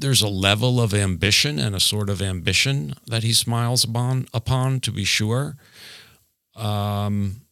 there's 0.00 0.22
a 0.22 0.28
level 0.28 0.80
of 0.80 0.94
ambition 0.94 1.58
and 1.58 1.74
a 1.74 1.80
sort 1.80 2.10
of 2.10 2.20
ambition 2.22 2.94
that 3.06 3.22
he 3.22 3.32
smiles 3.32 3.84
upon, 3.84 4.26
upon 4.32 4.80
to 4.80 4.92
be 4.92 5.04
sure. 5.04 5.56
Um, 6.56 7.42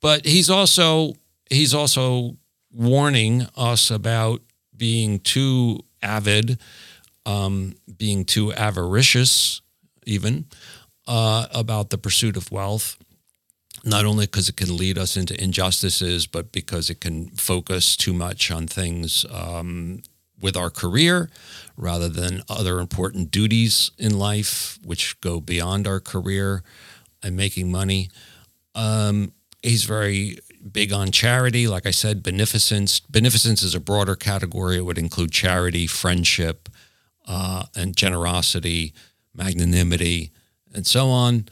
but 0.00 0.26
he's 0.26 0.50
also 0.50 1.14
he's 1.50 1.74
also 1.74 2.36
warning 2.72 3.46
us 3.56 3.90
about 3.90 4.42
being 4.76 5.18
too 5.18 5.80
avid, 6.02 6.58
um, 7.26 7.74
being 7.96 8.24
too 8.24 8.52
avaricious, 8.52 9.60
even 10.06 10.46
uh, 11.06 11.46
about 11.52 11.90
the 11.90 11.98
pursuit 11.98 12.36
of 12.36 12.52
wealth. 12.52 12.96
Not 13.84 14.04
only 14.04 14.26
because 14.26 14.48
it 14.48 14.56
can 14.56 14.76
lead 14.76 14.98
us 14.98 15.16
into 15.16 15.40
injustices, 15.42 16.26
but 16.26 16.52
because 16.52 16.90
it 16.90 17.00
can 17.00 17.28
focus 17.30 17.96
too 17.96 18.12
much 18.12 18.50
on 18.50 18.66
things 18.66 19.24
um, 19.30 20.02
with 20.40 20.56
our 20.56 20.70
career 20.70 21.30
rather 21.76 22.08
than 22.08 22.42
other 22.48 22.80
important 22.80 23.30
duties 23.30 23.90
in 23.98 24.18
life, 24.18 24.78
which 24.84 25.20
go 25.20 25.40
beyond 25.40 25.86
our 25.86 26.00
career 26.00 26.62
and 27.22 27.36
making 27.36 27.70
money. 27.70 28.10
Um, 28.74 29.32
he's 29.62 29.84
very 29.84 30.38
big 30.72 30.92
on 30.92 31.10
charity. 31.10 31.66
Like 31.66 31.86
I 31.86 31.90
said, 31.90 32.22
beneficence. 32.22 33.00
Beneficence 33.00 33.62
is 33.62 33.74
a 33.74 33.80
broader 33.80 34.16
category. 34.16 34.76
It 34.76 34.84
would 34.84 34.98
include 34.98 35.32
charity, 35.32 35.86
friendship, 35.86 36.68
uh, 37.26 37.64
and 37.76 37.96
generosity, 37.96 38.92
magnanimity, 39.34 40.32
and 40.74 40.86
so 40.86 41.08
on. 41.08 41.48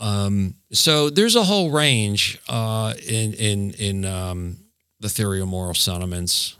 Um, 0.00 0.54
so 0.72 1.10
there's 1.10 1.36
a 1.36 1.44
whole 1.44 1.70
range 1.70 2.38
uh, 2.48 2.94
in 3.06 3.34
in 3.34 3.70
in 3.72 4.04
um, 4.04 4.58
the 5.00 5.08
theory 5.08 5.40
of 5.40 5.48
moral 5.48 5.74
sentiments. 5.74 6.56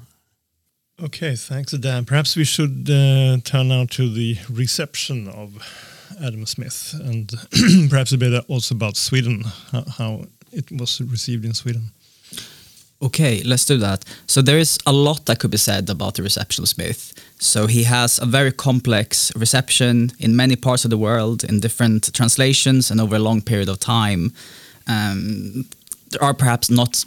Okay, 1.00 1.36
thanks, 1.36 1.70
Dan. 1.72 2.04
Perhaps 2.04 2.34
we 2.34 2.42
should 2.42 2.90
uh, 2.90 3.36
turn 3.44 3.68
now 3.68 3.84
to 3.90 4.12
the 4.12 4.36
reception 4.50 5.28
of 5.28 5.54
Adam 6.20 6.44
Smith, 6.44 6.92
and 7.04 7.32
perhaps 7.88 8.10
a 8.10 8.18
bit 8.18 8.44
also 8.48 8.74
about 8.74 8.96
Sweden, 8.96 9.44
how 9.96 10.24
it 10.50 10.72
was 10.72 11.00
received 11.00 11.44
in 11.44 11.54
Sweden. 11.54 11.92
Okay, 13.00 13.44
let's 13.44 13.64
do 13.64 13.78
that. 13.78 14.04
So 14.26 14.42
there 14.42 14.58
is 14.58 14.76
a 14.86 14.92
lot 14.92 15.26
that 15.26 15.38
could 15.38 15.52
be 15.52 15.56
said 15.56 15.88
about 15.88 16.14
the 16.14 16.24
reception 16.24 16.64
of 16.64 16.68
Smith. 16.68 17.14
So 17.38 17.68
he 17.68 17.84
has 17.84 18.18
a 18.18 18.26
very 18.26 18.50
complex 18.50 19.32
reception 19.36 20.10
in 20.18 20.34
many 20.34 20.56
parts 20.56 20.84
of 20.84 20.90
the 20.90 20.98
world, 20.98 21.44
in 21.44 21.60
different 21.60 22.12
translations, 22.12 22.90
and 22.90 23.00
over 23.00 23.14
a 23.14 23.20
long 23.20 23.40
period 23.40 23.68
of 23.68 23.78
time. 23.78 24.32
Um, 24.88 25.66
there 26.10 26.24
are 26.24 26.34
perhaps 26.34 26.70
not 26.70 27.04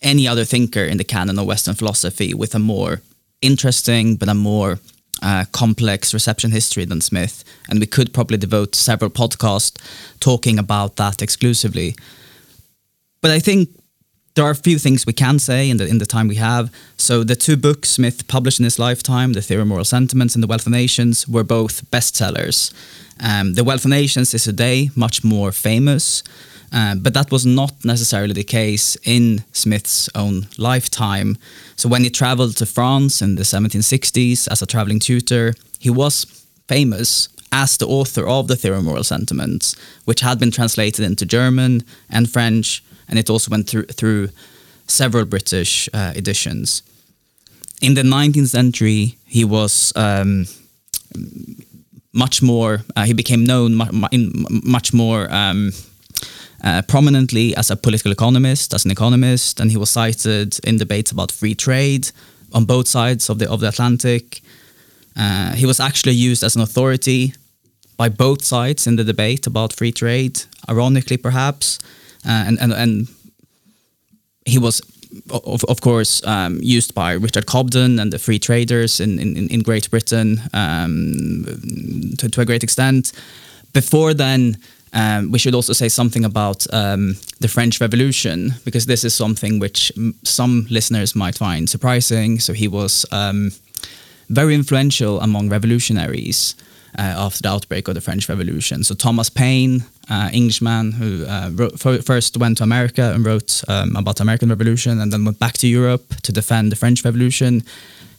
any 0.00 0.26
other 0.26 0.46
thinker 0.46 0.84
in 0.84 0.96
the 0.96 1.04
canon 1.04 1.38
of 1.38 1.44
Western 1.44 1.74
philosophy 1.74 2.32
with 2.32 2.54
a 2.54 2.58
more 2.58 3.02
interesting 3.42 4.16
but 4.16 4.28
a 4.28 4.34
more 4.34 4.78
uh, 5.22 5.44
complex 5.52 6.14
reception 6.14 6.50
history 6.50 6.84
than 6.84 7.00
Smith, 7.00 7.44
and 7.68 7.80
we 7.80 7.86
could 7.86 8.12
probably 8.12 8.38
devote 8.38 8.74
several 8.74 9.10
podcasts 9.10 9.76
talking 10.20 10.58
about 10.58 10.96
that 10.96 11.22
exclusively. 11.22 11.94
But 13.20 13.30
I 13.30 13.38
think 13.38 13.68
there 14.34 14.44
are 14.44 14.50
a 14.50 14.54
few 14.54 14.78
things 14.78 15.06
we 15.06 15.12
can 15.12 15.38
say 15.38 15.68
in 15.68 15.76
the 15.76 15.86
in 15.86 15.98
the 15.98 16.06
time 16.06 16.28
we 16.28 16.36
have. 16.36 16.70
So 16.96 17.24
the 17.24 17.36
two 17.36 17.56
books 17.56 17.90
Smith 17.90 18.26
published 18.28 18.60
in 18.60 18.64
his 18.64 18.78
lifetime, 18.78 19.32
The 19.32 19.42
Theory 19.42 19.62
of 19.62 19.68
Moral 19.68 19.84
Sentiments 19.84 20.34
and 20.34 20.42
The 20.42 20.48
Wealth 20.48 20.66
of 20.66 20.72
Nations, 20.72 21.28
were 21.28 21.44
both 21.44 21.90
bestsellers. 21.90 22.72
Um, 23.20 23.54
the 23.54 23.64
Wealth 23.64 23.84
of 23.84 23.90
Nations 23.90 24.32
is 24.32 24.44
today 24.44 24.90
much 24.94 25.22
more 25.22 25.52
famous. 25.52 26.22
Uh, 26.72 26.94
but 26.94 27.14
that 27.14 27.32
was 27.32 27.44
not 27.44 27.84
necessarily 27.84 28.32
the 28.32 28.44
case 28.44 28.96
in 29.04 29.42
Smith's 29.52 30.08
own 30.14 30.46
lifetime. 30.56 31.36
So 31.76 31.88
when 31.88 32.04
he 32.04 32.10
traveled 32.10 32.56
to 32.58 32.66
France 32.66 33.22
in 33.22 33.34
the 33.34 33.42
1760s 33.42 34.46
as 34.48 34.62
a 34.62 34.66
traveling 34.66 35.00
tutor, 35.00 35.54
he 35.78 35.90
was 35.90 36.24
famous 36.68 37.28
as 37.52 37.76
the 37.76 37.86
author 37.86 38.26
of 38.28 38.46
the 38.46 38.54
Theory 38.54 38.76
of 38.76 38.84
Moral 38.84 39.02
Sentiments, 39.02 39.74
which 40.04 40.20
had 40.20 40.38
been 40.38 40.52
translated 40.52 41.04
into 41.04 41.26
German 41.26 41.82
and 42.08 42.30
French, 42.30 42.84
and 43.08 43.18
it 43.18 43.28
also 43.28 43.50
went 43.50 43.68
through, 43.68 43.86
through 43.86 44.28
several 44.86 45.24
British 45.24 45.88
uh, 45.92 46.12
editions. 46.14 46.82
In 47.82 47.94
the 47.94 48.02
19th 48.02 48.48
century, 48.48 49.16
he 49.26 49.44
was 49.44 49.92
um, 49.96 50.46
much 52.12 52.42
more, 52.42 52.82
uh, 52.94 53.04
he 53.04 53.14
became 53.14 53.44
known 53.44 53.80
in 54.12 54.46
much 54.64 54.92
more 54.92 55.32
um, 55.32 55.72
uh, 56.64 56.82
prominently 56.88 57.54
as 57.56 57.70
a 57.70 57.76
political 57.76 58.12
economist, 58.12 58.74
as 58.74 58.84
an 58.84 58.90
economist, 58.90 59.60
and 59.60 59.70
he 59.70 59.78
was 59.78 59.90
cited 59.90 60.58
in 60.64 60.78
debates 60.78 61.12
about 61.12 61.32
free 61.32 61.54
trade 61.54 62.10
on 62.52 62.64
both 62.64 62.88
sides 62.88 63.30
of 63.30 63.38
the 63.38 63.48
of 63.50 63.60
the 63.60 63.68
Atlantic. 63.68 64.40
Uh, 65.16 65.52
he 65.54 65.66
was 65.66 65.80
actually 65.80 66.14
used 66.14 66.44
as 66.44 66.56
an 66.56 66.62
authority 66.62 67.32
by 67.96 68.08
both 68.08 68.42
sides 68.44 68.86
in 68.86 68.96
the 68.96 69.04
debate 69.04 69.46
about 69.46 69.72
free 69.72 69.92
trade, 69.92 70.42
ironically 70.68 71.18
perhaps. 71.18 71.78
uh, 72.24 72.44
and 72.46 72.58
and 72.60 72.72
and 72.72 73.08
he 74.44 74.58
was. 74.58 74.82
Of, 75.30 75.64
of 75.64 75.80
course, 75.80 76.24
um, 76.24 76.60
used 76.62 76.94
by 76.94 77.14
Richard 77.14 77.46
Cobden 77.46 77.98
and 77.98 78.12
the 78.12 78.18
free 78.18 78.38
traders 78.38 79.00
in, 79.00 79.18
in, 79.18 79.48
in 79.48 79.60
Great 79.60 79.90
Britain 79.90 80.40
um, 80.54 81.44
to, 82.16 82.28
to 82.28 82.40
a 82.40 82.44
great 82.44 82.62
extent. 82.62 83.12
Before 83.72 84.14
then, 84.14 84.56
um, 84.92 85.30
we 85.30 85.38
should 85.38 85.54
also 85.54 85.72
say 85.72 85.88
something 85.88 86.24
about 86.24 86.66
um, 86.72 87.16
the 87.38 87.48
French 87.48 87.80
Revolution 87.80 88.54
because 88.64 88.86
this 88.86 89.04
is 89.04 89.14
something 89.14 89.58
which 89.60 89.92
some 90.24 90.66
listeners 90.70 91.14
might 91.14 91.36
find 91.36 91.70
surprising. 91.70 92.40
So 92.40 92.52
he 92.52 92.66
was 92.66 93.06
um, 93.12 93.52
very 94.28 94.54
influential 94.54 95.20
among 95.20 95.48
revolutionaries 95.48 96.56
uh, 96.98 97.02
after 97.02 97.42
the 97.42 97.48
outbreak 97.48 97.86
of 97.88 97.94
the 97.94 98.00
French 98.00 98.28
Revolution. 98.28 98.82
So 98.82 98.94
Thomas 98.94 99.30
Paine, 99.30 99.84
uh, 100.08 100.30
Englishman 100.32 100.92
who 100.92 101.24
uh, 101.24 101.50
wrote, 101.52 101.78
first 102.04 102.36
went 102.36 102.58
to 102.58 102.64
America 102.64 103.12
and 103.14 103.24
wrote 103.24 103.62
um, 103.68 103.94
about 103.94 104.16
the 104.16 104.22
American 104.22 104.48
Revolution 104.48 105.00
and 105.00 105.12
then 105.12 105.24
went 105.24 105.38
back 105.38 105.54
to 105.58 105.68
Europe 105.68 106.14
to 106.22 106.32
defend 106.32 106.72
the 106.72 106.76
French 106.76 107.04
Revolution. 107.04 107.62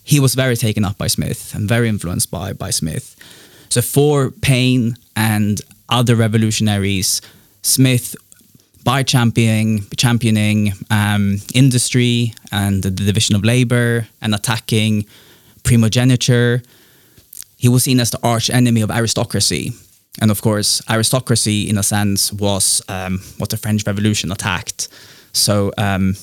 He 0.03 0.22
was 0.22 0.36
very 0.36 0.55
taken 0.55 0.86
up 0.86 0.97
by 0.97 1.07
Smith 1.07 1.53
and 1.53 1.67
very 1.67 1.89
influenced 1.89 2.32
by 2.32 2.53
by 2.53 2.69
Smith. 2.72 3.15
So 3.69 3.82
for 3.82 4.32
Paine 4.32 4.97
and 5.15 5.61
other 5.91 6.15
revolutionaries, 6.15 7.21
Smith, 7.61 8.15
by 8.83 9.03
championing 9.03 9.85
championing 9.95 10.73
um, 10.89 11.37
industry 11.53 12.33
and 12.51 12.81
the 12.81 12.89
division 12.89 13.35
of 13.35 13.43
labor 13.43 14.07
and 14.21 14.33
attacking 14.33 15.05
primogeniture, 15.63 16.63
he 17.57 17.69
was 17.69 17.83
seen 17.83 17.99
as 17.99 18.09
the 18.09 18.19
arch 18.23 18.49
enemy 18.49 18.81
of 18.81 18.89
aristocracy. 18.89 19.73
And 20.19 20.31
of 20.31 20.41
course, 20.41 20.81
aristocracy, 20.89 21.69
in 21.69 21.77
a 21.77 21.83
sense, 21.83 22.33
was 22.33 22.81
um, 22.89 23.19
what 23.37 23.49
the 23.49 23.57
French 23.57 23.85
Revolution 23.85 24.31
attacked. 24.31 24.89
So, 25.33 25.71
um, 25.77 26.15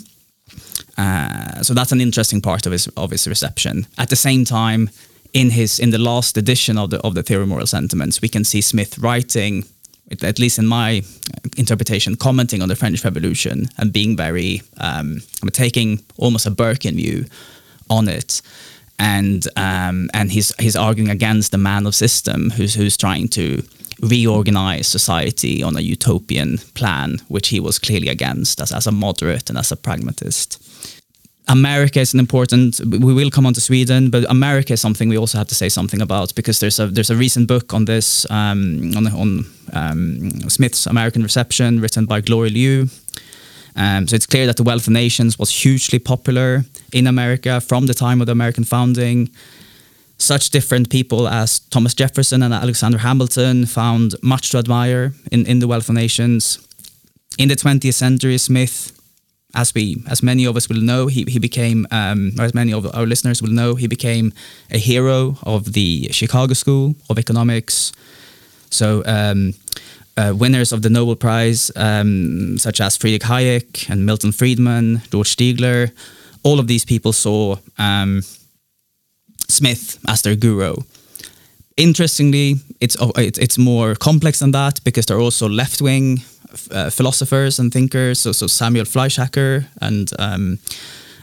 uh, 0.98 1.62
so 1.62 1.74
that's 1.74 1.92
an 1.92 2.00
interesting 2.00 2.40
part 2.40 2.66
of 2.66 2.72
his 2.72 2.88
of 2.96 3.10
his 3.10 3.26
reception. 3.28 3.86
At 3.96 4.10
the 4.10 4.16
same 4.16 4.44
time, 4.44 4.90
in 5.38 5.50
his 5.50 5.78
in 5.78 5.90
the 5.90 5.98
last 5.98 6.36
edition 6.36 6.76
of 6.78 6.90
the 6.90 6.98
of 7.02 7.14
the 7.14 7.22
Theory 7.22 7.42
of 7.42 7.48
Moral 7.48 7.66
Sentiments, 7.66 8.20
we 8.20 8.28
can 8.28 8.44
see 8.44 8.60
Smith 8.60 8.98
writing, 8.98 9.64
at 10.10 10.38
least 10.38 10.58
in 10.58 10.66
my 10.66 11.02
interpretation, 11.56 12.16
commenting 12.16 12.60
on 12.62 12.68
the 12.68 12.76
French 12.76 13.04
Revolution 13.04 13.68
and 13.78 13.92
being 13.92 14.16
very 14.16 14.62
um, 14.78 15.20
taking 15.52 16.00
almost 16.16 16.46
a 16.46 16.50
Burkean 16.50 16.96
view 16.96 17.24
on 17.88 18.08
it, 18.08 18.42
and 18.98 19.46
um, 19.56 20.10
and 20.12 20.32
he's 20.32 20.52
he's 20.58 20.76
arguing 20.76 21.10
against 21.10 21.52
the 21.52 21.58
man 21.58 21.86
of 21.86 21.94
system 21.94 22.50
who's 22.50 22.74
who's 22.74 22.96
trying 22.96 23.28
to 23.28 23.62
reorganize 24.00 24.88
society 24.88 25.62
on 25.62 25.76
a 25.76 25.80
utopian 25.80 26.58
plan, 26.74 27.18
which 27.28 27.48
he 27.48 27.60
was 27.60 27.78
clearly 27.78 28.08
against 28.08 28.60
as, 28.60 28.72
as 28.72 28.86
a 28.86 28.92
moderate 28.92 29.50
and 29.50 29.58
as 29.58 29.72
a 29.72 29.76
pragmatist. 29.76 30.67
America 31.48 32.00
is 32.00 32.12
an 32.12 32.20
important. 32.20 32.80
We 32.86 33.14
will 33.14 33.30
come 33.30 33.46
on 33.46 33.54
to 33.54 33.60
Sweden, 33.60 34.10
but 34.10 34.30
America 34.30 34.74
is 34.74 34.80
something 34.80 35.08
we 35.08 35.16
also 35.16 35.38
have 35.38 35.48
to 35.48 35.54
say 35.54 35.68
something 35.70 36.02
about 36.02 36.34
because 36.34 36.60
there's 36.60 36.78
a 36.78 36.86
there's 36.86 37.10
a 37.10 37.16
recent 37.16 37.48
book 37.48 37.72
on 37.72 37.86
this 37.86 38.30
um, 38.30 38.92
on 38.96 39.06
on 39.06 39.46
um, 39.72 40.30
Smith's 40.50 40.86
American 40.86 41.22
Reception, 41.22 41.80
written 41.80 42.06
by 42.06 42.20
Glory 42.20 42.50
Liu. 42.50 42.88
Um, 43.76 44.08
so 44.08 44.16
it's 44.16 44.26
clear 44.26 44.46
that 44.46 44.56
the 44.56 44.62
Wealth 44.62 44.88
of 44.88 44.92
Nations 44.92 45.38
was 45.38 45.50
hugely 45.50 45.98
popular 45.98 46.64
in 46.92 47.06
America 47.06 47.60
from 47.60 47.86
the 47.86 47.94
time 47.94 48.20
of 48.20 48.26
the 48.26 48.32
American 48.32 48.64
founding. 48.64 49.30
Such 50.18 50.50
different 50.50 50.90
people 50.90 51.28
as 51.28 51.60
Thomas 51.60 51.94
Jefferson 51.94 52.42
and 52.42 52.52
Alexander 52.52 52.98
Hamilton 52.98 53.66
found 53.66 54.16
much 54.20 54.50
to 54.50 54.58
admire 54.58 55.12
in, 55.30 55.46
in 55.46 55.60
the 55.60 55.68
Wealth 55.68 55.88
of 55.88 55.94
Nations. 55.94 56.58
In 57.38 57.48
the 57.48 57.54
20th 57.54 57.94
century, 57.94 58.36
Smith 58.36 58.97
as 59.54 59.74
we 59.74 60.02
as 60.08 60.22
many 60.22 60.44
of 60.46 60.56
us 60.56 60.68
will 60.68 60.80
know, 60.80 61.06
he, 61.06 61.24
he 61.24 61.38
became 61.38 61.86
um, 61.90 62.32
as 62.38 62.54
many 62.54 62.72
of 62.72 62.94
our 62.94 63.06
listeners 63.06 63.40
will 63.42 63.50
know, 63.50 63.74
he 63.74 63.86
became 63.86 64.32
a 64.70 64.78
hero 64.78 65.36
of 65.42 65.72
the 65.72 66.08
Chicago 66.10 66.54
School 66.54 66.94
of 67.08 67.18
Economics. 67.18 67.92
So 68.70 69.02
um, 69.06 69.54
uh, 70.16 70.34
winners 70.36 70.72
of 70.72 70.82
the 70.82 70.90
Nobel 70.90 71.16
Prize, 71.16 71.70
um, 71.76 72.58
such 72.58 72.80
as 72.80 72.96
Friedrich 72.96 73.22
Hayek 73.22 73.88
and 73.88 74.04
Milton 74.04 74.32
Friedman, 74.32 75.00
George 75.10 75.34
Stigler, 75.34 75.92
all 76.42 76.58
of 76.60 76.66
these 76.66 76.84
people 76.84 77.12
saw 77.12 77.56
um, 77.78 78.22
Smith 79.48 79.98
as 80.06 80.22
their 80.22 80.36
guru. 80.36 80.76
Interestingly, 81.76 82.56
it's 82.80 82.96
it's 83.16 83.56
more 83.56 83.94
complex 83.94 84.40
than 84.40 84.50
that 84.50 84.82
because 84.84 85.06
they're 85.06 85.20
also 85.20 85.48
left 85.48 85.80
wing 85.80 86.22
uh, 86.70 86.90
philosophers 86.90 87.58
and 87.58 87.72
thinkers, 87.72 88.20
so, 88.20 88.32
so 88.32 88.46
Samuel 88.46 88.84
Fleischhacker 88.84 89.66
and 89.80 90.10
um, 90.18 90.58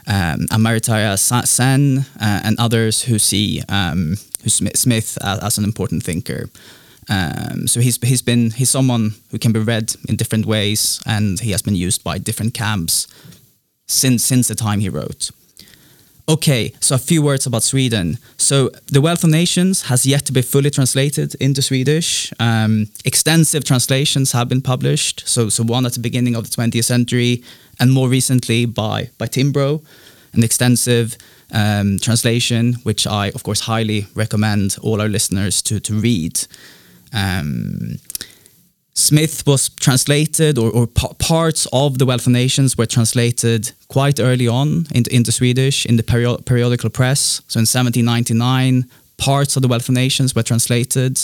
um, 0.08 0.48
Amartya 0.52 1.18
Sen 1.48 2.06
uh, 2.20 2.42
and 2.44 2.60
others 2.60 3.04
who 3.04 3.20
see 3.20 3.62
um, 3.70 4.18
who 4.44 4.50
Smith 4.50 5.18
as, 5.24 5.40
as, 5.40 5.58
an 5.58 5.64
important 5.64 6.04
thinker. 6.04 6.50
Um, 7.10 7.68
so 7.68 7.80
he's 7.80 7.98
he's 8.02 8.22
been 8.22 8.52
he's 8.52 8.70
someone 8.70 9.16
who 9.32 9.40
can 9.40 9.52
be 9.52 9.60
read 9.60 9.96
in 10.08 10.16
different 10.16 10.46
ways, 10.46 11.02
and 11.06 11.40
he 11.40 11.52
has 11.52 11.62
been 11.62 11.76
used 11.76 12.04
by 12.04 12.18
different 12.18 12.54
camps 12.54 13.08
since 13.88 14.24
since 14.24 14.48
the 14.48 14.56
time 14.56 14.80
he 14.80 14.90
wrote. 14.90 15.32
Okay, 16.28 16.74
so 16.80 16.96
a 16.96 16.98
few 16.98 17.22
words 17.22 17.46
about 17.46 17.62
Sweden. 17.62 18.18
So 18.38 18.72
the 18.88 19.00
Wealth 19.00 19.24
of 19.24 19.30
Nations 19.30 19.84
has 19.84 20.08
yet 20.08 20.26
to 20.26 20.34
be 20.34 20.42
fully 20.42 20.72
translated 20.72 21.36
into 21.36 21.62
Swedish. 21.62 22.34
Um, 22.40 22.88
extensive 23.06 23.64
translations 23.64 24.32
have 24.32 24.50
been 24.50 24.62
published. 24.62 25.28
So, 25.28 25.50
so 25.50 25.64
one 25.64 25.86
at 25.86 25.94
the 25.94 26.00
beginning 26.00 26.36
of 26.36 26.50
the 26.50 26.50
20th 26.50 26.84
century, 26.86 27.44
and 27.80 27.92
more 27.92 28.10
recently 28.10 28.66
by 28.66 29.12
by 29.20 29.28
Timbro, 29.28 29.84
an 30.34 30.44
extensive 30.44 31.16
um, 31.52 32.00
translation, 32.00 32.74
which 32.84 33.06
I 33.06 33.28
of 33.28 33.44
course 33.44 33.60
highly 33.60 34.08
recommend 34.16 34.78
all 34.82 35.02
our 35.02 35.10
listeners 35.10 35.62
to 35.64 35.80
to 35.80 35.94
read. 35.94 36.40
Um, 37.14 38.00
Smith 38.98 39.46
was 39.46 39.70
translated, 39.70 40.58
or, 40.58 40.72
or 40.72 40.88
parts 40.88 41.68
of 41.74 41.98
the 41.98 42.06
Wealth 42.06 42.28
of 42.28 42.32
Nations 42.32 42.78
were 42.78 42.86
translated 42.86 43.72
quite 43.90 44.22
early 44.22 44.48
on 44.48 44.88
into, 44.96 45.14
into 45.14 45.34
Swedish 45.34 45.86
in 45.86 45.98
the 45.98 46.04
periodical 46.46 46.90
press. 46.90 47.42
So 47.50 47.60
in 47.60 47.68
1799, 47.68 48.86
parts 49.18 49.58
of 49.58 49.62
the 49.62 49.68
Wealth 49.68 49.90
of 49.90 49.96
Nations 49.96 50.34
were 50.34 50.44
translated 50.44 51.20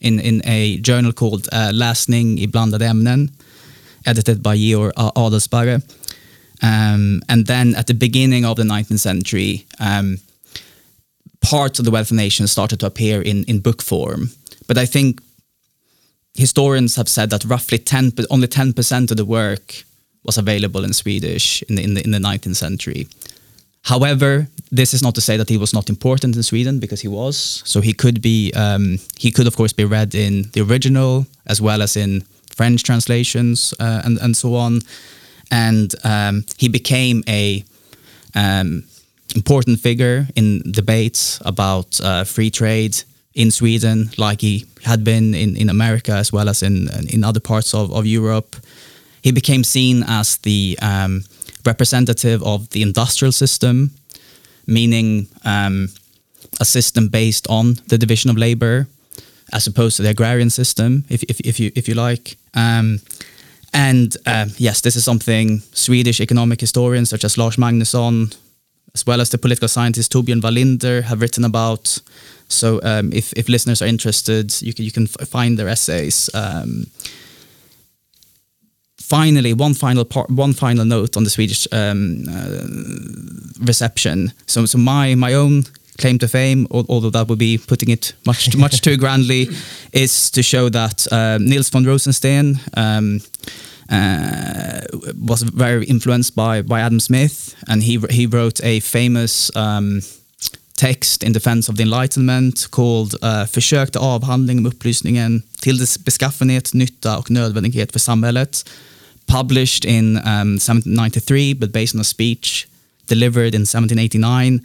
in, 0.00 0.20
in 0.20 0.40
a 0.44 0.78
journal 0.78 1.12
called 1.12 1.48
uh, 1.52 1.72
Läsning 1.74 2.40
i 2.40 2.46
blandade 2.46 2.82
ämnen, 2.82 3.30
edited 4.04 4.40
by 4.40 4.56
Georg 4.56 4.92
Adlersparre. 4.94 5.82
Um, 6.62 7.22
and 7.28 7.46
then 7.46 7.74
at 7.74 7.88
the 7.88 7.94
beginning 7.94 8.44
of 8.44 8.56
the 8.56 8.62
19th 8.62 9.00
century, 9.00 9.66
um, 9.80 10.18
parts 11.40 11.80
of 11.80 11.84
the 11.84 11.90
Wealth 11.90 12.12
of 12.12 12.16
Nations 12.16 12.52
started 12.52 12.78
to 12.80 12.86
appear 12.86 13.20
in, 13.20 13.44
in 13.44 13.58
book 13.58 13.82
form. 13.82 14.30
But 14.68 14.78
I 14.78 14.86
think 14.86 15.20
historians 16.36 16.96
have 16.96 17.08
said 17.08 17.30
that 17.30 17.44
roughly 17.44 17.78
10, 17.78 18.12
only 18.30 18.48
10% 18.48 19.10
of 19.10 19.16
the 19.16 19.24
work 19.24 19.84
was 20.22 20.38
available 20.38 20.84
in 20.84 20.92
Swedish 20.92 21.62
in 21.62 21.76
the, 21.76 21.82
in 21.82 21.94
the, 21.94 22.04
in 22.04 22.10
the 22.10 22.18
19th 22.18 22.56
century. 22.56 23.08
However, 23.82 24.48
this 24.72 24.92
is 24.92 25.02
not 25.02 25.14
to 25.14 25.20
say 25.20 25.36
that 25.36 25.48
he 25.48 25.56
was 25.56 25.72
not 25.72 25.88
important 25.88 26.34
in 26.34 26.42
Sweden 26.42 26.80
because 26.80 27.00
he 27.00 27.08
was. 27.08 27.62
So 27.64 27.80
he 27.80 27.92
could 27.92 28.20
be, 28.20 28.52
um, 28.54 28.98
he 29.16 29.30
could 29.30 29.46
of 29.46 29.56
course 29.56 29.72
be 29.72 29.84
read 29.84 30.14
in 30.14 30.50
the 30.52 30.62
original 30.62 31.26
as 31.46 31.60
well 31.60 31.82
as 31.82 31.96
in 31.96 32.24
French 32.56 32.82
translations 32.82 33.74
uh, 33.78 34.02
and 34.04 34.18
and 34.18 34.36
so 34.36 34.56
on. 34.56 34.80
And 35.52 35.94
um, 36.02 36.44
he 36.58 36.68
became 36.68 37.22
a 37.28 37.64
um, 38.34 38.82
important 39.34 39.80
figure 39.80 40.26
in 40.34 40.62
debates 40.72 41.40
about 41.44 42.00
uh, 42.00 42.24
free 42.24 42.50
trade 42.50 42.96
in 43.36 43.50
Sweden, 43.50 44.10
like 44.16 44.40
he 44.40 44.64
had 44.82 45.04
been 45.04 45.34
in, 45.34 45.56
in 45.56 45.68
America 45.68 46.12
as 46.12 46.32
well 46.32 46.48
as 46.48 46.62
in 46.62 46.88
in 47.12 47.22
other 47.22 47.40
parts 47.40 47.74
of, 47.74 47.92
of 47.92 48.06
Europe. 48.06 48.56
He 49.22 49.32
became 49.32 49.64
seen 49.64 50.02
as 50.08 50.38
the 50.38 50.78
um, 50.80 51.24
representative 51.64 52.42
of 52.42 52.68
the 52.70 52.82
industrial 52.82 53.32
system, 53.32 53.90
meaning 54.66 55.26
um, 55.44 55.88
a 56.60 56.64
system 56.64 57.08
based 57.08 57.46
on 57.48 57.74
the 57.88 57.98
division 57.98 58.30
of 58.30 58.36
labor, 58.36 58.86
as 59.52 59.66
opposed 59.66 59.96
to 59.96 60.02
the 60.02 60.10
agrarian 60.10 60.50
system, 60.50 61.04
if, 61.08 61.22
if, 61.24 61.40
if 61.40 61.60
you 61.60 61.70
if 61.74 61.88
you 61.88 61.94
like. 61.94 62.36
Um, 62.54 63.00
and 63.72 64.16
uh, 64.24 64.46
yes, 64.56 64.80
this 64.80 64.96
is 64.96 65.04
something 65.04 65.60
Swedish 65.72 66.20
economic 66.20 66.60
historians 66.60 67.10
such 67.10 67.24
as 67.24 67.36
Lars 67.36 67.56
Magnusson, 67.58 68.34
as 68.94 69.04
well 69.06 69.20
as 69.20 69.28
the 69.28 69.38
political 69.38 69.68
scientist 69.68 70.12
Torbjörn 70.12 70.40
Vallinder, 70.40 71.02
have 71.02 71.20
written 71.20 71.44
about. 71.44 72.00
So 72.48 72.80
um, 72.82 73.12
if, 73.12 73.32
if 73.32 73.48
listeners 73.48 73.82
are 73.82 73.86
interested, 73.86 74.60
you 74.62 74.72
can, 74.72 74.84
you 74.84 74.92
can 74.92 75.06
find 75.06 75.58
their 75.58 75.68
essays. 75.68 76.30
Um, 76.34 76.86
finally, 79.06 79.54
one 79.54 79.74
final 79.74 80.04
part, 80.04 80.30
one 80.30 80.52
final 80.52 80.84
note 80.84 81.16
on 81.16 81.24
the 81.24 81.30
Swedish 81.30 81.66
um, 81.72 82.24
uh, 82.28 83.66
reception. 83.66 84.32
So, 84.46 84.66
so 84.66 84.78
my 84.78 85.14
my 85.14 85.34
own 85.34 85.64
claim 85.98 86.18
to 86.18 86.28
fame, 86.28 86.66
although 86.70 87.10
that 87.10 87.28
would 87.28 87.38
be 87.38 87.58
putting 87.58 87.90
it 87.90 88.14
much 88.24 88.56
much 88.56 88.80
too 88.80 88.96
grandly, 88.96 89.48
is 89.92 90.30
to 90.30 90.42
show 90.42 90.68
that 90.70 91.06
uh, 91.12 91.38
Nils 91.38 91.70
von 91.70 91.84
Rosenstein. 91.84 92.60
Um, 92.76 93.20
uh, 93.88 94.80
was 95.14 95.42
very 95.42 95.84
influenced 95.86 96.34
by 96.34 96.62
by 96.62 96.80
Adam 96.80 97.00
Smith, 97.00 97.54
and 97.68 97.82
he 97.82 97.98
he 98.10 98.26
wrote 98.26 98.60
a 98.64 98.80
famous. 98.80 99.54
Um, 99.56 100.00
text 100.76 101.22
in 101.22 101.32
defense 101.32 101.72
of 101.72 101.76
the 101.76 101.82
enlightenment 101.82 102.70
called 102.70 103.14
uh, 103.22 103.46
Försök 103.46 103.90
till 103.92 104.00
avhandling 104.00 104.58
om 104.58 104.66
upplysningen 104.66 105.42
till 105.60 105.78
dess 105.78 105.98
beskaffenhet, 105.98 106.72
nytta 106.74 107.18
och 107.18 107.30
nödvändighet 107.30 107.92
för 107.92 107.98
samhället. 107.98 108.68
Published 109.26 109.84
in 109.84 110.16
um, 110.16 110.56
1793 110.56 111.54
but 111.54 111.72
based 111.72 111.94
on 111.94 112.00
a 112.00 112.04
speech 112.04 112.66
delivered 113.06 113.54
in 113.54 113.62
1789. 113.62 114.60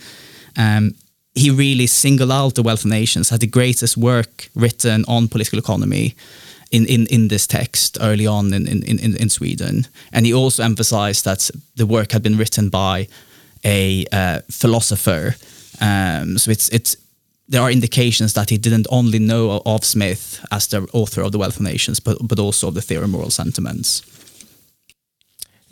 Um, 0.58 0.94
he 1.36 1.50
really 1.50 1.88
singled 1.88 2.32
out 2.32 2.56
the 2.56 2.62
wealth 2.62 2.86
of 2.86 2.92
nations, 2.92 3.30
had 3.30 3.40
the 3.40 3.48
greatest 3.48 3.98
work 3.98 4.50
written 4.54 5.06
on 5.08 5.28
political 5.28 5.60
economy 5.60 6.16
in, 6.72 6.86
in, 6.86 7.08
in 7.08 7.28
this 7.28 7.48
text 7.48 7.98
early 8.02 8.28
on 8.28 8.54
in, 8.54 8.68
in, 8.68 8.84
in, 8.84 9.16
in 9.16 9.30
Sweden. 9.30 9.88
And 10.12 10.26
he 10.26 10.34
also 10.34 10.64
emphasized 10.64 11.26
that 11.26 11.50
the 11.76 11.86
work 11.86 12.12
had 12.12 12.24
been 12.24 12.38
written 12.38 12.70
by 12.70 13.08
a 13.64 14.06
uh, 14.12 14.42
philosopher. 14.50 15.36
Um, 15.82 16.38
so 16.38 16.52
it's, 16.52 16.70
it's, 16.70 16.96
there 17.50 17.62
are 17.62 17.72
indications 17.72 18.34
that 18.34 18.50
he 18.50 18.58
didn't 18.58 18.88
only 18.90 19.20
know 19.20 19.62
of 19.66 19.84
Smith 19.84 20.46
as 20.52 20.68
the 20.68 20.88
author 20.94 21.22
of 21.22 21.32
The 21.34 21.38
Wealth 21.38 21.58
of 21.58 21.64
Nations, 21.64 22.00
but, 22.00 22.18
but 22.22 22.40
also 22.40 22.70
of 22.70 22.76
the 22.76 22.82
Theory 22.82 23.04
of 23.04 23.10
Moral 23.10 23.30
Sentiments 23.30 24.04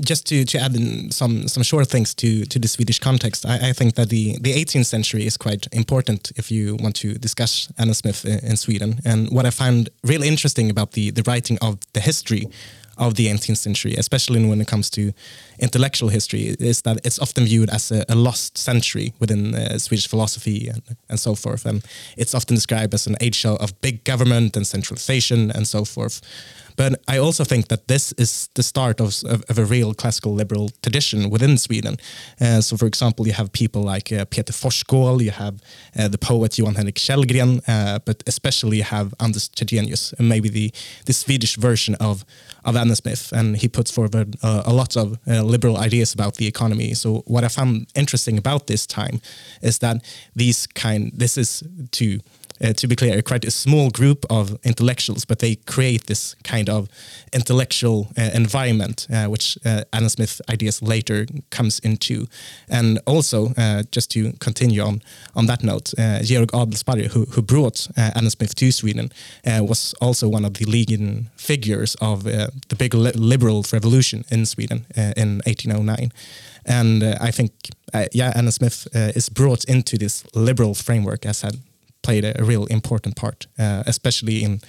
just 0.01 0.26
to, 0.28 0.45
to 0.45 0.60
add 0.60 0.76
in 0.76 1.12
some 1.12 1.47
some 1.47 1.64
short 1.64 1.88
things 1.88 2.14
to 2.16 2.45
to 2.45 2.60
the 2.60 2.68
Swedish 2.68 2.99
context, 2.99 3.45
I, 3.45 3.70
I, 3.70 3.74
think 3.74 3.95
that 3.95 4.10
the 4.10 4.38
the 4.39 4.53
18th 4.53 4.86
century 4.86 5.26
is 5.26 5.38
quite 5.38 5.68
important 5.72 6.32
if 6.36 6.51
you 6.51 6.78
want 6.80 6.95
to 6.97 7.16
discuss 7.16 7.72
Adam 7.78 7.93
Smith 7.93 8.26
in, 8.26 8.39
in, 8.39 8.57
Sweden. 8.57 8.99
And 9.05 9.30
what 9.30 9.45
I 9.45 9.49
found 9.49 9.89
really 10.03 10.28
interesting 10.28 10.70
about 10.70 10.91
the 10.93 11.12
the 11.12 11.24
writing 11.24 11.57
of 11.62 11.80
the 11.93 11.99
history 11.99 12.47
of 13.00 13.16
the 13.16 13.28
18th 13.28 13.58
century, 13.58 13.95
especially 13.95 14.45
when 14.45 14.62
it 14.62 14.68
comes 14.68 14.89
to 14.91 15.12
intellectual 15.58 16.10
history, 16.10 16.56
is 16.60 16.82
that 16.84 16.97
it's 17.04 17.20
often 17.20 17.45
viewed 17.45 17.70
as 17.70 17.91
a, 17.91 18.06
a 18.10 18.16
lost 18.16 18.58
century 18.58 19.14
within 19.20 19.56
uh, 19.56 19.78
Swedish 19.78 20.08
philosophy 20.08 20.68
and, 20.68 20.82
and 21.10 21.20
so 21.20 21.36
forth. 21.36 21.66
And 21.66 21.84
it's 22.18 22.36
often 22.36 22.56
described 22.56 22.93
as 22.93 23.08
an 23.08 23.16
age 23.22 23.45
of 23.45 23.82
big 23.82 24.04
government 24.04 24.56
and 24.56 24.68
centralization 24.68 25.52
and 25.52 25.68
so 25.68 25.86
forth. 25.86 26.22
But 26.80 27.01
I 27.09 27.17
also 27.17 27.43
think 27.43 27.67
that 27.67 27.89
this 27.89 28.13
is 28.13 28.47
the 28.53 28.63
start 28.63 29.01
of, 29.01 29.07
of, 29.25 29.43
of 29.49 29.59
a 29.59 29.65
real 29.65 29.93
classical 29.93 30.34
liberal 30.34 30.69
tradition 30.82 31.30
within 31.30 31.57
Sweden. 31.57 31.97
Uh, 32.39 32.61
so, 32.61 32.77
for 32.77 32.86
example, 32.86 33.27
you 33.27 33.34
have 33.34 33.51
people 33.51 33.82
like 33.82 34.13
uh, 34.13 34.23
Peter 34.23 34.53
Forsskål, 34.53 35.21
you 35.21 35.32
have 35.32 35.61
uh, 35.99 36.07
the 36.07 36.17
poet 36.17 36.57
Johan 36.57 36.75
Henric 36.75 36.95
Kellgren, 36.95 37.61
uh, 37.67 37.99
but 38.05 38.23
especially 38.27 38.77
you 38.77 38.84
have 38.84 39.13
Anders 39.19 39.49
Chydenius, 39.49 40.13
and 40.17 40.30
maybe 40.30 40.47
the, 40.47 40.71
the 41.05 41.11
Swedish 41.11 41.57
version 41.57 41.95
of, 41.95 42.23
of 42.63 42.77
Adam 42.77 42.95
Smith. 42.95 43.34
And 43.34 43.57
he 43.57 43.67
puts 43.67 43.91
forward 43.91 44.38
a 44.41 44.71
lot 44.71 44.95
of 44.95 45.19
uh, 45.27 45.43
liberal 45.43 45.75
ideas 45.75 46.13
about 46.13 46.36
the 46.36 46.47
economy. 46.47 46.93
So, 46.93 47.23
what 47.27 47.43
I 47.43 47.49
found 47.49 47.88
interesting 47.93 48.38
about 48.38 48.67
this 48.67 48.88
time 48.88 49.19
is 49.61 49.80
that 49.80 49.97
these 50.34 50.65
kind, 50.65 51.11
this 51.13 51.38
is 51.38 51.61
to 51.91 52.19
uh, 52.62 52.74
to 52.74 52.88
be 52.88 52.95
clear, 52.95 53.22
quite 53.22 53.45
a 53.45 53.51
small 53.51 53.89
group 53.89 54.26
of 54.30 54.57
intellectuals, 54.64 55.26
but 55.26 55.39
they 55.39 55.55
create 55.55 56.07
this 56.07 56.36
kind 56.43 56.70
of 56.70 56.89
intellectual 57.34 58.07
uh, 58.18 58.30
environment, 58.34 59.07
uh, 59.12 59.26
which 59.26 59.57
uh, 59.66 59.84
Adam 59.93 60.10
Smith 60.10 60.41
ideas 60.49 60.82
later 60.82 61.26
comes 61.51 61.80
into. 61.80 62.28
And 62.70 62.99
also, 63.05 63.53
uh, 63.57 63.84
just 63.91 64.12
to 64.12 64.34
continue 64.39 64.82
on 64.82 65.01
on 65.36 65.45
that 65.45 65.64
note, 65.64 65.93
Georg 66.24 66.51
Adlersparre, 66.51 67.07
who, 67.07 67.26
who 67.26 67.41
brought 67.41 67.88
Adam 67.95 68.30
Smith 68.30 68.55
to 68.55 68.72
Sweden, 68.72 69.12
was 69.45 69.93
also 70.01 70.28
one 70.28 70.45
of 70.45 70.53
the 70.53 70.66
leading 70.66 71.30
figures 71.36 71.95
of 72.01 72.24
the 72.24 72.76
big 72.78 72.93
li 72.93 73.12
liberal 73.12 73.66
revolution 73.72 74.26
in 74.32 74.45
Sweden 74.45 74.86
in 74.95 75.41
1809. 75.45 76.12
And 76.66 77.03
I 77.03 77.32
think, 77.32 77.51
yeah, 78.12 78.32
Adam 78.36 78.51
Smith 78.51 78.88
is 78.93 79.30
brought 79.30 79.64
into 79.66 79.97
this 79.97 80.24
liberal 80.36 80.74
framework 80.74 81.26
as 81.26 81.41
had 81.41 81.60
played 82.10 82.26
a, 82.26 82.41
a 82.41 82.43
real 82.43 82.66
important 82.66 83.16
part, 83.16 83.47
uh, 83.57 83.84
especially 83.86 84.43
in 84.43 84.62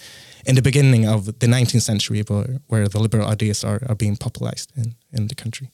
in 0.46 0.54
the 0.54 0.62
beginning 0.62 1.08
of 1.08 1.24
the 1.24 1.46
19th 1.46 1.82
century, 1.82 2.22
where, 2.28 2.60
where 2.68 2.88
the 2.88 2.98
liberal 2.98 3.26
ideas 3.28 3.64
are, 3.64 3.80
are 3.88 3.94
being 3.94 4.16
popularized 4.16 4.72
in, 4.74 4.94
in 5.12 5.28
the 5.28 5.34
country. 5.34 5.68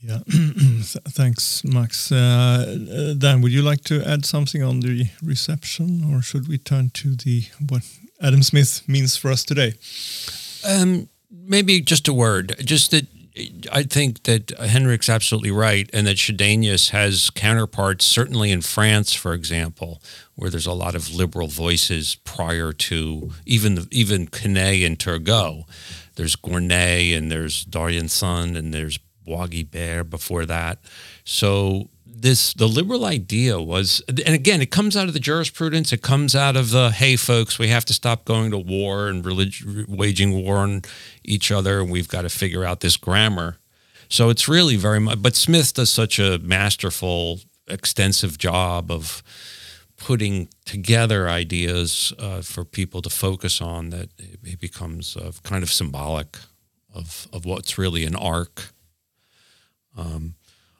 Yeah, 0.00 0.20
thanks, 1.16 1.62
Max. 1.64 2.10
Uh, 2.10 2.16
uh, 2.16 3.14
Dan, 3.14 3.42
would 3.42 3.52
you 3.52 3.62
like 3.62 3.84
to 3.84 4.02
add 4.12 4.24
something 4.24 4.62
on 4.62 4.80
the 4.80 5.06
reception, 5.22 6.02
or 6.10 6.22
should 6.22 6.48
we 6.48 6.58
turn 6.58 6.90
to 6.90 7.14
the 7.14 7.44
what 7.68 7.82
Adam 8.20 8.42
Smith 8.42 8.82
means 8.88 9.16
for 9.18 9.30
us 9.30 9.44
today? 9.44 9.74
Um, 10.66 11.08
maybe 11.30 11.80
just 11.80 12.08
a 12.08 12.14
word. 12.14 12.56
Just 12.64 12.90
that 12.90 13.06
I 13.72 13.84
think 13.84 14.24
that 14.24 14.48
Henrik's 14.58 15.08
absolutely 15.08 15.50
right, 15.50 15.88
and 15.92 16.06
that 16.06 16.16
Chydenius 16.16 16.90
has 16.90 17.30
counterparts, 17.30 18.04
certainly 18.04 18.50
in 18.50 18.60
France, 18.60 19.14
for 19.14 19.32
example, 19.32 20.02
where 20.34 20.50
there's 20.50 20.66
a 20.66 20.72
lot 20.72 20.94
of 20.94 21.14
liberal 21.14 21.48
voices 21.48 22.16
prior 22.24 22.72
to 22.72 23.32
even 23.46 23.74
the, 23.76 23.88
even 23.90 24.26
Quesnay 24.26 24.84
and 24.84 24.98
Turgot. 24.98 25.64
There's 26.16 26.36
Gournay 26.36 27.16
and 27.16 27.32
there's 27.32 27.64
D'Argenson 27.64 28.54
and 28.54 28.74
there's 28.74 28.98
Bois 29.24 29.46
Guilbert 29.46 30.10
before 30.10 30.44
that. 30.46 30.78
So 31.24 31.88
this 32.22 32.54
the 32.54 32.68
liberal 32.68 33.04
idea 33.04 33.60
was 33.60 34.02
and 34.08 34.34
again 34.34 34.62
it 34.62 34.70
comes 34.70 34.96
out 34.96 35.08
of 35.08 35.14
the 35.14 35.20
jurisprudence. 35.20 35.92
It 35.92 36.02
comes 36.02 36.34
out 36.34 36.56
of 36.56 36.70
the 36.70 36.90
hey 36.90 37.16
folks 37.16 37.58
we 37.58 37.68
have 37.68 37.84
to 37.86 37.92
stop 37.92 38.24
going 38.24 38.50
to 38.50 38.58
war 38.58 39.08
and 39.08 39.24
relig- 39.24 39.86
waging 39.88 40.32
war 40.32 40.58
on 40.58 40.82
each 41.24 41.50
other. 41.50 41.80
And 41.80 41.90
we've 41.90 42.08
got 42.08 42.22
to 42.22 42.30
figure 42.30 42.64
out 42.64 42.80
this 42.80 42.96
grammar. 42.96 43.58
So 44.08 44.30
it's 44.30 44.48
really 44.48 44.76
very 44.76 45.00
much 45.00 45.20
but 45.22 45.36
smith 45.36 45.74
does 45.74 45.90
such 45.90 46.18
a 46.18 46.38
masterful 46.38 47.40
extensive 47.68 48.38
job 48.38 48.90
of 48.90 49.22
putting 49.96 50.48
together 50.64 51.28
ideas 51.28 52.12
uh, 52.18 52.42
for 52.42 52.64
people 52.64 53.00
to 53.02 53.10
focus 53.10 53.60
on 53.60 53.90
that 53.90 54.08
it 54.18 54.58
becomes 54.58 55.16
uh, 55.16 55.30
kind 55.44 55.62
of 55.62 55.70
symbolic 55.70 56.38
of, 56.92 57.28
of 57.32 57.44
what's 57.44 57.78
really 57.78 58.04
an 58.04 58.16
arc. 58.16 58.72
Um, 59.96 60.34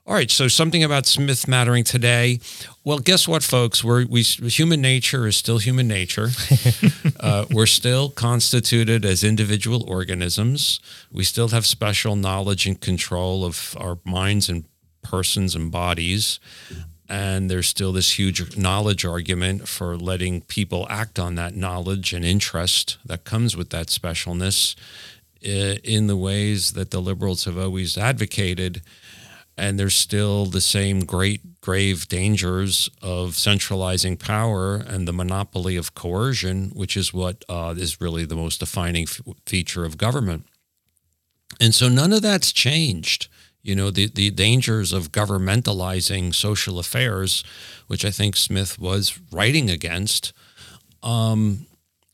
all 0.04 0.14
right, 0.14 0.30
so 0.32 0.48
something 0.48 0.82
about 0.82 1.06
Smith 1.06 1.46
mattering 1.46 1.84
today. 1.84 2.40
Well, 2.82 2.98
guess 2.98 3.28
what, 3.28 3.44
folks? 3.44 3.84
We're, 3.84 4.04
we 4.04 4.22
human 4.22 4.80
nature 4.80 5.28
is 5.28 5.36
still 5.36 5.58
human 5.58 5.86
nature. 5.86 6.30
uh, 7.20 7.44
we're 7.52 7.66
still 7.66 8.10
constituted 8.10 9.04
as 9.04 9.22
individual 9.22 9.88
organisms. 9.88 10.80
We 11.12 11.22
still 11.22 11.48
have 11.48 11.66
special 11.66 12.16
knowledge 12.16 12.66
and 12.66 12.80
control 12.80 13.44
of 13.44 13.76
our 13.78 13.98
minds 14.04 14.48
and 14.48 14.64
persons 15.02 15.54
and 15.54 15.70
bodies. 15.70 16.40
And 17.08 17.48
there's 17.48 17.68
still 17.68 17.92
this 17.92 18.18
huge 18.18 18.56
knowledge 18.56 19.04
argument 19.04 19.68
for 19.68 19.96
letting 19.96 20.40
people 20.42 20.84
act 20.90 21.20
on 21.20 21.36
that 21.36 21.54
knowledge 21.54 22.12
and 22.12 22.24
interest 22.24 22.98
that 23.04 23.22
comes 23.22 23.56
with 23.56 23.70
that 23.70 23.86
specialness 23.86 24.74
uh, 25.44 25.78
in 25.84 26.08
the 26.08 26.16
ways 26.16 26.72
that 26.72 26.90
the 26.90 27.00
liberals 27.00 27.44
have 27.44 27.58
always 27.58 27.96
advocated 27.96 28.82
and 29.56 29.78
there's 29.78 29.94
still 29.94 30.46
the 30.46 30.60
same 30.60 31.00
great 31.00 31.60
grave 31.60 32.08
dangers 32.08 32.90
of 33.00 33.36
centralizing 33.36 34.16
power 34.16 34.76
and 34.76 35.06
the 35.06 35.12
monopoly 35.12 35.76
of 35.76 35.94
coercion, 35.94 36.70
which 36.74 36.96
is 36.96 37.12
what 37.12 37.44
uh, 37.48 37.74
is 37.76 38.00
really 38.00 38.24
the 38.24 38.34
most 38.34 38.60
defining 38.60 39.04
f- 39.04 39.20
feature 39.46 39.84
of 39.84 39.98
government. 39.98 40.46
And 41.60 41.74
so 41.74 41.88
none 41.88 42.12
of 42.12 42.22
that's 42.22 42.52
changed. 42.52 43.28
You 43.62 43.76
know, 43.76 43.90
the, 43.90 44.08
the 44.08 44.30
dangers 44.30 44.92
of 44.92 45.12
governmentalizing 45.12 46.34
social 46.34 46.78
affairs, 46.78 47.44
which 47.86 48.04
I 48.04 48.10
think 48.10 48.36
Smith 48.36 48.78
was 48.78 49.20
writing 49.30 49.70
against, 49.70 50.32
um, 51.02 51.66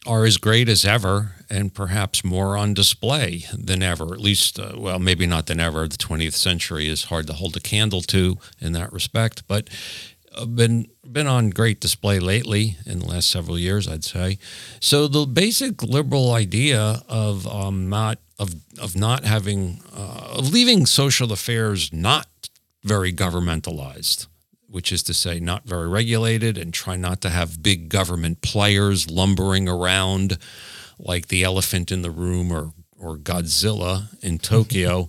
are 0.08 0.24
as 0.24 0.38
great 0.38 0.70
as 0.70 0.86
ever 0.86 1.32
and 1.50 1.74
perhaps 1.74 2.24
more 2.24 2.56
on 2.56 2.72
display 2.72 3.44
than 3.52 3.82
ever. 3.82 4.14
At 4.14 4.20
least, 4.20 4.58
uh, 4.58 4.72
well, 4.76 4.98
maybe 4.98 5.26
not 5.26 5.46
than 5.46 5.60
ever. 5.60 5.86
The 5.86 5.98
20th 5.98 6.32
century 6.32 6.88
is 6.88 7.04
hard 7.04 7.26
to 7.26 7.34
hold 7.34 7.56
a 7.56 7.60
candle 7.60 8.00
to 8.02 8.38
in 8.58 8.72
that 8.72 8.90
respect, 8.90 9.46
but 9.46 9.68
uh, 10.34 10.46
been 10.46 10.88
been 11.10 11.26
on 11.26 11.50
great 11.50 11.80
display 11.80 12.18
lately 12.18 12.78
in 12.86 13.00
the 13.00 13.06
last 13.06 13.30
several 13.30 13.58
years, 13.58 13.86
I'd 13.86 14.04
say. 14.04 14.38
So 14.80 15.08
the 15.08 15.26
basic 15.26 15.82
liberal 15.82 16.32
idea 16.32 17.02
of 17.08 17.46
um, 17.46 17.90
not 17.90 18.18
of 18.38 18.54
of 18.78 18.96
not 18.96 19.24
having 19.24 19.80
uh, 19.94 20.40
leaving 20.40 20.86
social 20.86 21.32
affairs 21.32 21.92
not 21.92 22.26
very 22.82 23.12
governmentalized 23.12 24.26
which 24.68 24.92
is 24.92 25.02
to 25.04 25.14
say, 25.14 25.40
not 25.40 25.64
very 25.64 25.88
regulated, 25.88 26.58
and 26.58 26.72
try 26.72 26.96
not 26.96 27.20
to 27.22 27.30
have 27.30 27.62
big 27.62 27.88
government 27.88 28.42
players 28.42 29.10
lumbering 29.10 29.68
around 29.68 30.38
like 30.98 31.28
the 31.28 31.44
elephant 31.44 31.90
in 31.90 32.02
the 32.02 32.10
room 32.10 32.52
or 32.52 32.72
or 33.00 33.16
Godzilla 33.16 34.08
in 34.22 34.38
Tokyo, 34.38 35.08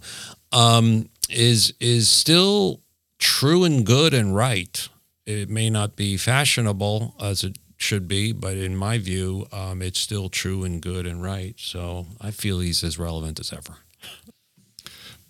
um, 0.52 1.10
is 1.30 1.74
is 1.80 2.10
still 2.10 2.82
true 3.18 3.64
and 3.64 3.86
good 3.86 4.14
and 4.14 4.36
right. 4.36 4.88
It 5.26 5.50
may 5.50 5.70
not 5.70 5.96
be 5.96 6.18
fashionable 6.18 7.16
as 7.22 7.44
it 7.44 7.58
should 7.78 8.08
be, 8.08 8.32
but 8.32 8.58
in 8.58 8.76
my 8.76 8.98
view, 8.98 9.46
um, 9.52 9.82
it's 9.82 10.00
still 10.00 10.30
true 10.30 10.64
and 10.64 10.82
good 10.82 11.06
and 11.06 11.22
right. 11.22 11.56
So 11.58 12.08
I 12.20 12.32
feel 12.32 12.60
he's 12.60 12.84
as 12.84 12.98
relevant 12.98 13.40
as 13.40 13.54
ever. 13.54 13.78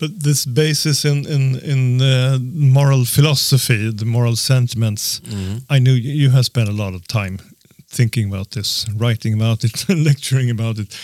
But 0.00 0.22
this 0.22 0.46
basis 0.46 1.04
in 1.04 1.26
in 1.26 1.56
in 1.56 2.00
uh, 2.00 2.38
moral 2.40 3.04
philosophy, 3.04 3.92
the 3.92 4.04
moral 4.04 4.36
sentiments, 4.36 5.20
I 5.68 5.78
knew 5.78 5.92
you 5.92 6.12
you 6.12 6.30
have 6.30 6.44
spent 6.44 6.68
a 6.68 6.72
lot 6.72 6.94
of 6.94 7.06
time 7.06 7.38
thinking 7.90 8.28
about 8.32 8.50
this, 8.50 8.86
writing 8.96 9.34
about 9.34 9.64
it, 9.64 9.88
lecturing 10.08 10.50
about 10.50 10.78
it. 10.78 10.96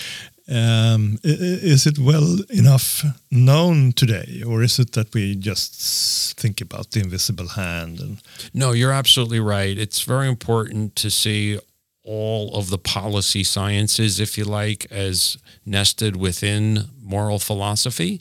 Um, 0.49 1.18
is 1.24 1.86
it 1.86 1.99
well 1.99 2.38
enough 2.51 3.05
known 3.30 3.92
today, 3.92 4.42
or 4.47 4.62
is 4.62 4.78
it 4.78 4.92
that 4.92 5.12
we 5.12 5.34
just 5.34 6.38
think 6.38 6.61
about 6.61 6.90
the 6.90 7.01
invisible 7.01 7.49
hand? 7.49 8.01
And 8.01 8.22
No, 8.55 8.72
you're 8.72 8.92
absolutely 8.92 9.40
right. 9.40 9.76
It's 9.78 10.03
very 10.03 10.28
important 10.28 10.94
to 10.97 11.11
see 11.11 11.59
all 12.05 12.55
of 12.55 12.70
the 12.70 12.78
policy 12.78 13.42
sciences, 13.42 14.20
if 14.20 14.38
you 14.38 14.44
like, 14.44 14.86
as 14.92 15.36
nested 15.64 16.14
within 16.14 16.84
moral 17.03 17.40
philosophy. 17.40 18.20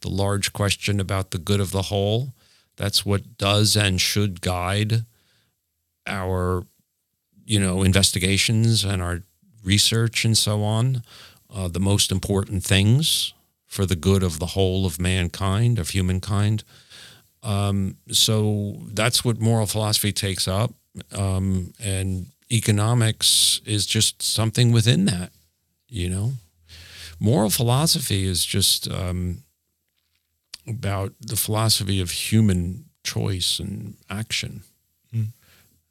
The 0.00 0.08
large 0.08 0.52
question 0.52 1.00
about 1.00 1.30
the 1.30 1.38
good 1.38 1.60
of 1.60 1.70
the 1.70 1.82
whole. 1.82 2.34
That's 2.76 3.04
what 3.04 3.36
does 3.38 3.76
and 3.76 4.00
should 4.00 4.40
guide 4.40 5.04
our, 6.06 6.64
you 7.44 7.58
know, 7.58 7.82
investigations 7.82 8.84
and 8.84 9.02
our 9.02 9.22
research 9.64 10.24
and 10.24 10.36
so 10.36 10.62
on. 10.62 11.02
Uh, 11.52 11.68
the 11.68 11.80
most 11.80 12.12
important 12.12 12.62
things 12.62 13.32
for 13.66 13.84
the 13.84 13.96
good 13.96 14.22
of 14.22 14.38
the 14.38 14.46
whole 14.46 14.86
of 14.86 15.00
mankind, 15.00 15.78
of 15.78 15.90
humankind 15.90 16.62
so 18.10 18.76
that's 18.92 19.24
what 19.24 19.40
moral 19.40 19.66
philosophy 19.66 20.12
takes 20.12 20.48
up 20.48 20.72
um, 21.16 21.72
and 21.82 22.26
economics 22.50 23.60
is 23.64 23.86
just 23.86 24.22
something 24.22 24.72
within 24.72 25.04
that 25.04 25.30
you 25.88 26.08
know 26.08 26.32
moral 27.20 27.50
philosophy 27.50 28.24
is 28.24 28.44
just 28.44 28.90
um, 28.90 29.42
about 30.68 31.12
the 31.20 31.36
philosophy 31.36 32.00
of 32.00 32.10
human 32.10 32.84
choice 33.02 33.58
and 33.58 33.96
action 34.08 34.62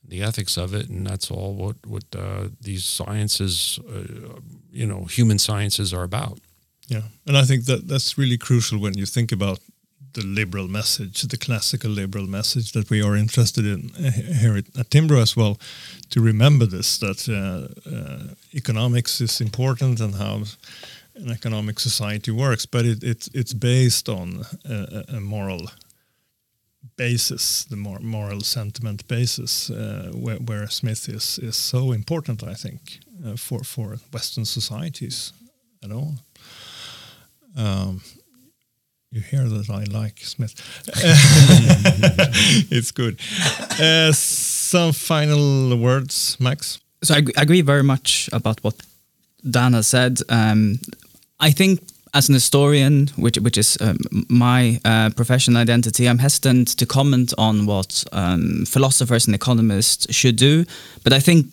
the 0.08 0.24
ethics 0.24 0.58
of 0.58 0.74
it 0.74 0.90
and 0.90 1.06
that's 1.06 1.30
all 1.30 1.54
what 1.54 1.76
what 1.86 2.04
uh, 2.16 2.48
these 2.62 2.86
sciences 2.86 3.80
uh, 3.90 4.40
you 4.72 4.86
know 4.86 5.04
human 5.06 5.40
sciences 5.40 5.94
are 5.94 6.04
about 6.04 6.40
Yeah, 6.88 7.04
and 7.26 7.38
I 7.38 7.44
think 7.44 7.66
that 7.66 7.88
that's 7.88 8.18
really 8.18 8.38
crucial 8.38 8.80
when 8.80 8.98
you 8.98 9.06
think 9.06 9.32
about 9.32 9.60
the 10.14 10.26
liberal 10.26 10.68
message, 10.68 11.22
the 11.22 11.38
classical 11.38 11.92
liberal 11.92 12.28
message 12.28 12.72
that 12.72 12.90
we 12.90 13.04
are 13.04 13.16
interested 13.16 13.66
in 13.66 13.92
uh, 13.96 14.12
here 14.12 14.58
at, 14.58 14.66
at 14.80 14.90
Timbro 14.90 15.22
as 15.22 15.36
well. 15.36 15.58
To 16.10 16.22
remember 16.22 16.66
this, 16.66 16.98
that 17.00 17.28
uh, 17.30 17.68
uh, 17.96 18.34
economics 18.54 19.22
is 19.22 19.42
important 19.42 20.00
and 20.00 20.16
how 20.16 20.44
an 21.18 21.32
economic 21.32 21.80
society 21.80 22.32
works, 22.32 22.66
but 22.66 22.86
it, 22.86 23.04
it's 23.04 23.30
it's 23.34 23.54
based 23.54 24.10
on 24.10 24.46
a, 24.66 24.74
a- 24.74 25.18
a 25.18 25.20
moral 25.20 25.70
basis, 26.96 27.66
the 27.66 27.76
mor- 27.76 28.00
moral 28.02 28.42
sentiment 28.42 29.08
basis, 29.08 29.70
uh, 29.70 30.12
where, 30.16 30.38
where 30.40 30.68
Smith 30.70 31.10
is 31.10 31.40
is 31.40 31.56
so 31.56 31.92
important, 31.94 32.44
I 32.44 32.54
think, 32.56 32.80
uh, 33.26 33.36
for 33.38 33.64
for 33.64 33.98
Western 34.14 34.46
societies 34.46 35.34
at 35.84 35.92
all. 35.92 36.14
Um, 37.56 38.02
you 39.12 39.22
hear 39.22 39.48
that 39.50 39.70
I 39.70 39.84
like 40.02 40.20
Smith. 40.20 40.54
it's 42.72 42.92
good. 42.92 43.20
Uh, 43.80 44.12
some 44.12 44.92
final 44.94 45.76
words, 45.78 46.38
Max. 46.40 46.80
so 47.04 47.16
I, 47.16 47.24
I 47.38 47.42
agree 47.42 47.62
very 47.62 47.84
much 47.84 48.30
about 48.34 48.64
what 48.64 48.76
Dan 49.50 49.74
has 49.74 49.88
said. 49.88 50.20
Um, 50.30 50.80
I 51.40 51.52
think 51.52 51.80
as 52.14 52.30
an 52.30 52.36
historian, 52.36 53.10
which 53.16 53.38
which 53.40 53.58
is 53.58 53.78
um, 53.82 53.98
my 54.30 54.80
uh, 54.86 55.10
professional 55.16 55.62
identity, 55.62 56.08
I'm 56.08 56.20
hesitant 56.20 56.78
to 56.78 56.86
comment 56.86 57.34
on 57.38 57.66
what 57.66 58.04
um, 58.12 58.66
philosophers 58.66 59.28
and 59.28 59.36
economists 59.36 60.14
should 60.14 60.36
do. 60.36 60.66
But 61.04 61.14
I 61.14 61.20
think 61.20 61.46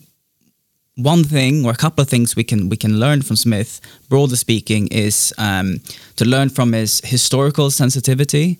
one 0.95 1.23
thing 1.23 1.65
or 1.65 1.71
a 1.71 1.75
couple 1.75 2.01
of 2.01 2.09
things 2.09 2.35
we 2.35 2.43
can 2.43 2.69
we 2.69 2.77
can 2.77 2.99
learn 2.99 3.21
from 3.21 3.35
Smith, 3.35 3.81
broadly 4.09 4.37
speaking, 4.37 4.87
is 4.87 5.33
um, 5.37 5.81
to 6.15 6.25
learn 6.25 6.49
from 6.49 6.73
his 6.73 7.01
historical 7.03 7.69
sensitivity 7.69 8.57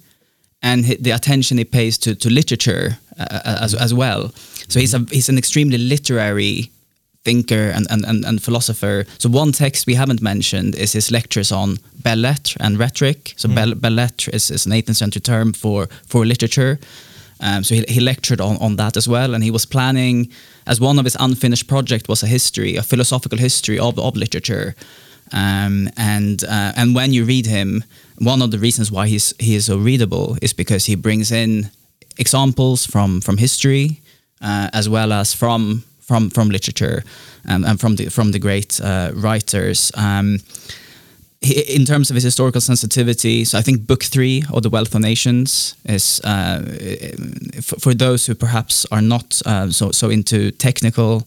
and 0.62 0.84
the 1.00 1.12
attention 1.12 1.58
he 1.58 1.66
pays 1.66 1.98
to 1.98 2.16
to 2.16 2.30
literature 2.30 2.98
uh, 3.20 3.62
as 3.62 3.74
as 3.74 3.94
well. 3.94 4.32
So 4.68 4.80
he's 4.80 4.94
a 4.94 5.00
he's 5.12 5.30
an 5.30 5.38
extremely 5.38 5.78
literary 5.78 6.72
thinker 7.26 7.72
and, 7.76 7.88
and, 7.90 8.06
and, 8.06 8.24
and 8.26 8.42
philosopher. 8.42 9.06
So 9.18 9.30
one 9.30 9.52
text 9.52 9.88
we 9.88 9.96
haven't 9.96 10.22
mentioned 10.22 10.76
is 10.76 10.94
his 10.94 11.12
lectures 11.12 11.52
on 11.52 11.78
belles 12.04 12.22
lettres 12.22 12.58
and 12.60 12.80
rhetoric. 12.80 13.34
So 13.36 13.50
belle, 13.50 13.76
belles 13.76 13.96
lettres 13.96 14.34
is, 14.34 14.52
is 14.52 14.66
an 14.66 14.72
18th 14.72 14.96
century 14.96 15.22
term 15.22 15.54
for 15.54 15.88
for 16.08 16.26
literature. 16.26 16.80
Um, 17.42 17.64
so 17.64 17.76
he, 17.76 17.84
he 17.90 18.00
lectured 18.00 18.40
on, 18.40 18.58
on 18.58 18.78
that 18.78 18.96
as 18.96 19.08
well, 19.08 19.34
and 19.34 19.44
he 19.44 19.52
was 19.52 19.66
planning 19.66 20.32
as 20.66 20.80
one 20.80 20.98
of 21.00 21.04
his 21.04 21.18
unfinished 21.20 21.68
project 21.68 22.08
was 22.08 22.24
a 22.24 22.28
history, 22.28 22.78
a 22.78 22.82
philosophical 22.82 23.38
history 23.38 23.78
of, 23.78 24.00
of 24.00 24.16
literature. 24.16 24.74
Um, 25.34 25.90
and 25.98 26.44
uh, 26.44 26.72
and 26.78 26.96
when 26.96 27.12
you 27.12 27.26
read 27.26 27.46
him, 27.46 27.84
one 28.20 28.42
of 28.42 28.52
the 28.52 28.60
reasons 28.60 28.92
why 28.92 29.08
he's 29.08 29.34
he 29.40 29.56
is 29.56 29.66
so 29.66 29.78
readable 29.78 30.38
is 30.42 30.54
because 30.54 30.86
he 30.86 30.96
brings 30.96 31.32
in 31.32 31.70
examples 32.18 32.86
from 32.86 33.22
from 33.22 33.38
history 33.38 34.02
uh, 34.42 34.70
as 34.74 34.88
well 34.88 35.12
as 35.12 35.34
from 35.34 35.84
from 36.06 36.30
from 36.30 36.50
literature 36.50 37.04
um, 37.50 37.66
and 37.66 37.80
from 37.80 37.96
the 37.96 38.10
from 38.10 38.32
the 38.32 38.40
great 38.40 38.80
uh, 38.82 39.12
writers. 39.14 39.92
Um, 39.96 40.40
in 41.42 41.86
terms 41.86 42.10
of 42.10 42.16
his 42.16 42.24
historical 42.24 42.62
sensitivity, 42.62 43.46
so 43.46 43.60
I 43.60 43.62
think 43.62 43.86
Book 43.86 44.04
Three 44.04 44.44
or 44.52 44.62
the 44.62 44.70
Wealth 44.70 44.96
of 44.96 45.02
Nations 45.02 45.76
is 45.86 46.20
uh, 46.24 46.62
for, 47.62 47.80
for 47.80 47.94
those 47.94 48.26
who 48.26 48.36
perhaps 48.36 48.86
are 48.92 49.02
not 49.02 49.42
uh, 49.46 49.70
so 49.70 49.92
so 49.92 50.10
into 50.10 50.52
technical 50.52 51.24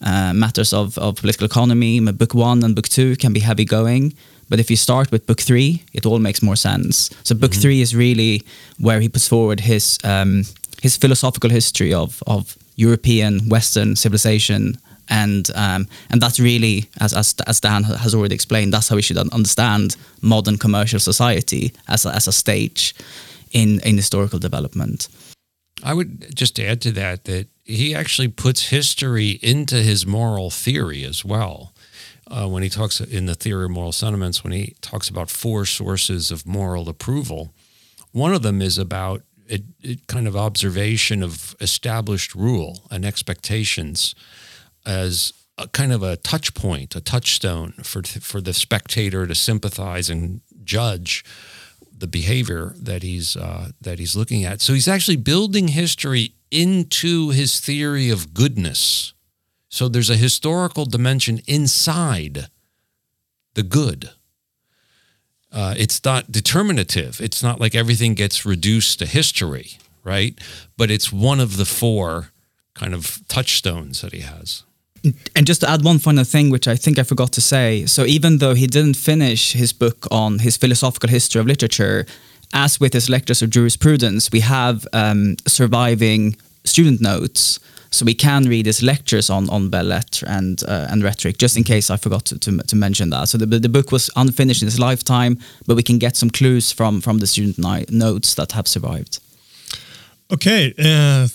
uh, 0.00 0.32
matters 0.34 0.72
of, 0.72 0.98
of 0.98 1.16
political 1.16 1.46
economy. 1.46 2.00
Book 2.00 2.34
One 2.34 2.64
and 2.64 2.74
Book 2.74 2.88
Two 2.88 3.14
can 3.16 3.32
be 3.32 3.40
heavy 3.40 3.64
going, 3.64 4.14
but 4.48 4.58
if 4.58 4.70
you 4.70 4.76
start 4.76 5.12
with 5.12 5.26
Book 5.26 5.40
Three, 5.40 5.82
it 5.92 6.06
all 6.06 6.18
makes 6.18 6.42
more 6.42 6.56
sense. 6.56 7.10
So 7.22 7.34
Book 7.34 7.54
Three 7.54 7.80
is 7.80 7.94
really 7.94 8.42
where 8.78 9.00
he 9.00 9.08
puts 9.08 9.28
forward 9.28 9.60
his 9.60 9.98
um, 10.02 10.44
his 10.82 10.96
philosophical 10.96 11.50
history 11.50 11.94
of 11.94 12.22
of 12.26 12.56
European 12.76 13.48
Western 13.48 13.96
civilization 13.96 14.78
and 15.08 15.50
um, 15.54 15.86
and 16.10 16.20
that's 16.20 16.38
really 16.40 16.88
as, 17.00 17.12
as 17.12 17.34
as 17.46 17.60
Dan 17.60 17.82
has 17.84 18.14
already 18.14 18.34
explained 18.34 18.72
that's 18.72 18.88
how 18.88 18.96
we 18.96 19.02
should 19.02 19.18
understand 19.18 19.96
modern 20.20 20.58
commercial 20.58 21.00
society 21.00 21.72
as 21.88 22.06
a, 22.06 22.14
as 22.14 22.28
a 22.28 22.32
stage 22.32 22.94
in 23.52 23.80
in 23.80 23.96
historical 23.96 24.38
development 24.38 25.08
I 25.82 25.94
would 25.94 26.34
just 26.34 26.58
add 26.60 26.80
to 26.82 26.92
that 26.92 27.24
that 27.24 27.48
he 27.64 27.94
actually 27.94 28.28
puts 28.28 28.68
history 28.68 29.38
into 29.42 29.76
his 29.76 30.06
moral 30.06 30.50
theory 30.50 31.04
as 31.04 31.24
well. 31.24 31.72
Uh, 32.28 32.48
when 32.48 32.62
he 32.62 32.68
talks 32.68 33.00
in 33.00 33.26
the 33.26 33.34
theory 33.34 33.64
of 33.64 33.70
moral 33.70 33.92
sentiments, 33.92 34.42
when 34.42 34.52
he 34.52 34.74
talks 34.80 35.08
about 35.08 35.30
four 35.30 35.66
sources 35.66 36.30
of 36.30 36.46
moral 36.46 36.88
approval, 36.88 37.52
one 38.12 38.32
of 38.32 38.42
them 38.42 38.62
is 38.62 38.78
about 38.78 39.22
a, 39.52 39.96
kind 40.08 40.26
of 40.26 40.36
observation 40.36 41.22
of 41.22 41.54
established 41.60 42.34
rule 42.34 42.82
and 42.90 43.04
expectations 43.04 44.14
as 44.86 45.32
a 45.58 45.68
kind 45.68 45.92
of 45.92 46.02
a 46.02 46.16
touch 46.16 46.54
point, 46.54 46.96
a 46.96 47.00
touchstone 47.00 47.72
for 47.82 48.02
for 48.02 48.40
the 48.40 48.54
spectator 48.54 49.26
to 49.26 49.34
sympathize 49.34 50.08
and 50.10 50.40
judge 50.64 51.24
the 51.96 52.06
behavior 52.06 52.74
that 52.76 53.02
he's 53.02 53.36
uh, 53.36 53.70
that 53.80 53.98
he's 53.98 54.16
looking 54.16 54.44
at. 54.44 54.60
So 54.60 54.72
he's 54.72 54.88
actually 54.88 55.16
building 55.16 55.68
history 55.68 56.34
into 56.50 57.30
his 57.30 57.60
theory 57.60 58.10
of 58.10 58.34
goodness. 58.34 59.14
So 59.68 59.88
there's 59.88 60.10
a 60.10 60.16
historical 60.16 60.84
dimension 60.84 61.40
inside 61.46 62.48
the 63.54 63.62
good. 63.62 64.10
Uh, 65.52 65.74
it's 65.76 66.02
not 66.04 66.32
determinative. 66.32 67.20
It's 67.20 67.42
not 67.42 67.60
like 67.60 67.74
everything 67.74 68.14
gets 68.14 68.46
reduced 68.46 68.98
to 69.00 69.06
history, 69.06 69.72
right? 70.02 70.38
But 70.76 70.90
it's 70.90 71.12
one 71.12 71.40
of 71.40 71.56
the 71.56 71.66
four 71.66 72.30
kind 72.74 72.94
of 72.94 73.20
touchstones 73.28 74.00
that 74.00 74.12
he 74.12 74.20
has. 74.20 74.62
And 75.36 75.46
just 75.46 75.60
to 75.62 75.70
add 75.70 75.84
one 75.84 75.98
final 75.98 76.24
thing, 76.24 76.50
which 76.50 76.68
I 76.68 76.76
think 76.76 76.98
I 76.98 77.02
forgot 77.02 77.32
to 77.32 77.40
say. 77.40 77.86
So 77.86 78.04
even 78.04 78.38
though 78.38 78.54
he 78.54 78.66
didn't 78.66 78.96
finish 78.96 79.52
his 79.52 79.72
book 79.72 80.06
on 80.10 80.38
his 80.38 80.56
philosophical 80.56 81.10
history 81.10 81.40
of 81.40 81.46
literature, 81.46 82.06
as 82.54 82.78
with 82.78 82.92
his 82.92 83.10
lectures 83.10 83.42
of 83.42 83.50
jurisprudence, 83.50 84.30
we 84.30 84.40
have 84.40 84.86
um, 84.92 85.36
surviving 85.46 86.36
student 86.64 87.00
notes. 87.00 87.58
So 87.92 88.04
we 88.04 88.14
can 88.14 88.44
read 88.44 88.66
his 88.66 88.82
lectures 88.82 89.30
on 89.30 89.48
on 89.50 89.68
belles 89.68 89.86
lettres 89.86 90.28
and 90.28 90.62
uh, 90.64 90.88
and 90.90 91.02
rhetoric, 91.04 91.38
just 91.38 91.56
in 91.56 91.64
case 91.64 91.90
I 91.90 91.98
forgot 91.98 92.24
to, 92.26 92.38
to, 92.38 92.58
to 92.58 92.76
mention 92.76 93.10
that. 93.10 93.28
So 93.28 93.38
the, 93.38 93.46
the 93.46 93.68
book 93.68 93.92
was 93.92 94.10
unfinished 94.16 94.62
in 94.62 94.66
his 94.66 94.78
lifetime, 94.78 95.38
but 95.66 95.76
we 95.76 95.82
can 95.82 95.98
get 95.98 96.16
some 96.16 96.30
clues 96.30 96.72
from 96.72 97.00
from 97.00 97.18
the 97.18 97.26
student 97.26 97.58
notes 97.90 98.34
that 98.34 98.52
have 98.52 98.66
survived. 98.66 99.20
Okay. 100.32 100.72
Uh, 100.78 101.28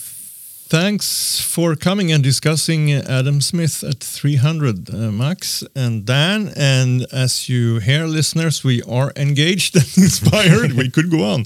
thanks 0.69 1.39
for 1.39 1.75
coming 1.75 2.11
and 2.11 2.23
discussing 2.23 2.91
Adam 2.91 3.41
Smith 3.41 3.83
at 3.83 3.99
300, 4.03 4.89
uh, 4.89 5.11
Max 5.11 5.63
and 5.75 6.03
Dan. 6.03 6.51
And 6.55 7.05
as 7.13 7.47
you 7.47 7.79
hear, 7.79 8.05
listeners, 8.05 8.63
we 8.63 8.81
are 8.81 9.13
engaged 9.15 9.75
and 9.75 9.85
inspired. 9.97 10.73
we 10.73 10.89
could 10.89 11.11
go 11.11 11.23
on. 11.23 11.45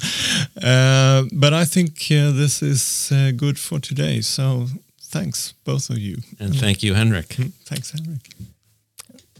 Uh, 0.64 1.24
but 1.34 1.54
I 1.54 1.66
think 1.66 1.92
uh, 2.10 2.32
this 2.32 2.64
is 2.64 3.12
uh, 3.12 3.32
good 3.36 3.60
for 3.60 3.80
today. 3.80 4.22
So 4.22 4.68
thanks, 5.12 5.56
both 5.64 5.92
of 5.92 5.98
you. 5.98 6.22
And 6.40 6.60
thank 6.60 6.84
you, 6.84 6.96
Henrik. 6.96 7.38
Thanks, 7.66 7.92
Henrik. 7.94 8.30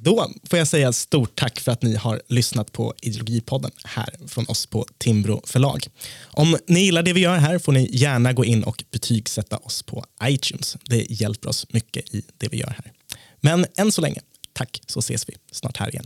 Då 0.04 0.32
får 0.44 0.60
jag 0.60 0.68
säga 0.68 0.94
stort 0.94 1.36
tack 1.36 1.60
för 1.60 1.72
att 1.72 1.82
ni 1.82 1.96
har 1.96 2.22
lyssnat 2.28 2.72
på 2.72 2.94
Ideologipodden 3.02 3.72
här 3.84 4.16
från 4.28 4.46
oss 4.48 4.66
på 4.66 4.86
Timbro 4.98 5.42
förlag. 5.46 5.88
Om 6.22 6.58
ni 6.68 6.80
gillar 6.80 7.04
det 7.04 7.14
vi 7.14 7.20
gör 7.20 7.38
här 7.38 7.60
får 7.60 7.72
ni 7.72 7.90
gärna 7.92 8.34
gå 8.34 8.46
in 8.46 8.64
och 8.64 8.84
betygsätta 8.92 9.58
oss 9.58 9.84
på 9.84 10.06
iTunes. 10.24 10.78
Det 10.86 11.06
hjälper 11.10 11.50
oss 11.50 11.68
mycket 11.70 12.16
i 12.16 12.24
det 12.38 12.48
vi 12.48 12.58
gör 12.58 12.70
här. 12.70 12.92
Men 13.40 13.66
än 13.78 13.92
så 13.92 14.02
länge, 14.02 14.22
tack 14.54 14.82
så 14.88 15.00
ses 15.00 15.30
vi 15.30 15.34
snart 15.52 15.78
här 15.78 15.90
igen. 15.90 16.06